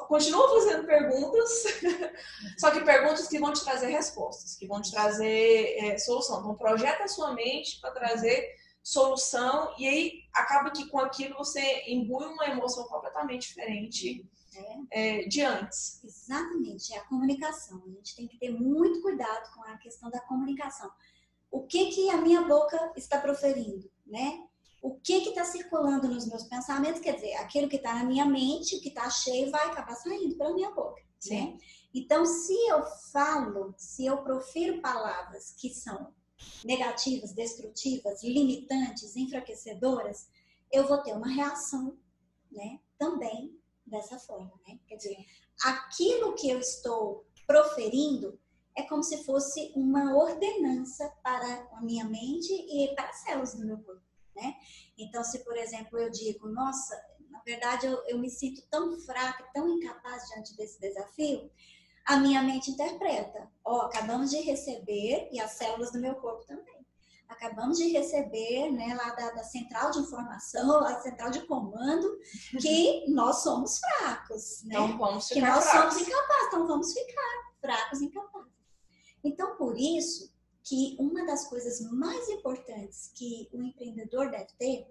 continua 0.07 0.49
fazendo 0.49 0.87
perguntas, 0.87 1.65
só 2.59 2.71
que 2.71 2.85
perguntas 2.85 3.27
que 3.27 3.39
vão 3.39 3.53
te 3.53 3.65
trazer 3.65 3.89
respostas, 3.89 4.55
que 4.55 4.67
vão 4.67 4.81
te 4.81 4.93
trazer 4.93 5.77
é, 5.79 5.99
solução. 5.99 6.41
Então, 6.41 6.55
projeta 6.55 7.05
a 7.05 7.09
sua 7.09 7.33
mente 7.33 7.81
para 7.81 7.91
trazer 7.91 8.55
solução, 8.83 9.75
e 9.77 9.89
aí 9.89 10.13
acaba 10.37 10.71
que 10.71 10.87
com 10.89 10.99
aquilo 10.99 11.37
você 11.37 11.85
imbui 11.89 12.27
uma 12.27 12.47
emoção 12.47 12.85
completamente 12.85 13.49
diferente 13.49 14.29
é. 14.91 15.21
É, 15.23 15.29
de 15.29 15.43
antes. 15.43 16.03
Exatamente, 16.05 16.93
é 16.95 16.99
a 16.99 17.05
comunicação. 17.05 17.83
A 17.85 17.89
gente 17.91 18.17
tem 18.17 18.29
que 18.29 18.39
ter 18.39 18.51
muito 18.51 19.03
cuidado 19.03 19.53
com 19.55 19.63
a 19.63 19.77
questão 19.79 20.11
da 20.11 20.21
comunicação. 20.21 20.91
O 21.51 21.67
que 21.67 21.87
que 21.87 22.11
a 22.11 22.19
minha 22.19 22.43
boca 22.43 22.93
está 22.97 23.19
proferindo, 23.19 23.91
né? 24.07 24.45
O 24.83 24.95
que 25.01 25.15
está 25.15 25.45
circulando 25.45 26.07
nos 26.07 26.27
meus 26.29 26.45
pensamentos, 26.45 27.01
quer 27.01 27.15
dizer, 27.15 27.35
aquilo 27.37 27.69
que 27.69 27.77
está 27.77 27.95
na 27.95 28.05
minha 28.05 28.25
mente, 28.25 28.77
o 28.77 28.81
que 28.81 28.89
está 28.89 29.09
cheio, 29.11 29.51
vai 29.51 29.67
acabar 29.67 29.95
saindo 29.97 30.37
pela 30.37 30.55
minha 30.55 30.71
boca, 30.71 31.03
Sim. 31.19 31.35
né? 31.35 31.59
Então, 31.95 32.27
se 32.27 32.53
eu 32.69 32.85
falo, 33.11 33.75
se 33.79 34.05
eu 34.05 34.19
profiro 34.19 34.83
palavras 34.83 35.55
que 35.59 35.71
são 35.71 36.15
negativas, 36.65 37.33
destrutivas, 37.33 38.23
limitantes, 38.23 39.17
enfraquecedoras, 39.17 40.29
eu 40.73 40.87
vou 40.87 40.99
ter 41.03 41.13
uma 41.13 41.29
reação, 41.29 41.97
né? 42.51 42.81
Também 42.99 43.59
dessa 43.87 44.19
forma, 44.19 44.53
né? 44.67 44.79
Quer 44.87 44.97
dizer, 44.97 45.17
aquilo 45.63 46.35
que 46.35 46.51
eu 46.51 46.59
estou 46.59 47.25
proferindo 47.47 48.39
é 48.77 48.83
como 48.83 49.03
se 49.03 49.25
fosse 49.25 49.73
uma 49.75 50.15
ordenança 50.15 51.09
para 51.23 51.69
a 51.73 51.81
minha 51.81 52.05
mente 52.05 52.53
e 52.53 52.95
para 52.95 53.09
as 53.09 53.23
células 53.23 53.55
do 53.55 53.65
meu 53.65 53.79
corpo, 53.79 54.03
né? 54.35 54.55
Então, 54.99 55.25
se 55.25 55.39
por 55.45 55.57
exemplo 55.57 55.99
eu 55.99 56.11
digo, 56.11 56.49
nossa, 56.49 56.95
na 57.31 57.41
verdade 57.43 57.87
eu, 57.87 58.05
eu 58.07 58.19
me 58.19 58.29
sinto 58.29 58.63
tão 58.69 58.99
fraca, 59.01 59.49
tão 59.55 59.69
incapaz 59.69 60.29
diante 60.29 60.55
desse 60.57 60.79
desafio, 60.81 61.51
a 62.07 62.17
minha 62.19 62.41
mente 62.41 62.71
interpreta, 62.71 63.51
ó, 63.65 63.79
oh, 63.79 63.81
acabamos 63.83 64.31
de 64.31 64.41
receber 64.41 65.29
e 65.33 65.41
as 65.41 65.53
células 65.53 65.91
do 65.91 66.01
meu 66.01 66.15
corpo 66.15 66.47
também. 66.47 66.87
Acabamos 67.29 67.77
de 67.77 67.89
receber, 67.89 68.71
né, 68.71 68.95
lá 68.95 69.13
da, 69.17 69.33
da 69.33 69.43
central 69.43 69.91
de 69.91 69.99
informação, 69.99 70.81
lá 70.81 70.93
da 70.93 71.01
central 71.01 71.31
de 71.31 71.45
comando, 71.47 72.17
que 72.61 73.05
nós 73.11 73.43
somos 73.43 73.81
fracos, 73.81 74.63
né? 74.63 74.77
Então 74.77 74.97
vamos 74.97 75.27
ficar 75.27 75.41
que 75.41 75.47
nós 75.47 75.65
fracos. 75.65 75.95
somos 75.95 76.09
incapazes, 76.09 76.47
então 76.47 76.67
vamos 76.69 76.93
ficar 76.93 77.53
fracos 77.61 78.01
e 78.01 78.05
incapazes. 78.05 78.53
Então, 79.25 79.57
por 79.57 79.77
isso 79.77 80.33
que 80.63 80.97
uma 81.01 81.27
das 81.27 81.49
coisas 81.49 81.81
mais 81.91 82.29
importantes 82.29 83.11
que 83.17 83.49
o 83.53 83.61
empreendedor 83.61 84.31
deve 84.31 84.49
ter 84.57 84.87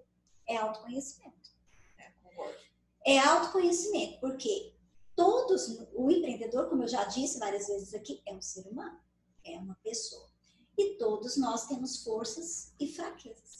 é 0.46 0.58
autoconhecimento. 0.58 1.50
É, 1.98 3.14
é 3.14 3.18
autoconhecimento, 3.20 4.20
porque 4.20 4.75
todos, 5.16 5.78
o 5.94 6.10
empreendedor, 6.10 6.68
como 6.68 6.84
eu 6.84 6.88
já 6.88 7.04
disse 7.04 7.38
várias 7.38 7.66
vezes 7.66 7.94
aqui, 7.94 8.22
é 8.26 8.34
um 8.34 8.42
ser 8.42 8.66
humano, 8.68 9.00
é 9.44 9.58
uma 9.58 9.74
pessoa. 9.82 10.28
E 10.78 10.96
todos 10.96 11.36
nós 11.38 11.66
temos 11.66 12.02
forças 12.04 12.74
e 12.78 12.92
fraquezas, 12.92 13.56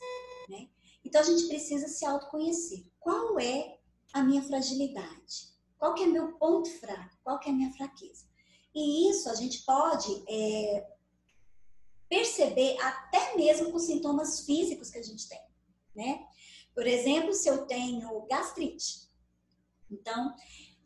né? 0.48 0.68
Então 1.02 1.20
a 1.20 1.24
gente 1.24 1.46
precisa 1.46 1.88
se 1.88 2.04
autoconhecer. 2.04 2.84
Qual 3.00 3.38
é 3.40 3.78
a 4.12 4.22
minha 4.22 4.42
fragilidade? 4.42 5.54
Qual 5.78 5.94
que 5.94 6.02
é 6.02 6.06
meu 6.06 6.32
ponto 6.32 6.68
fraco? 6.78 7.16
Qual 7.24 7.38
que 7.38 7.48
é 7.48 7.52
a 7.52 7.54
minha 7.54 7.72
fraqueza? 7.72 8.26
E 8.74 9.10
isso 9.10 9.30
a 9.30 9.34
gente 9.34 9.64
pode 9.64 10.24
é, 10.28 10.86
perceber 12.08 12.76
até 12.82 13.34
mesmo 13.36 13.72
com 13.72 13.78
sintomas 13.78 14.40
físicos 14.40 14.90
que 14.90 14.98
a 14.98 15.02
gente 15.02 15.28
tem, 15.28 15.40
né? 15.94 16.26
Por 16.74 16.86
exemplo, 16.86 17.32
se 17.32 17.48
eu 17.48 17.66
tenho 17.66 18.26
gastrite. 18.26 19.06
Então, 19.90 20.34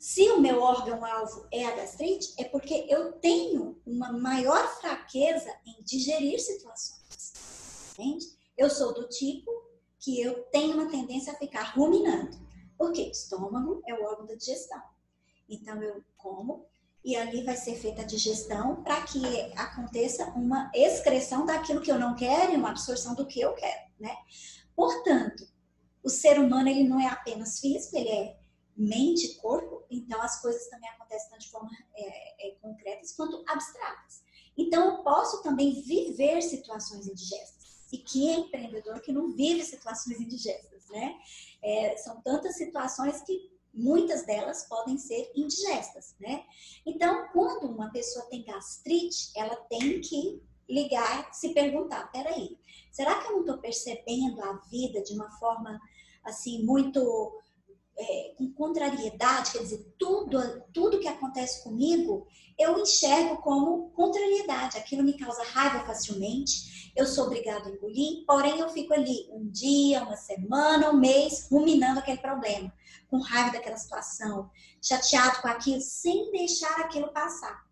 se 0.01 0.31
o 0.31 0.41
meu 0.41 0.63
órgão-alvo 0.63 1.47
é 1.53 1.67
a 1.67 1.77
gastrite, 1.77 2.33
é 2.39 2.45
porque 2.45 2.87
eu 2.89 3.13
tenho 3.13 3.79
uma 3.87 4.11
maior 4.11 4.67
fraqueza 4.81 5.55
em 5.67 5.85
digerir 5.85 6.41
situações. 6.41 7.93
Entende? 7.93 8.25
Eu 8.57 8.71
sou 8.71 8.95
do 8.95 9.07
tipo 9.11 9.51
que 9.99 10.19
eu 10.19 10.43
tenho 10.45 10.73
uma 10.73 10.91
tendência 10.91 11.35
a 11.35 11.37
ficar 11.37 11.75
ruminando. 11.75 12.35
Porque 12.79 13.11
estômago 13.11 13.83
é 13.87 13.93
o 13.93 14.03
órgão 14.03 14.25
da 14.25 14.35
digestão. 14.35 14.81
Então, 15.47 15.83
eu 15.83 16.03
como, 16.17 16.65
e 17.05 17.15
ali 17.15 17.45
vai 17.45 17.59
ser 17.59 17.75
feita 17.75 18.01
a 18.01 18.07
digestão 18.07 18.83
para 18.83 19.03
que 19.03 19.23
aconteça 19.55 20.31
uma 20.31 20.71
excreção 20.75 21.45
daquilo 21.45 21.83
que 21.83 21.93
eu 21.93 21.99
não 21.99 22.17
quero 22.17 22.55
e 22.55 22.57
uma 22.57 22.71
absorção 22.71 23.15
do 23.15 23.27
que 23.27 23.43
eu 23.43 23.53
quero, 23.53 23.91
né? 24.01 24.17
Portanto, 24.75 25.47
o 26.03 26.09
ser 26.09 26.39
humano 26.39 26.71
ele 26.71 26.89
não 26.89 26.99
é 26.99 27.07
apenas 27.07 27.61
físico, 27.61 27.99
ele 27.99 28.09
é 28.09 28.40
mente 28.81 29.27
e 29.27 29.35
corpo, 29.35 29.85
então 29.91 30.21
as 30.23 30.41
coisas 30.41 30.67
também 30.69 30.89
acontecem 30.89 31.29
tanto 31.29 31.43
de 31.43 31.51
forma 31.51 31.71
é, 31.95 32.49
é, 32.49 32.55
concretas 32.63 33.13
quanto 33.13 33.45
abstratas. 33.47 34.23
Então 34.57 34.97
eu 34.97 35.03
posso 35.03 35.43
também 35.43 35.83
viver 35.83 36.41
situações 36.41 37.07
indigestas. 37.07 37.61
E 37.93 37.99
que 37.99 38.31
é 38.31 38.35
empreendedor 38.35 39.01
que 39.01 39.13
não 39.13 39.33
vive 39.33 39.65
situações 39.65 40.21
indigestas, 40.21 40.89
né? 40.89 41.19
É, 41.61 41.97
são 41.97 42.21
tantas 42.23 42.57
situações 42.57 43.21
que 43.23 43.51
muitas 43.75 44.25
delas 44.25 44.65
podem 44.69 44.97
ser 44.97 45.31
indigestas, 45.35 46.15
né? 46.21 46.45
Então, 46.87 47.29
quando 47.33 47.67
uma 47.67 47.91
pessoa 47.91 48.27
tem 48.27 48.45
gastrite, 48.45 49.33
ela 49.37 49.57
tem 49.57 50.01
que 50.01 50.41
ligar, 50.69 51.35
se 51.35 51.53
perguntar, 51.53 52.11
peraí, 52.13 52.57
será 52.93 53.21
que 53.21 53.27
eu 53.27 53.33
não 53.33 53.41
estou 53.41 53.59
percebendo 53.59 54.41
a 54.43 54.53
vida 54.71 55.03
de 55.03 55.13
uma 55.15 55.31
forma, 55.33 55.81
assim, 56.25 56.63
muito 56.63 57.41
é, 58.01 58.35
com 58.37 58.51
contrariedade, 58.53 59.53
quer 59.53 59.59
dizer, 59.59 59.95
tudo, 59.99 60.39
tudo 60.73 60.99
que 60.99 61.09
acontece 61.09 61.63
comigo, 61.63 62.27
eu 62.59 62.79
enxergo 62.79 63.37
como 63.43 63.91
contrariedade. 63.91 64.79
Aquilo 64.79 65.03
me 65.03 65.19
causa 65.19 65.43
raiva 65.45 65.85
facilmente, 65.85 66.93
eu 66.97 67.07
sou 67.07 67.27
obrigado 67.27 67.69
a 67.69 67.71
engolir, 67.71 68.25
porém 68.27 68.59
eu 68.59 68.69
fico 68.71 68.95
ali 68.95 69.29
um 69.31 69.49
dia, 69.51 70.03
uma 70.03 70.17
semana, 70.17 70.91
um 70.91 70.97
mês, 70.97 71.47
ruminando 71.51 72.01
aquele 72.01 72.19
problema, 72.19 72.73
com 73.09 73.19
raiva 73.19 73.53
daquela 73.53 73.77
situação, 73.77 74.51
chateado 74.83 75.43
com 75.43 75.49
aquilo, 75.49 75.81
sem 75.81 76.31
deixar 76.31 76.81
aquilo 76.81 77.13
passar. 77.13 77.65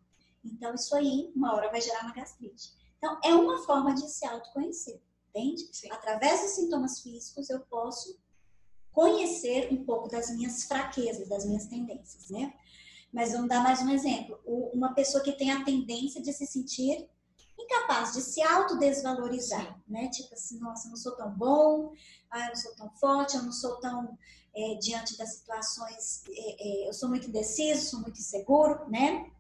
Então, 0.44 0.74
isso 0.74 0.94
aí, 0.94 1.32
uma 1.34 1.54
hora 1.54 1.70
vai 1.70 1.80
gerar 1.80 2.02
uma 2.02 2.14
gastrite. 2.14 2.72
Então, 2.98 3.18
é 3.24 3.34
uma 3.34 3.62
forma 3.64 3.94
de 3.94 4.08
se 4.10 4.26
autoconhecer, 4.26 5.00
entende? 5.28 5.68
Sim. 5.72 5.90
Através 5.90 6.42
dos 6.42 6.50
sintomas 6.50 7.00
físicos, 7.00 7.48
eu 7.48 7.60
posso 7.60 8.18
conhecer 8.92 9.72
um 9.72 9.84
pouco 9.84 10.08
das 10.08 10.30
minhas 10.30 10.64
fraquezas, 10.64 11.28
das 11.28 11.44
minhas 11.44 11.66
tendências, 11.66 12.28
né? 12.30 12.52
Mas 13.12 13.32
vamos 13.32 13.48
dar 13.48 13.62
mais 13.62 13.80
um 13.80 13.90
exemplo. 13.90 14.38
Uma 14.44 14.92
pessoa 14.94 15.22
que 15.22 15.32
tem 15.32 15.50
a 15.50 15.64
tendência 15.64 16.20
de 16.20 16.32
se 16.32 16.46
sentir 16.46 17.08
incapaz 17.58 18.12
de 18.12 18.22
se 18.22 18.40
autodesvalorizar, 18.42 19.78
né? 19.86 20.08
Tipo 20.08 20.34
assim, 20.34 20.58
nossa, 20.58 20.86
eu 20.86 20.90
não 20.90 20.96
sou 20.96 21.12
tão 21.12 21.30
bom, 21.30 21.92
ah, 22.30 22.44
eu 22.44 22.48
não 22.48 22.56
sou 22.56 22.74
tão 22.74 22.90
forte, 22.90 23.36
eu 23.36 23.42
não 23.42 23.52
sou 23.52 23.76
tão 23.76 24.16
é, 24.54 24.74
diante 24.76 25.16
das 25.16 25.34
situações, 25.34 26.22
é, 26.30 26.84
é, 26.84 26.88
eu 26.88 26.92
sou 26.92 27.08
muito 27.08 27.28
indeciso, 27.28 27.90
sou 27.90 28.00
muito 28.00 28.18
inseguro, 28.18 28.88
né? 28.88 29.30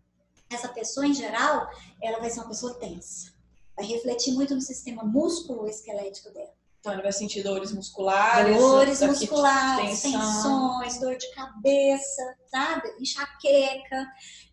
Essa 0.50 0.68
pessoa, 0.68 1.06
em 1.06 1.14
geral, 1.14 1.70
ela 2.02 2.18
vai 2.18 2.30
ser 2.30 2.40
uma 2.40 2.48
pessoa 2.48 2.74
tensa. 2.74 3.32
Vai 3.76 3.86
refletir 3.86 4.32
muito 4.34 4.54
no 4.54 4.60
sistema 4.60 5.04
músculo-esquelético 5.04 6.30
dela. 6.30 6.57
Então 6.80 6.92
ele 6.92 7.02
vai 7.02 7.12
sentir 7.12 7.42
dores 7.42 7.72
musculares, 7.72 8.56
dores 8.56 9.02
musculares, 9.02 10.00
tensões, 10.00 11.00
dor 11.00 11.16
de 11.16 11.28
cabeça, 11.34 12.36
sabe? 12.46 12.88
Enxaqueca. 13.00 14.06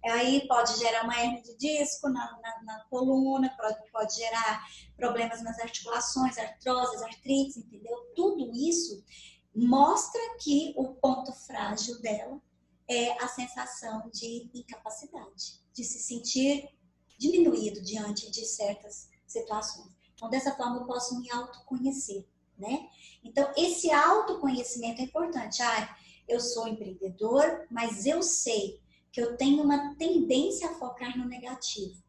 Aí 0.06 0.48
pode 0.48 0.78
gerar 0.80 1.04
uma 1.04 1.16
hernia 1.20 1.42
de 1.44 1.56
disco 1.56 2.10
na, 2.10 2.40
na, 2.42 2.64
na 2.64 2.84
coluna, 2.90 3.56
pode, 3.56 3.92
pode 3.92 4.16
gerar 4.16 4.66
problemas 4.98 5.44
nas 5.44 5.60
articulações, 5.60 6.38
artroses, 6.38 7.02
artrites, 7.04 7.58
entendeu? 7.58 7.96
Tudo 8.16 8.52
isso 8.54 9.04
mostra 9.56 10.20
que 10.42 10.74
o 10.76 10.96
ponto 10.96 11.32
frágil 11.32 12.02
dela 12.02 12.42
é 12.90 13.12
a 13.24 13.28
sensação 13.28 14.10
de 14.12 14.50
incapacidade, 14.54 15.62
de 15.74 15.84
se 15.84 16.00
sentir 16.00 16.70
diminuído 17.18 17.82
diante 17.82 18.30
de 18.30 18.46
certas 18.46 19.10
situações. 19.26 19.95
Então, 20.16 20.30
dessa 20.30 20.56
forma, 20.56 20.78
eu 20.78 20.86
posso 20.86 21.20
me 21.20 21.30
autoconhecer, 21.30 22.26
né? 22.58 22.88
Então, 23.24 23.52
esse 23.58 23.92
autoconhecimento 23.92 25.02
é 25.02 25.06
importante. 25.06 25.62
Ah, 25.62 25.98
eu 26.28 26.40
sou 26.40 26.68
empreendedor, 26.68 27.68
mas 27.70 28.06
eu 28.06 28.24
sei 28.24 28.82
que 29.12 29.22
eu 29.22 29.38
tenho 29.38 29.62
uma 29.64 29.96
tendência 29.96 30.70
a 30.70 30.74
focar 30.74 31.18
no 31.18 31.26
negativo. 31.26 32.02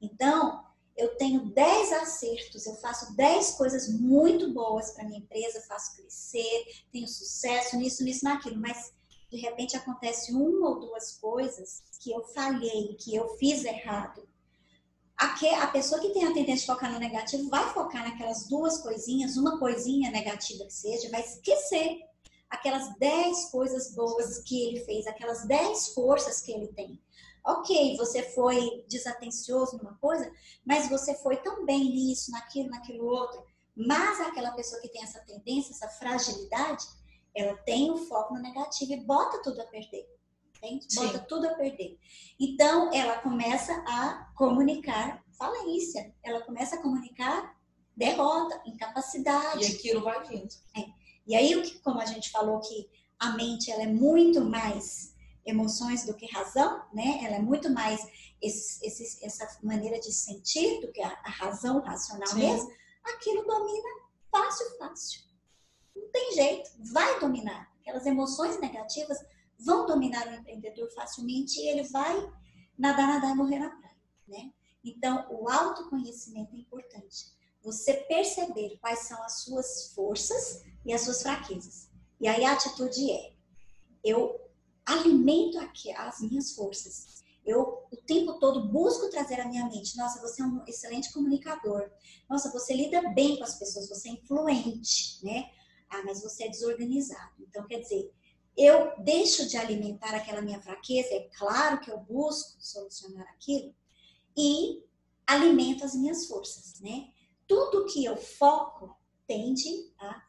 Então, 0.00 0.64
eu 0.96 1.16
tenho 1.16 1.46
10 1.46 1.92
acertos, 1.92 2.66
eu 2.66 2.74
faço 2.76 3.16
10 3.16 3.52
coisas 3.52 3.88
muito 3.88 4.52
boas 4.52 4.92
para 4.92 5.04
minha 5.04 5.18
empresa, 5.18 5.60
faço 5.62 5.96
crescer, 5.96 6.64
tenho 6.92 7.08
sucesso 7.08 7.76
nisso, 7.76 8.04
nisso, 8.04 8.24
naquilo, 8.24 8.60
mas 8.60 8.92
de 9.30 9.38
repente 9.38 9.76
acontece 9.76 10.32
uma 10.32 10.68
ou 10.70 10.80
duas 10.80 11.18
coisas 11.18 11.82
que 12.00 12.12
eu 12.12 12.22
falhei, 12.28 12.94
que 12.94 13.14
eu 13.14 13.28
fiz 13.36 13.64
errado 13.64 14.28
a, 15.18 15.66
pessoa 15.68 16.00
que 16.00 16.10
tem 16.10 16.24
a 16.24 16.32
tendência 16.32 16.66
de 16.66 16.66
focar 16.66 16.92
no 16.92 16.98
negativo 16.98 17.48
vai 17.48 17.72
focar 17.72 18.02
naquelas 18.02 18.48
duas 18.48 18.78
coisinhas, 18.78 19.36
uma 19.36 19.58
coisinha 19.58 20.10
negativa 20.10 20.64
que 20.64 20.72
seja, 20.72 21.10
vai 21.10 21.20
esquecer 21.20 22.00
aquelas 22.50 22.96
10 22.98 23.50
coisas 23.50 23.94
boas 23.94 24.38
que 24.40 24.68
ele 24.68 24.80
fez, 24.84 25.06
aquelas 25.06 25.46
10 25.46 25.88
forças 25.88 26.40
que 26.40 26.52
ele 26.52 26.68
tem. 26.68 27.00
Ok, 27.46 27.96
você 27.96 28.22
foi 28.22 28.84
desatencioso 28.88 29.76
numa 29.76 29.94
coisa, 29.98 30.30
mas 30.64 30.88
você 30.88 31.14
foi 31.16 31.36
tão 31.38 31.64
bem 31.64 31.90
nisso, 31.90 32.30
naquilo, 32.30 32.70
naquilo 32.70 33.04
outro. 33.04 33.44
Mas 33.76 34.20
aquela 34.20 34.52
pessoa 34.52 34.80
que 34.80 34.88
tem 34.88 35.02
essa 35.02 35.20
tendência, 35.20 35.72
essa 35.72 35.88
fragilidade, 35.88 36.86
ela 37.34 37.56
tem 37.58 37.90
o 37.90 37.98
foco 37.98 38.34
no 38.34 38.40
negativo 38.40 38.92
e 38.92 39.04
bota 39.04 39.42
tudo 39.42 39.60
a 39.60 39.66
perder 39.66 40.08
entende? 40.66 40.86
Bota 40.94 41.18
Sim. 41.18 41.24
tudo 41.28 41.46
a 41.46 41.54
perder. 41.54 41.98
Então, 42.38 42.92
ela 42.92 43.18
começa 43.18 43.72
a 43.86 44.30
comunicar 44.36 45.22
falência, 45.38 46.14
ela 46.22 46.40
começa 46.42 46.76
a 46.76 46.82
comunicar 46.82 47.56
derrota, 47.96 48.60
incapacidade. 48.66 49.64
E 49.64 49.76
aquilo 49.76 50.02
vai 50.02 50.22
vindo. 50.26 50.54
É. 50.76 50.84
E 51.26 51.34
aí, 51.34 51.78
como 51.80 52.00
a 52.00 52.06
gente 52.06 52.30
falou 52.30 52.60
que 52.60 52.88
a 53.18 53.30
mente 53.30 53.70
ela 53.70 53.82
é 53.82 53.86
muito 53.86 54.40
mais 54.44 55.14
emoções 55.46 56.04
do 56.04 56.14
que 56.14 56.26
razão, 56.26 56.82
né? 56.92 57.20
Ela 57.22 57.36
é 57.36 57.40
muito 57.40 57.70
mais 57.70 58.00
esse, 58.40 58.84
esse, 58.86 59.24
essa 59.24 59.58
maneira 59.62 59.98
de 60.00 60.12
sentir 60.12 60.80
do 60.80 60.92
que 60.92 61.02
a, 61.02 61.08
a 61.08 61.30
razão 61.30 61.80
racional 61.80 62.28
Sim. 62.28 62.38
mesmo. 62.38 62.70
Aquilo 63.04 63.46
domina 63.46 63.88
fácil, 64.30 64.66
fácil. 64.78 65.20
Não 65.94 66.08
tem 66.10 66.32
jeito, 66.34 66.70
vai 66.92 67.20
dominar. 67.20 67.72
Aquelas 67.80 68.06
emoções 68.06 68.58
negativas 68.60 69.18
vão 69.58 69.86
dominar 69.86 70.26
o 70.28 70.34
empreendedor 70.34 70.90
facilmente 70.92 71.60
e 71.60 71.68
ele 71.68 71.84
vai 71.84 72.14
nadar, 72.78 73.08
nadar 73.08 73.32
e 73.32 73.34
morrer 73.34 73.58
na 73.58 73.70
praia, 73.70 73.96
né? 74.28 74.52
Então, 74.84 75.26
o 75.30 75.48
autoconhecimento 75.48 76.54
é 76.54 76.58
importante. 76.58 77.32
Você 77.62 77.94
perceber 77.94 78.76
quais 78.78 79.00
são 79.00 79.22
as 79.22 79.42
suas 79.42 79.92
forças 79.94 80.62
e 80.84 80.92
as 80.92 81.00
suas 81.00 81.22
fraquezas. 81.22 81.88
E 82.20 82.28
aí 82.28 82.44
a 82.44 82.52
atitude 82.52 83.10
é: 83.10 83.32
eu 84.04 84.38
alimento 84.84 85.58
aqui 85.58 85.90
as 85.92 86.20
minhas 86.20 86.52
forças. 86.52 87.24
Eu 87.44 87.84
o 87.90 87.96
tempo 87.96 88.38
todo 88.38 88.68
busco 88.68 89.08
trazer 89.10 89.40
à 89.40 89.48
minha 89.48 89.66
mente, 89.66 89.96
nossa, 89.96 90.20
você 90.20 90.42
é 90.42 90.44
um 90.44 90.62
excelente 90.66 91.12
comunicador. 91.12 91.90
Nossa, 92.28 92.50
você 92.50 92.74
lida 92.74 93.00
bem 93.10 93.36
com 93.36 93.44
as 93.44 93.58
pessoas, 93.58 93.88
você 93.88 94.08
é 94.08 94.12
influente, 94.12 95.24
né? 95.24 95.50
Ah, 95.88 96.02
mas 96.04 96.22
você 96.22 96.44
é 96.44 96.48
desorganizado. 96.48 97.32
Então, 97.40 97.66
quer 97.66 97.80
dizer, 97.80 98.10
eu 98.56 98.92
deixo 98.98 99.48
de 99.48 99.56
alimentar 99.56 100.14
aquela 100.14 100.40
minha 100.40 100.60
fraqueza, 100.60 101.14
é 101.14 101.28
claro 101.36 101.80
que 101.80 101.90
eu 101.90 101.98
busco 101.98 102.56
solucionar 102.60 103.26
aquilo, 103.28 103.74
e 104.36 104.82
alimento 105.26 105.84
as 105.84 105.94
minhas 105.94 106.26
forças, 106.26 106.80
né? 106.80 107.08
Tudo 107.46 107.86
que 107.86 108.04
eu 108.04 108.16
foco 108.16 108.96
tende 109.26 109.92
a, 109.98 110.22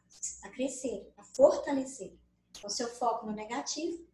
a 0.44 0.48
crescer, 0.50 1.12
a 1.16 1.24
fortalecer. 1.24 2.16
Então, 2.50 2.70
se 2.70 2.82
eu 2.82 2.88
foco 2.88 3.26
no 3.26 3.32
negativo, 3.32 4.06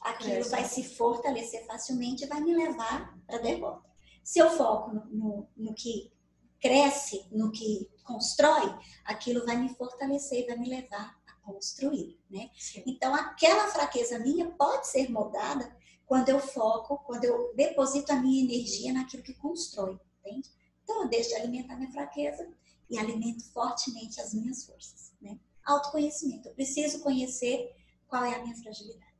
aquilo 0.00 0.32
Cresce. 0.32 0.50
vai 0.50 0.64
se 0.64 0.84
fortalecer 0.84 1.66
facilmente 1.66 2.24
e 2.24 2.26
vai 2.26 2.40
me 2.40 2.54
levar 2.54 3.18
para 3.26 3.36
a 3.36 3.40
derrota. 3.40 3.88
Se 4.22 4.38
eu 4.38 4.50
foco 4.50 4.92
no, 4.92 5.04
no, 5.06 5.48
no, 5.56 5.74
que 5.74 6.12
cresce, 6.60 7.26
no 7.30 7.50
que 7.50 7.90
constrói, 8.04 8.74
aquilo 9.04 9.44
vai 9.44 9.56
me 9.56 9.74
fortalecer 9.74 10.44
e 10.44 10.46
vai 10.46 10.56
me 10.56 10.68
levar 10.68 11.19
construir, 11.52 12.18
né? 12.30 12.50
Então, 12.86 13.14
aquela 13.14 13.68
fraqueza 13.68 14.18
minha 14.18 14.50
pode 14.50 14.86
ser 14.86 15.10
moldada 15.10 15.74
quando 16.06 16.28
eu 16.28 16.40
foco, 16.40 16.98
quando 17.06 17.24
eu 17.24 17.54
deposito 17.54 18.12
a 18.12 18.16
minha 18.16 18.42
energia 18.42 18.92
naquilo 18.92 19.22
que 19.22 19.34
constrói, 19.34 19.98
entende? 20.18 20.48
Então, 20.82 21.02
eu 21.02 21.08
deixo 21.08 21.30
de 21.30 21.36
alimentar 21.36 21.76
minha 21.76 21.90
fraqueza 21.90 22.48
e 22.88 22.98
alimento 22.98 23.44
fortemente 23.52 24.20
as 24.20 24.34
minhas 24.34 24.64
forças, 24.64 25.12
né? 25.20 25.38
Autoconhecimento. 25.64 26.48
Eu 26.48 26.54
preciso 26.54 27.00
conhecer 27.00 27.72
qual 28.08 28.24
é 28.24 28.34
a 28.34 28.42
minha 28.42 28.56
fragilidade. 28.56 29.10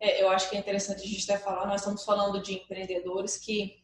É, 0.00 0.22
eu 0.22 0.28
acho 0.28 0.50
que 0.50 0.56
é 0.56 0.58
interessante 0.58 1.02
a 1.02 1.06
gente 1.06 1.30
até 1.30 1.42
falar, 1.42 1.66
nós 1.66 1.80
estamos 1.80 2.04
falando 2.04 2.42
de 2.42 2.54
empreendedores 2.54 3.38
que 3.38 3.82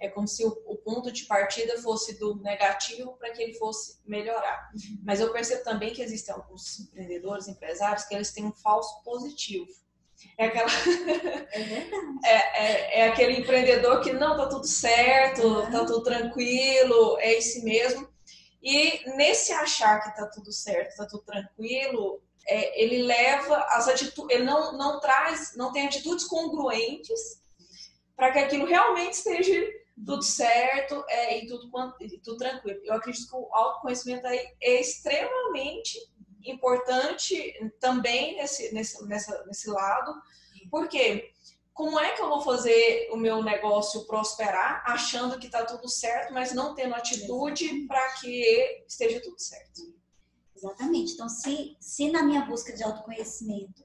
é 0.00 0.08
como 0.08 0.26
se 0.26 0.44
o, 0.44 0.48
o 0.66 0.76
ponto 0.76 1.12
de 1.12 1.24
partida 1.24 1.80
fosse 1.80 2.18
do 2.18 2.36
negativo 2.36 3.12
para 3.18 3.30
que 3.30 3.42
ele 3.42 3.54
fosse 3.54 3.98
melhorar. 4.06 4.70
Uhum. 4.74 4.98
Mas 5.04 5.20
eu 5.20 5.30
percebo 5.32 5.62
também 5.62 5.92
que 5.92 6.02
existem 6.02 6.34
alguns 6.34 6.80
empreendedores, 6.80 7.48
empresários, 7.48 8.04
que 8.04 8.14
eles 8.14 8.32
têm 8.32 8.46
um 8.46 8.52
falso 8.52 9.02
positivo. 9.04 9.68
É, 10.38 10.46
aquela... 10.46 10.70
é, 12.24 12.30
é, 12.30 12.34
é, 12.34 13.00
é, 13.00 13.08
aquele 13.08 13.40
empreendedor 13.40 14.00
que 14.00 14.12
não, 14.12 14.36
tá 14.36 14.48
tudo 14.48 14.66
certo, 14.66 15.46
uhum. 15.46 15.70
tá 15.70 15.84
tudo 15.84 16.02
tranquilo, 16.02 17.18
é 17.20 17.34
esse 17.34 17.62
mesmo. 17.62 18.08
E 18.62 19.02
nesse 19.16 19.52
achar 19.52 20.00
que 20.00 20.16
tá 20.16 20.26
tudo 20.26 20.50
certo, 20.52 20.96
tá 20.96 21.06
tudo 21.06 21.22
tranquilo, 21.24 22.22
é, 22.46 22.82
ele 22.82 23.02
leva 23.02 23.56
as 23.68 23.86
atitudes, 23.86 24.34
ele 24.34 24.44
não, 24.44 24.76
não 24.76 24.98
traz, 24.98 25.54
não 25.56 25.72
tem 25.72 25.86
atitudes 25.86 26.24
congruentes 26.24 27.40
para 28.16 28.32
que 28.32 28.38
aquilo 28.38 28.66
realmente 28.66 29.14
esteja 29.14 29.79
tudo 30.04 30.22
certo 30.22 31.04
é, 31.08 31.38
e, 31.38 31.46
tudo, 31.46 31.70
e 32.00 32.18
tudo 32.18 32.36
tranquilo. 32.36 32.80
Eu 32.84 32.94
acredito 32.94 33.28
que 33.28 33.36
o 33.36 33.48
autoconhecimento 33.52 34.26
aí 34.26 34.54
é 34.60 34.80
extremamente 34.80 35.98
importante 36.44 37.54
também 37.78 38.36
nesse, 38.36 38.72
nesse, 38.72 39.06
nessa, 39.06 39.44
nesse 39.46 39.68
lado, 39.68 40.14
porque 40.70 41.32
como 41.72 41.98
é 41.98 42.12
que 42.12 42.20
eu 42.22 42.28
vou 42.28 42.42
fazer 42.42 43.08
o 43.12 43.16
meu 43.16 43.42
negócio 43.42 44.06
prosperar 44.06 44.82
achando 44.86 45.38
que 45.38 45.46
está 45.46 45.64
tudo 45.64 45.88
certo, 45.88 46.32
mas 46.32 46.52
não 46.52 46.74
tendo 46.74 46.94
atitude 46.94 47.86
para 47.86 48.14
que 48.14 48.84
esteja 48.86 49.20
tudo 49.20 49.38
certo? 49.38 49.94
Exatamente. 50.54 51.14
Então, 51.14 51.28
se, 51.28 51.76
se 51.80 52.10
na 52.10 52.22
minha 52.22 52.42
busca 52.42 52.72
de 52.72 52.82
autoconhecimento 52.82 53.82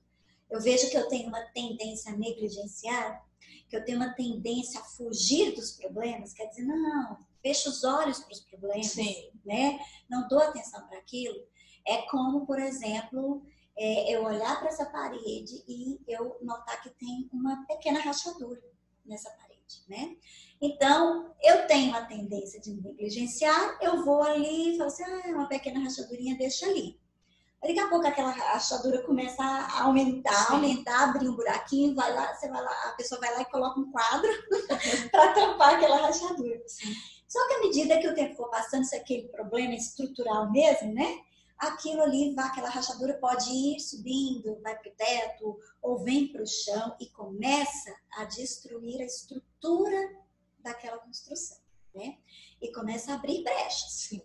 eu 0.50 0.62
vejo 0.62 0.90
que 0.90 0.98
eu 0.98 1.08
tenho 1.08 1.28
uma 1.28 1.42
tendência 1.54 2.12
a 2.12 2.16
negligenciar, 2.16 3.26
que 3.68 3.76
eu 3.76 3.84
tenho 3.84 3.98
uma 3.98 4.14
tendência 4.14 4.80
a 4.80 4.84
fugir 4.84 5.56
dos 5.56 5.72
problemas, 5.72 6.34
quer 6.34 6.48
dizer, 6.48 6.64
não, 6.66 7.18
fecho 7.42 7.70
os 7.70 7.84
olhos 7.84 8.20
para 8.20 8.34
os 8.34 8.42
problemas, 8.42 8.88
Sim. 8.88 9.32
né? 9.46 9.80
Não 10.10 10.28
dou 10.28 10.40
atenção 10.40 10.86
para 10.88 10.98
aquilo. 10.98 11.46
É 11.86 12.02
como, 12.10 12.46
por 12.46 12.60
exemplo, 12.60 13.44
é, 13.78 14.16
eu 14.16 14.24
olhar 14.24 14.60
para 14.60 14.70
essa 14.70 14.86
parede 14.86 15.64
e 15.68 16.00
eu 16.08 16.38
notar 16.42 16.82
que 16.82 16.90
tem 16.92 17.30
uma 17.32 17.66
pequena 17.68 18.00
rachadura 18.00 18.64
nessa 19.06 19.30
parede, 19.32 19.84
né? 19.88 20.16
Então, 20.62 21.36
eu 21.44 21.68
tenho 21.68 21.96
a 21.96 22.06
tendência 22.06 22.60
de 22.60 22.74
negligenciar, 22.74 23.78
eu 23.82 24.04
vou 24.04 24.24
ali 24.24 24.74
e 24.74 24.78
falo 24.78 24.88
assim, 24.90 25.04
ah, 25.04 25.28
uma 25.28 25.48
pequena 25.48 25.80
rachadurinha, 25.82 26.38
deixa 26.38 26.66
ali. 26.66 27.00
Daqui 27.66 27.80
a 27.80 27.90
pouco 27.90 28.06
aquela 28.06 28.30
rachadura 28.30 29.02
começa 29.02 29.42
a 29.42 29.86
aumentar, 29.86 30.52
aumentar, 30.52 31.06
abrir 31.06 31.28
um 31.28 31.36
buraquinho, 31.36 31.96
vai 31.96 32.14
lá, 32.14 32.32
você 32.36 32.48
vai 32.48 32.62
lá, 32.62 32.72
a 32.90 32.92
pessoa 32.92 33.20
vai 33.20 33.34
lá 33.34 33.42
e 33.42 33.46
coloca 33.46 33.80
um 33.80 33.92
quadro 33.92 34.30
para 35.10 35.34
tampar 35.34 35.74
aquela 35.74 35.98
rachadura. 35.98 36.62
Só 37.28 37.48
que 37.48 37.54
à 37.56 37.60
medida 37.62 38.00
que 38.00 38.08
o 38.08 38.14
tempo 38.14 38.36
for 38.36 38.52
passando, 38.52 38.84
se 38.84 38.96
aquele 38.96 39.30
problema 39.30 39.74
é 39.74 39.78
estrutural 39.78 40.52
mesmo, 40.52 40.94
né? 40.94 41.22
Aquilo 41.58 42.04
ali, 42.04 42.36
aquela 42.38 42.70
rachadura 42.70 43.16
pode 43.16 43.50
ir 43.50 43.80
subindo, 43.80 44.62
vai 44.62 44.78
para 44.78 44.92
o 44.92 44.96
teto 44.96 45.60
ou 45.82 46.04
vem 46.04 46.32
para 46.32 46.44
o 46.44 46.48
chão 46.48 46.96
e 47.00 47.08
começa 47.08 47.96
a 48.20 48.26
destruir 48.26 49.02
a 49.02 49.06
estrutura 49.06 50.20
daquela 50.60 51.00
construção, 51.00 51.58
né? 51.96 52.20
E 52.62 52.72
começa 52.72 53.12
a 53.12 53.16
abrir 53.16 53.44
brechas. 53.44 53.92
Sim. 53.92 54.22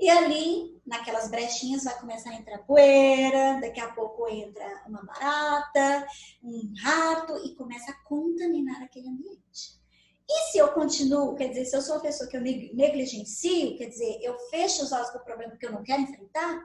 E 0.00 0.10
ali, 0.10 0.80
naquelas 0.84 1.30
brechinhas, 1.30 1.84
vai 1.84 1.98
começar 1.98 2.30
a 2.30 2.34
entrar 2.34 2.58
poeira, 2.58 3.60
daqui 3.60 3.80
a 3.80 3.92
pouco 3.92 4.28
entra 4.28 4.82
uma 4.86 5.02
barata, 5.04 6.06
um 6.42 6.72
rato 6.82 7.36
e 7.44 7.54
começa 7.54 7.92
a 7.92 7.96
contaminar 8.04 8.82
aquele 8.82 9.08
ambiente. 9.08 9.80
E 10.28 10.50
se 10.50 10.58
eu 10.58 10.72
continuo, 10.72 11.34
quer 11.34 11.48
dizer, 11.48 11.66
se 11.66 11.76
eu 11.76 11.82
sou 11.82 11.96
uma 11.96 12.02
pessoa 12.02 12.28
que 12.28 12.36
eu 12.36 12.40
negligencio, 12.40 13.76
quer 13.76 13.86
dizer, 13.86 14.18
eu 14.22 14.38
fecho 14.50 14.82
os 14.82 14.92
olhos 14.92 15.10
para 15.10 15.20
o 15.20 15.24
problema 15.24 15.56
que 15.56 15.66
eu 15.66 15.72
não 15.72 15.82
quero 15.82 16.02
enfrentar, 16.02 16.60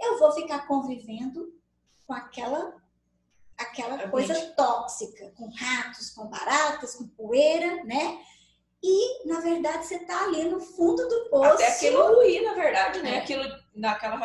eu 0.00 0.18
vou 0.18 0.32
ficar 0.32 0.66
convivendo 0.66 1.54
com 2.06 2.12
aquela 2.12 2.82
aquela 3.56 4.08
coisa 4.08 4.34
tóxica, 4.56 5.30
com 5.36 5.48
ratos, 5.48 6.10
com 6.10 6.26
baratas, 6.26 6.96
com 6.96 7.06
poeira, 7.06 7.84
né? 7.84 8.18
E, 8.86 9.26
na 9.26 9.40
verdade, 9.40 9.86
você 9.86 9.94
está 9.94 10.24
ali 10.24 10.44
no 10.44 10.60
fundo 10.60 11.08
do 11.08 11.30
poço. 11.30 11.54
Até 11.54 11.68
aquilo 11.68 12.16
ruir, 12.16 12.42
na 12.42 12.52
verdade, 12.52 13.00
né? 13.00 13.14
É. 13.14 13.18
Aquilo, 13.20 13.42
naquela 13.74 14.16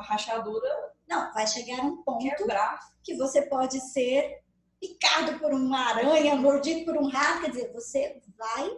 rachadura. 0.00 0.66
Não, 1.06 1.30
vai 1.34 1.46
chegar 1.46 1.84
um 1.84 2.02
ponto 2.02 2.24
quebrar. 2.34 2.80
que 3.04 3.14
você 3.14 3.42
pode 3.42 3.78
ser 3.92 4.42
picado 4.80 5.38
por 5.38 5.52
uma 5.52 5.90
aranha, 5.90 6.34
mordido 6.34 6.86
por 6.86 6.96
um 6.96 7.06
rato. 7.06 7.42
Quer 7.42 7.50
dizer, 7.50 7.72
você 7.74 8.18
vai 8.38 8.70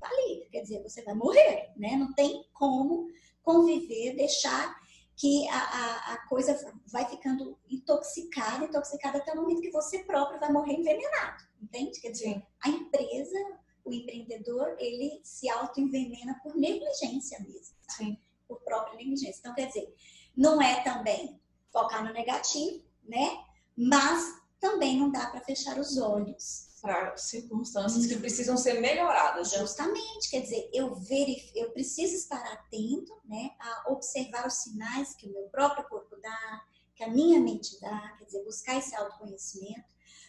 tá 0.00 0.08
ali. 0.08 0.48
Quer 0.50 0.62
dizer, 0.62 0.82
você 0.82 1.02
vai 1.02 1.14
morrer, 1.14 1.70
né? 1.76 1.94
Não 1.96 2.14
tem 2.14 2.42
como 2.54 3.08
conviver, 3.42 4.16
deixar 4.16 4.74
que 5.18 5.46
a, 5.50 5.58
a, 5.58 6.12
a, 6.14 6.28
coisa 6.28 6.74
vai 6.90 7.04
ficando 7.06 7.58
intoxicada, 7.70 8.64
intoxicada 8.64 9.18
até 9.18 9.32
o 9.32 9.36
momento 9.36 9.60
que 9.60 9.70
você 9.70 9.98
próprio 10.00 10.40
vai 10.40 10.50
morrer 10.50 10.74
envenenado, 10.74 11.44
entende? 11.62 12.00
Quer 12.00 12.10
dizer, 12.10 12.34
Sim. 12.34 12.42
a 12.64 12.68
empresa 12.68 13.38
o 13.86 13.92
empreendedor 13.92 14.76
ele 14.78 15.20
se 15.22 15.48
auto-envenena 15.48 16.38
por 16.42 16.56
negligência 16.56 17.38
mesmo, 17.40 17.76
tá? 17.86 17.94
Sim. 17.94 18.18
por 18.46 18.60
própria 18.60 18.96
negligência. 18.96 19.38
Então, 19.38 19.54
quer 19.54 19.68
dizer, 19.68 19.94
não 20.36 20.60
é 20.60 20.82
também 20.82 21.40
focar 21.72 22.04
no 22.04 22.12
negativo, 22.12 22.84
né? 23.04 23.44
Mas 23.76 24.40
também 24.60 24.98
não 24.98 25.10
dá 25.10 25.26
para 25.28 25.40
fechar 25.40 25.78
os 25.78 25.96
olhos. 25.98 26.66
Para 26.82 27.16
circunstâncias 27.16 28.06
que 28.06 28.16
precisam 28.16 28.56
ser 28.56 28.80
melhoradas. 28.80 29.52
Né? 29.52 29.58
Justamente, 29.58 30.30
quer 30.30 30.40
dizer, 30.40 30.68
eu, 30.72 30.94
verif... 30.94 31.50
eu 31.54 31.70
preciso 31.70 32.14
estar 32.14 32.42
atento 32.52 33.12
né, 33.24 33.50
a 33.58 33.92
observar 33.92 34.46
os 34.46 34.54
sinais 34.54 35.14
que 35.14 35.26
o 35.26 35.32
meu 35.32 35.44
próprio 35.44 35.88
corpo 35.88 36.16
dá, 36.20 36.64
que 36.94 37.02
a 37.02 37.08
minha 37.08 37.40
mente 37.40 37.80
dá, 37.80 38.14
quer 38.18 38.24
dizer, 38.24 38.44
buscar 38.44 38.76
esse 38.76 38.94
autoconhecimento, 38.94 39.84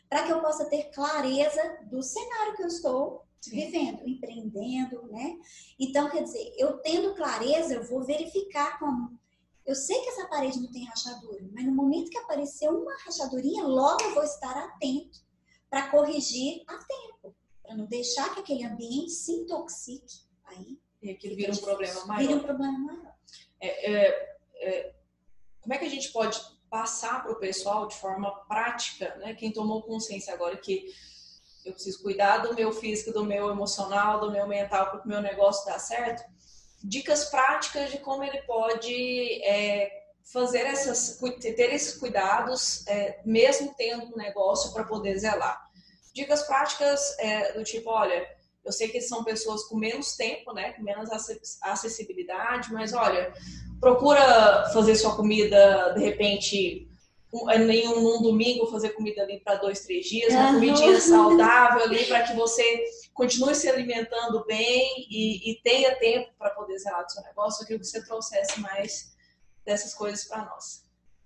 para 0.10 0.24
que 0.24 0.32
eu 0.32 0.41
possa 0.41 0.66
ter 0.66 0.89
clareza 0.91 1.80
do 1.91 2.01
cenário 2.01 2.55
que 2.55 2.64
eu 2.64 2.68
estou 2.68 3.26
vivendo, 3.46 4.08
empreendendo, 4.08 5.04
né? 5.08 5.38
Então, 5.80 6.10
quer 6.10 6.24
dizer, 6.24 6.54
eu 6.58 6.78
tendo 6.80 7.16
clareza, 7.16 7.76
eu 7.76 7.84
vou 7.84 8.04
verificar 8.04 8.80
como. 8.80 9.18
Eu 9.66 9.76
sei 9.76 10.00
que 10.00 10.10
essa 10.10 10.28
parede 10.28 10.60
não 10.60 10.72
tem 10.72 10.86
rachadura, 10.86 11.46
mas 11.54 11.66
no 11.66 11.74
momento 11.74 12.10
que 12.10 12.18
aparecer 12.18 12.70
uma 12.70 12.96
rachadurinha, 13.04 13.64
logo 13.64 14.02
eu 14.02 14.14
vou 14.14 14.24
estar 14.24 14.56
atento 14.58 15.20
para 15.70 15.90
corrigir 15.90 16.64
a 16.68 16.78
tempo, 16.78 17.36
para 17.62 17.76
não 17.76 17.86
deixar 17.86 18.34
que 18.34 18.40
aquele 18.40 18.64
ambiente 18.64 19.12
se 19.12 19.34
intoxique. 19.34 20.26
Aí. 20.46 20.80
E 21.02 21.12
aquilo 21.12 21.36
vira 21.36 21.52
um 21.52 21.58
problema 21.58 22.06
maior. 22.06 22.28
Vira 22.28 22.40
um 22.40 22.44
problema 22.44 22.80
maior. 22.80 23.14
É, 23.60 23.92
é, 23.92 24.38
é, 24.62 24.96
como 25.62 25.74
é 25.74 25.78
que 25.78 25.86
a 25.86 25.90
gente 25.90 26.12
pode 26.12 26.40
passar 26.70 27.24
para 27.24 27.32
o 27.32 27.40
pessoal 27.40 27.88
de 27.88 27.96
forma 27.96 28.32
prática, 28.46 29.16
né? 29.18 29.34
Quem 29.34 29.52
tomou 29.52 29.84
consciência 29.84 30.34
agora 30.34 30.58
que 30.58 30.94
eu 31.68 31.74
preciso 31.74 32.01
cuidar 32.01 32.38
do 32.38 32.55
meu 32.55 32.72
físico, 32.72 33.11
do 33.11 33.26
meu 33.26 33.49
emocional, 33.49 34.20
do 34.20 34.32
meu 34.32 34.47
mental 34.47 34.89
para 34.89 35.03
o 35.03 35.07
meu 35.07 35.22
negócio 35.22 35.65
dar 35.65 35.80
certo. 35.80 36.24
Dicas 36.84 37.26
práticas 37.26 37.91
de 37.91 37.97
como 37.97 38.24
ele 38.24 38.41
pode 38.43 39.43
é, 39.43 39.91
fazer 40.32 40.59
essas, 40.59 41.18
ter 41.39 41.74
esses 41.74 41.97
cuidados, 41.97 42.88
é, 42.88 43.20
mesmo 43.26 43.74
tendo 43.78 44.05
um 44.05 44.18
negócio 44.18 44.72
para 44.74 44.84
poder 44.84 45.18
zelar. 45.18 45.61
Dicas 46.13 46.43
práticas 46.43 47.18
é, 47.20 47.53
do 47.53 47.63
tipo, 47.63 47.89
olha, 47.89 48.26
eu 48.63 48.72
sei 48.72 48.88
que 48.88 49.01
são 49.01 49.24
pessoas 49.24 49.63
com 49.63 49.78
menos 49.78 50.15
tempo, 50.15 50.53
né, 50.53 50.74
com 50.74 50.84
menos 50.84 51.09
acessibilidade, 51.61 52.72
mas 52.74 52.93
olha, 52.93 53.34
procura 53.80 54.70
fazer 54.74 54.95
sua 54.95 55.15
comida 55.15 55.93
de 55.93 56.03
repente 56.03 56.88
em 57.34 57.88
um, 57.88 58.17
um 58.17 58.21
domingo 58.21 58.67
fazer 58.67 58.89
comida 58.91 59.21
ali 59.21 59.39
para 59.41 59.55
dois, 59.55 59.82
três 59.82 60.05
dias, 60.05 60.34
uma 60.34 60.53
comidinha 60.53 60.99
saudável 61.01 61.84
ali 61.84 62.05
para 62.05 62.23
que 62.23 62.36
você 62.36 62.86
continue 63.13 63.53
se 63.53 63.67
alimentando 63.69 64.45
bem 64.45 65.07
e, 65.09 65.51
e 65.51 65.61
tenha 65.61 65.97
tempo 65.97 66.32
para 66.38 66.51
poder 66.51 66.78
zelar 66.80 67.03
do 67.03 67.11
seu 67.11 67.23
negócio. 67.23 67.61
Eu 67.61 67.67
queria 67.67 67.80
que 67.80 67.88
você 67.88 68.03
trouxesse 68.05 68.59
mais 68.61 69.15
dessas 69.65 69.93
coisas 69.93 70.25
para 70.25 70.45
nós. 70.45 70.86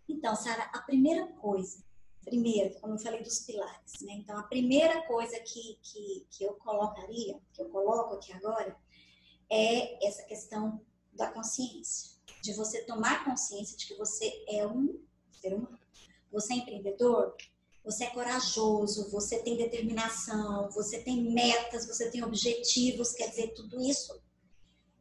Então, 0.09 0.35
Sara, 0.35 0.69
a 0.73 0.79
primeira 0.79 1.27
coisa 1.27 1.83
primeiro, 2.23 2.79
como 2.79 2.93
eu 2.93 2.99
falei 2.99 3.21
dos 3.23 3.39
pilares, 3.39 4.01
né? 4.01 4.13
Então, 4.13 4.37
a 4.37 4.43
primeira 4.43 5.01
coisa 5.07 5.39
que, 5.39 5.79
que, 5.81 6.27
que 6.29 6.43
eu 6.43 6.53
colocaria, 6.53 7.39
que 7.53 7.61
eu 7.61 7.69
coloco 7.69 8.15
aqui 8.15 8.31
agora, 8.33 8.75
é 9.49 10.07
essa 10.07 10.23
questão 10.23 10.81
da 11.13 11.31
consciência. 11.31 12.11
De 12.41 12.53
você 12.53 12.83
tomar 12.85 13.25
consciência 13.25 13.77
de 13.77 13.87
que 13.87 13.95
você 13.95 14.43
é 14.47 14.65
um 14.65 14.99
ser 15.31 15.53
humano. 15.53 15.79
Você 16.31 16.53
é 16.53 16.57
empreendedor, 16.57 17.35
você 17.83 18.05
é 18.05 18.09
corajoso, 18.11 19.09
você 19.09 19.39
tem 19.39 19.57
determinação, 19.57 20.69
você 20.71 20.99
tem 20.99 21.31
metas, 21.31 21.87
você 21.87 22.09
tem 22.09 22.23
objetivos, 22.23 23.13
quer 23.13 23.29
dizer, 23.29 23.53
tudo 23.53 23.81
isso 23.81 24.19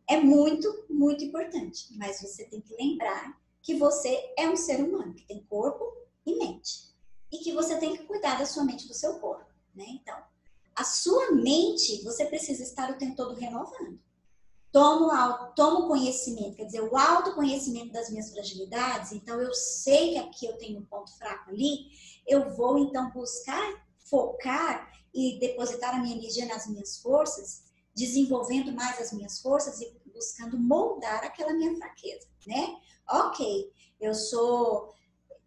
é 0.09 0.19
muito, 0.19 0.87
muito 0.89 1.23
importante. 1.23 1.87
Mas 1.93 2.21
você 2.21 2.45
tem 2.45 2.61
que 2.61 2.75
lembrar 2.75 3.39
que 3.63 3.75
você 3.75 4.33
é 4.37 4.49
um 4.49 4.57
ser 4.57 4.83
humano, 4.83 5.15
que 5.15 5.27
tem 5.27 5.45
corpo 5.45 5.85
e 6.27 6.37
mente 6.37 6.91
e 7.31 7.39
que 7.39 7.53
você 7.53 7.79
tem 7.79 7.97
que 7.97 8.05
cuidar 8.05 8.39
da 8.39 8.47
sua 8.47 8.65
mente 8.65 8.89
do 8.89 8.95
seu 8.95 9.21
corpo, 9.21 9.47
né? 9.75 9.85
Então, 9.89 10.19
a 10.75 10.85
sua 10.85 11.31
mente, 11.33 12.03
você 12.03 12.25
precisa 12.27 12.63
estar 12.63 12.91
o 12.91 12.99
tempo 12.99 13.15
todo 13.15 13.35
renovando. 13.35 14.01
Tomo, 14.73 15.11
tomo 15.57 15.89
conhecimento, 15.89 16.57
quer 16.57 16.65
dizer, 16.65 16.81
o 16.81 16.97
autoconhecimento 16.97 17.93
das 17.93 18.09
minhas 18.09 18.31
fragilidades, 18.31 19.11
então 19.11 19.41
eu 19.41 19.53
sei 19.53 20.13
que 20.13 20.19
aqui 20.19 20.47
eu 20.47 20.57
tenho 20.59 20.79
um 20.79 20.85
ponto 20.85 21.13
fraco 21.19 21.51
ali, 21.51 21.91
eu 22.25 22.55
vou 22.55 22.79
então 22.79 23.11
buscar 23.11 23.85
focar 24.09 24.89
e 25.13 25.41
depositar 25.41 25.95
a 25.95 25.99
minha 25.99 26.17
energia 26.17 26.47
nas 26.47 26.69
minhas 26.69 26.99
forças, 26.99 27.65
desenvolvendo 27.95 28.73
mais 28.73 29.01
as 29.01 29.13
minhas 29.13 29.41
forças 29.41 29.81
e 29.81 29.93
buscando 30.13 30.57
moldar 30.57 31.25
aquela 31.25 31.53
minha 31.53 31.77
fraqueza, 31.77 32.29
né? 32.47 32.77
Ok, 33.11 33.73
eu 34.01 34.15
sou 34.15 34.95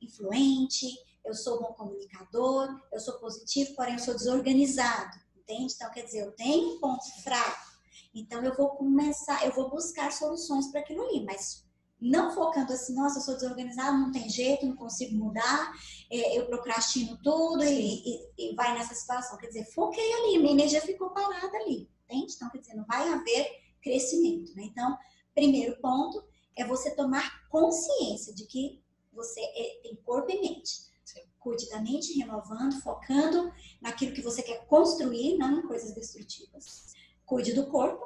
influente, 0.02 0.88
eu 1.24 1.34
sou 1.34 1.62
bom 1.62 1.74
comunicador, 1.74 2.68
eu 2.92 3.00
sou 3.00 3.14
positivo, 3.20 3.74
porém 3.76 3.94
eu 3.94 4.00
sou 4.00 4.14
desorganizado, 4.14 5.18
entende? 5.38 5.74
Então, 5.74 5.90
quer 5.92 6.04
dizer, 6.04 6.26
eu 6.26 6.32
tenho 6.34 6.76
um 6.76 6.80
ponto 6.80 7.06
fraco. 7.24 7.73
Então, 8.14 8.44
eu 8.44 8.56
vou 8.56 8.70
começar, 8.70 9.46
eu 9.46 9.54
vou 9.54 9.70
buscar 9.70 10.12
soluções 10.12 10.68
para 10.68 10.82
aquilo 10.82 11.04
ali, 11.04 11.24
mas 11.26 11.66
não 12.00 12.34
focando 12.34 12.74
assim, 12.74 12.94
nossa, 12.94 13.18
eu 13.18 13.24
sou 13.24 13.34
desorganizado, 13.36 13.98
não 13.98 14.12
tem 14.12 14.30
jeito, 14.30 14.66
não 14.66 14.76
consigo 14.76 15.16
mudar, 15.16 15.74
é, 16.12 16.38
eu 16.38 16.46
procrastino 16.48 17.18
tudo 17.24 17.64
e, 17.64 18.04
e, 18.06 18.32
e, 18.38 18.56
vai 18.56 18.74
nessa 18.78 18.94
situação. 18.94 19.38
Quer 19.38 19.48
dizer, 19.48 19.66
foquei 19.74 20.14
ali, 20.14 20.38
minha 20.38 20.52
energia 20.52 20.82
ficou 20.82 21.12
parada 21.12 21.58
ali, 21.58 21.90
entende? 22.04 22.34
Então, 22.36 22.50
quer 22.50 22.60
dizer, 22.60 22.76
não 22.76 22.86
vai 22.86 23.08
haver 23.10 23.48
crescimento, 23.82 24.54
né? 24.54 24.64
Então, 24.64 24.98
primeiro 25.34 25.80
ponto 25.80 26.24
é 26.56 26.66
você 26.66 26.94
tomar 26.94 27.48
consciência 27.50 28.34
de 28.34 28.46
que 28.48 28.84
você 29.14 29.40
é, 29.40 29.80
tem 29.84 29.96
corpo 30.04 30.30
e 30.30 30.42
mente. 30.42 30.92
Cuide 31.40 31.70
da 31.70 31.82
mente, 31.82 32.18
renovando, 32.18 32.82
focando 32.82 33.52
naquilo 33.82 34.14
que 34.14 34.22
você 34.22 34.42
quer 34.42 34.66
construir, 34.66 35.38
não 35.38 35.60
em 35.60 35.68
coisas 35.68 35.94
destrutivas. 35.94 36.93
Cuide 37.26 37.54
do 37.54 37.68
corpo, 37.68 38.04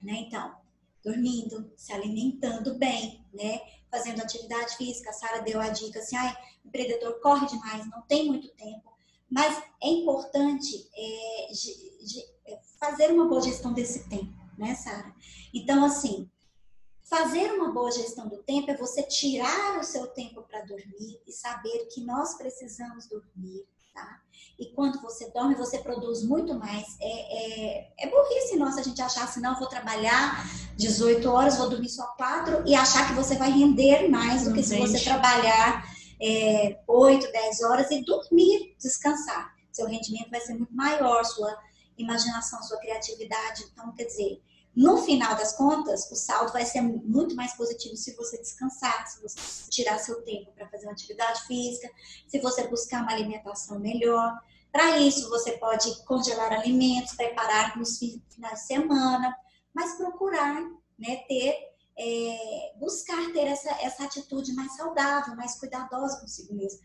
né? 0.00 0.12
Então, 0.26 0.56
dormindo, 1.02 1.72
se 1.76 1.92
alimentando 1.92 2.74
bem, 2.74 3.24
né? 3.32 3.60
Fazendo 3.90 4.20
atividade 4.20 4.76
física. 4.76 5.10
A 5.10 5.12
Sara 5.12 5.42
deu 5.42 5.60
a 5.60 5.68
dica 5.68 5.98
assim: 5.98 6.16
ai, 6.16 6.36
o 6.64 6.68
empreendedor 6.68 7.20
corre 7.20 7.46
demais, 7.46 7.88
não 7.88 8.02
tem 8.02 8.26
muito 8.26 8.48
tempo. 8.54 8.90
Mas 9.28 9.62
é 9.82 9.88
importante 9.88 10.88
é, 10.94 11.52
de, 11.52 12.06
de 12.06 12.24
é, 12.46 12.58
fazer 12.78 13.12
uma 13.12 13.28
boa 13.28 13.40
gestão 13.40 13.72
desse 13.72 14.08
tempo, 14.08 14.34
né, 14.58 14.74
Sara? 14.74 15.14
Então, 15.54 15.84
assim, 15.84 16.28
Fazer 17.10 17.50
uma 17.54 17.72
boa 17.72 17.90
gestão 17.90 18.28
do 18.28 18.40
tempo 18.44 18.70
é 18.70 18.76
você 18.76 19.02
tirar 19.02 19.80
o 19.80 19.82
seu 19.82 20.06
tempo 20.06 20.42
para 20.42 20.60
dormir 20.60 21.20
e 21.26 21.32
saber 21.32 21.86
que 21.86 22.04
nós 22.04 22.36
precisamos 22.36 23.08
dormir, 23.08 23.66
tá? 23.94 24.20
E 24.58 24.66
quando 24.74 25.00
você 25.00 25.30
dorme, 25.30 25.54
você 25.54 25.78
produz 25.78 26.22
muito 26.22 26.54
mais. 26.54 26.84
É, 27.00 27.08
é, 27.08 27.92
é 27.98 28.10
burrice 28.10 28.56
nossa 28.56 28.80
a 28.80 28.82
gente 28.82 29.00
achar 29.00 29.24
assim, 29.24 29.40
não, 29.40 29.58
vou 29.58 29.68
trabalhar 29.68 30.44
18 30.76 31.28
horas, 31.30 31.56
vou 31.56 31.70
dormir 31.70 31.88
só 31.88 32.06
4 32.16 32.64
e 32.66 32.74
achar 32.74 33.08
que 33.08 33.14
você 33.14 33.36
vai 33.36 33.50
render 33.50 34.08
mais 34.08 34.44
do 34.44 34.52
que 34.52 34.62
se 34.62 34.78
você 34.78 35.00
trabalhar 35.00 35.84
é, 36.20 36.78
8, 36.86 37.32
10 37.32 37.62
horas 37.62 37.90
e 37.90 38.04
dormir, 38.04 38.76
descansar. 38.78 39.54
Seu 39.72 39.86
rendimento 39.86 40.30
vai 40.30 40.40
ser 40.40 40.54
muito 40.54 40.74
maior, 40.74 41.24
sua 41.24 41.56
imaginação, 41.96 42.62
sua 42.62 42.78
criatividade. 42.78 43.64
Então, 43.72 43.92
quer 43.92 44.04
dizer, 44.04 44.42
no 44.74 44.98
final 44.98 45.34
das 45.34 45.56
contas, 45.56 46.10
o 46.10 46.14
saldo 46.14 46.52
vai 46.52 46.64
ser 46.64 46.80
muito 46.80 47.34
mais 47.34 47.54
positivo 47.54 47.96
se 47.96 48.14
você 48.14 48.38
descansar, 48.38 49.06
se 49.08 49.20
você 49.20 49.36
tirar 49.68 49.98
seu 49.98 50.22
tempo 50.22 50.52
para 50.52 50.68
fazer 50.68 50.86
uma 50.86 50.92
atividade 50.92 51.42
física, 51.46 51.90
se 52.28 52.38
você 52.40 52.68
buscar 52.68 53.02
uma 53.02 53.12
alimentação 53.12 53.78
melhor. 53.80 54.32
Para 54.70 54.98
isso, 54.98 55.28
você 55.28 55.52
pode 55.52 56.04
congelar 56.04 56.52
alimentos, 56.52 57.14
preparar 57.14 57.76
nos 57.76 57.98
finais 57.98 58.60
de 58.60 58.66
semana, 58.66 59.36
mas 59.74 59.96
procurar 59.96 60.62
né, 60.96 61.16
ter, 61.28 61.56
é, 61.98 62.72
buscar 62.78 63.32
ter 63.32 63.48
essa, 63.48 63.70
essa 63.82 64.04
atitude 64.04 64.52
mais 64.52 64.76
saudável, 64.76 65.34
mais 65.34 65.58
cuidadosa 65.58 66.20
consigo 66.20 66.54
mesmo 66.54 66.80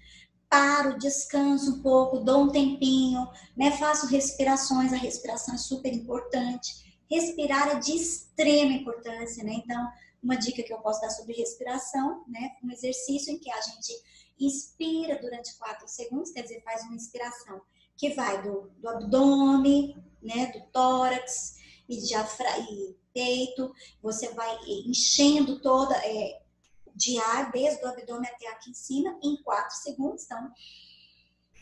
paro, 0.49 0.97
descanso 0.97 1.75
um 1.75 1.81
pouco, 1.81 2.19
dou 2.19 2.43
um 2.43 2.49
tempinho, 2.49 3.27
né? 3.57 3.71
Faço 3.71 4.07
respirações, 4.07 4.93
a 4.93 4.95
respiração 4.95 5.55
é 5.55 5.57
super 5.57 5.93
importante. 5.93 6.84
Respirar 7.09 7.69
é 7.69 7.79
de 7.79 7.95
extrema 7.95 8.73
importância, 8.73 9.43
né? 9.43 9.53
Então, 9.53 9.87
uma 10.21 10.35
dica 10.35 10.63
que 10.63 10.73
eu 10.73 10.79
posso 10.79 11.01
dar 11.01 11.09
sobre 11.09 11.33
respiração, 11.33 12.23
né? 12.27 12.55
Um 12.63 12.71
exercício 12.71 13.33
em 13.33 13.39
que 13.39 13.51
a 13.51 13.61
gente 13.61 13.93
inspira 14.39 15.21
durante 15.21 15.55
4 15.57 15.87
segundos, 15.87 16.31
quer 16.31 16.41
dizer, 16.41 16.63
faz 16.63 16.81
uma 16.83 16.95
inspiração 16.95 17.61
que 17.95 18.09
vai 18.09 18.41
do, 18.41 18.69
do 18.77 18.89
abdômen, 18.89 20.03
né? 20.21 20.47
Do 20.47 20.61
tórax 20.71 21.57
e 21.87 21.97
diafra 21.97 22.59
e 22.59 22.97
peito. 23.13 23.73
Você 24.01 24.33
vai 24.33 24.57
enchendo 24.85 25.61
toda 25.61 25.95
é, 26.05 26.41
de 26.95 27.19
ar 27.19 27.51
desde 27.51 27.83
o 27.83 27.87
abdômen 27.87 28.29
até 28.29 28.47
aqui 28.49 28.71
em 28.71 28.73
cima 28.73 29.17
em 29.23 29.41
4 29.43 29.75
segundos. 29.77 30.23
Então, 30.23 30.51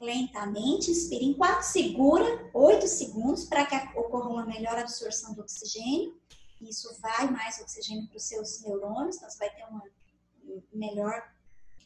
lentamente, 0.03 0.91
inspira 0.91 1.23
em 1.23 1.33
4, 1.33 1.63
segura 1.63 2.49
8 2.53 2.87
segundos 2.87 3.45
para 3.45 3.65
que 3.65 3.75
ocorra 3.97 4.29
uma 4.29 4.45
melhor 4.45 4.77
absorção 4.77 5.33
do 5.33 5.41
oxigênio. 5.41 6.15
Isso 6.61 6.95
vai 7.01 7.29
mais 7.29 7.59
oxigênio 7.59 8.07
para 8.07 8.17
os 8.17 8.23
seus 8.23 8.61
neurônios, 8.61 9.17
então 9.17 9.29
você 9.29 9.37
vai 9.37 9.49
ter 9.49 9.63
uma 9.65 9.83
melhor 10.73 11.32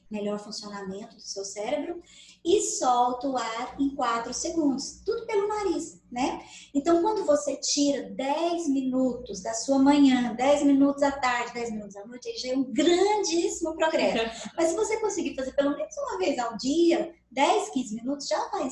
melhor 0.09 0.39
funcionamento 0.39 1.15
do 1.15 1.21
seu 1.21 1.43
cérebro 1.43 2.01
e 2.43 2.61
solta 2.61 3.27
o 3.27 3.37
ar 3.37 3.75
em 3.79 3.93
4 3.93 4.33
segundos, 4.33 5.01
tudo 5.05 5.25
pelo 5.25 5.47
nariz, 5.47 6.01
né? 6.09 6.45
Então, 6.73 7.01
quando 7.01 7.25
você 7.25 7.57
tira 7.57 8.09
10 8.11 8.69
minutos 8.69 9.41
da 9.41 9.53
sua 9.53 9.79
manhã, 9.79 10.33
10 10.33 10.63
minutos 10.63 11.03
à 11.03 11.11
tarde, 11.11 11.53
10 11.53 11.71
minutos 11.71 11.95
à 11.97 12.05
noite, 12.05 12.29
aí 12.29 12.37
já 12.37 12.49
é 12.49 12.55
um 12.55 12.63
grandíssimo 12.63 13.75
progresso. 13.75 14.47
Mas 14.55 14.69
se 14.69 14.75
você 14.75 14.97
conseguir 14.99 15.35
fazer 15.35 15.51
pelo 15.53 15.75
menos 15.75 15.95
uma 15.97 16.17
vez 16.17 16.39
ao 16.39 16.55
dia, 16.57 17.13
10, 17.31 17.69
15 17.69 17.95
minutos, 17.95 18.27
já 18.27 18.49
vai, 18.49 18.69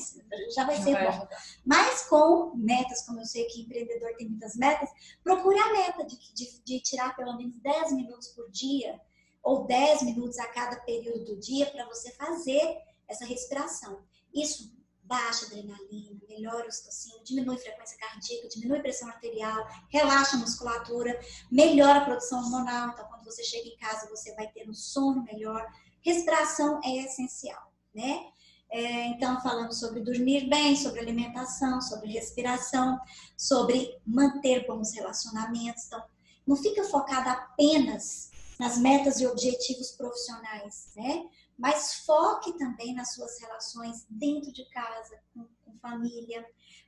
já 0.54 0.64
vai 0.64 0.76
ser 0.76 0.92
vai 0.92 1.18
bom. 1.18 1.28
Mas 1.64 2.08
com 2.08 2.52
metas, 2.56 3.04
como 3.04 3.20
eu 3.20 3.26
sei 3.26 3.44
que 3.44 3.60
empreendedor 3.60 4.14
tem 4.16 4.28
muitas 4.28 4.56
metas, 4.56 4.88
procure 5.22 5.58
a 5.58 5.72
meta 5.72 6.04
de, 6.04 6.16
de, 6.34 6.62
de 6.64 6.80
tirar 6.80 7.14
pelo 7.14 7.36
menos 7.36 7.58
10 7.60 7.92
minutos 7.92 8.28
por 8.28 8.50
dia 8.50 8.98
ou 9.46 9.64
10 9.64 10.02
minutos 10.02 10.40
a 10.40 10.48
cada 10.48 10.74
período 10.80 11.24
do 11.24 11.36
dia 11.36 11.66
para 11.70 11.86
você 11.86 12.10
fazer 12.10 12.78
essa 13.06 13.24
respiração. 13.24 14.02
Isso 14.34 14.74
baixa 15.04 15.46
adrenalina, 15.46 16.18
melhora 16.28 16.66
o 16.66 16.68
estocínio, 16.68 17.22
diminui 17.22 17.54
a 17.54 17.60
frequência 17.60 17.96
cardíaca, 17.96 18.48
diminui 18.48 18.78
a 18.78 18.82
pressão 18.82 19.08
arterial, 19.08 19.64
relaxa 19.88 20.36
a 20.36 20.40
musculatura, 20.40 21.16
melhora 21.48 22.00
a 22.00 22.04
produção 22.04 22.40
hormonal. 22.40 22.88
Então, 22.88 23.06
quando 23.06 23.24
você 23.24 23.44
chega 23.44 23.68
em 23.68 23.76
casa, 23.76 24.10
você 24.10 24.34
vai 24.34 24.48
ter 24.48 24.68
um 24.68 24.74
sono 24.74 25.22
melhor. 25.22 25.64
Respiração 26.02 26.80
é 26.84 27.04
essencial, 27.04 27.72
né? 27.94 28.26
É, 28.68 29.06
então, 29.10 29.40
falamos 29.42 29.78
sobre 29.78 30.00
dormir 30.00 30.48
bem, 30.48 30.74
sobre 30.74 30.98
alimentação, 30.98 31.80
sobre 31.80 32.10
respiração, 32.10 32.98
sobre 33.36 33.96
manter 34.04 34.66
bons 34.66 34.92
relacionamentos. 34.92 35.84
Então, 35.86 36.02
não 36.44 36.56
fica 36.56 36.82
focada 36.82 37.30
apenas 37.30 38.34
nas 38.58 38.78
metas 38.78 39.20
e 39.20 39.26
objetivos 39.26 39.92
profissionais, 39.92 40.92
né? 40.96 41.24
Mas 41.58 42.04
foque 42.06 42.56
também 42.58 42.94
nas 42.94 43.14
suas 43.14 43.40
relações 43.40 44.06
dentro 44.10 44.52
de 44.52 44.68
casa, 44.70 45.18
com, 45.32 45.46
com 45.64 45.78
família, 45.80 46.44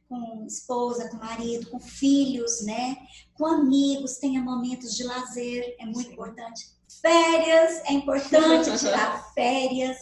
com 0.09 0.45
esposa, 0.47 1.09
com 1.11 1.17
marido, 1.19 1.71
com 1.71 1.81
filhos, 1.81 2.65
né? 2.65 2.97
Com 3.35 3.47
amigos, 3.47 4.19
tenha 4.19 4.41
momentos 4.41 4.97
de 4.97 5.05
lazer, 5.05 5.77
é 5.79 5.85
muito 5.85 6.09
Sim. 6.09 6.13
importante. 6.13 6.79
Férias, 7.01 7.83
é 7.85 7.93
importante 7.93 8.77
tirar 8.79 9.33
férias 9.35 9.99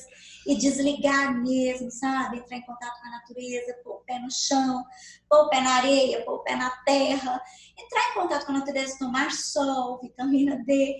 e 0.46 0.54
desligar 0.54 1.36
mesmo, 1.42 1.90
sabe? 1.90 2.38
Entrar 2.38 2.56
em 2.56 2.62
contato 2.62 3.00
com 3.00 3.08
a 3.08 3.10
natureza, 3.10 3.80
pôr 3.82 3.96
o 3.96 4.04
pé 4.04 4.18
no 4.20 4.30
chão, 4.30 4.84
pôr 5.28 5.46
o 5.46 5.48
pé 5.48 5.60
na 5.60 5.74
areia, 5.74 6.24
pôr 6.24 6.34
o 6.34 6.42
pé 6.44 6.54
na 6.54 6.70
terra, 6.84 7.42
entrar 7.76 8.10
em 8.10 8.14
contato 8.14 8.46
com 8.46 8.52
a 8.52 8.58
natureza, 8.60 8.98
tomar 8.98 9.32
sol, 9.32 9.98
vitamina 10.00 10.56
D. 10.64 10.96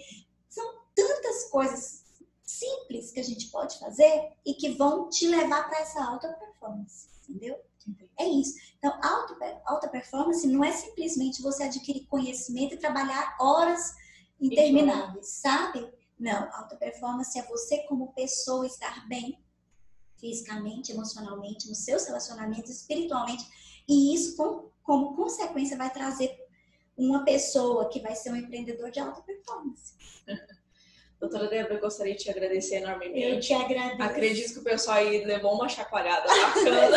Tantas 0.96 1.44
coisas 1.50 2.04
simples 2.42 3.12
que 3.12 3.20
a 3.20 3.24
gente 3.24 3.48
pode 3.48 3.78
fazer 3.78 4.32
e 4.44 4.54
que 4.54 4.70
vão 4.70 5.08
te 5.08 5.28
levar 5.28 5.68
para 5.68 5.80
essa 5.80 6.02
alta 6.02 6.32
performance, 6.32 7.08
entendeu? 7.28 7.56
É 8.18 8.24
isso. 8.24 8.54
Então, 8.78 8.98
alta, 9.02 9.62
alta 9.64 9.88
performance 9.88 10.46
não 10.46 10.64
é 10.64 10.72
simplesmente 10.72 11.42
você 11.42 11.64
adquirir 11.64 12.06
conhecimento 12.06 12.74
e 12.74 12.78
trabalhar 12.78 13.36
horas 13.38 13.94
intermináveis, 14.40 15.28
sabe? 15.28 15.92
Não, 16.18 16.50
alta 16.54 16.76
performance 16.76 17.38
é 17.38 17.42
você 17.42 17.78
como 17.84 18.12
pessoa 18.12 18.66
estar 18.66 19.06
bem 19.08 19.38
fisicamente, 20.16 20.92
emocionalmente, 20.92 21.68
nos 21.68 21.84
seus 21.84 22.06
relacionamentos, 22.06 22.70
espiritualmente, 22.70 23.44
e 23.86 24.14
isso 24.14 24.34
com, 24.36 24.70
como 24.82 25.14
consequência 25.14 25.76
vai 25.76 25.92
trazer 25.92 26.36
uma 26.96 27.24
pessoa 27.24 27.88
que 27.90 28.00
vai 28.00 28.16
ser 28.16 28.32
um 28.32 28.36
empreendedor 28.36 28.90
de 28.90 28.98
alta 28.98 29.20
performance. 29.22 29.94
Doutora 31.18 31.48
Débora, 31.48 31.74
eu 31.74 31.80
gostaria 31.80 32.14
de 32.14 32.24
te 32.24 32.30
agradecer 32.30 32.76
enormemente. 32.76 33.22
Eu 33.22 33.40
te 33.40 33.52
agradeço. 33.54 34.02
Acredito 34.02 34.52
que 34.52 34.58
o 34.60 34.64
pessoal 34.64 34.98
aí 34.98 35.24
levou 35.24 35.54
uma 35.54 35.68
chacoalhada 35.68 36.26
bacana. 36.28 36.96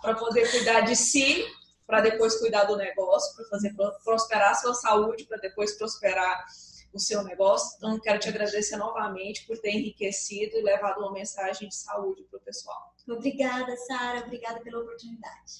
Para 0.00 0.14
poder 0.14 0.50
cuidar 0.50 0.80
de 0.80 0.96
si, 0.96 1.44
para 1.86 2.00
depois 2.00 2.38
cuidar 2.38 2.64
do 2.64 2.76
negócio, 2.76 3.36
para 3.36 3.44
fazer 3.46 3.74
prosperar 4.02 4.52
a 4.52 4.54
sua 4.54 4.74
saúde, 4.74 5.24
para 5.24 5.38
depois 5.38 5.76
prosperar 5.76 6.44
o 6.92 6.98
seu 6.98 7.22
negócio. 7.22 7.76
Então, 7.76 7.98
quero 8.00 8.18
te 8.18 8.28
agradecer 8.28 8.76
novamente 8.76 9.46
por 9.46 9.58
ter 9.58 9.70
enriquecido 9.70 10.56
e 10.56 10.62
levado 10.62 11.00
uma 11.00 11.12
mensagem 11.12 11.68
de 11.68 11.74
saúde 11.74 12.24
para 12.30 12.38
o 12.38 12.42
pessoal. 12.42 12.94
Obrigada, 13.08 13.76
Sara. 13.76 14.20
Obrigada 14.20 14.60
pela 14.60 14.80
oportunidade. 14.80 15.40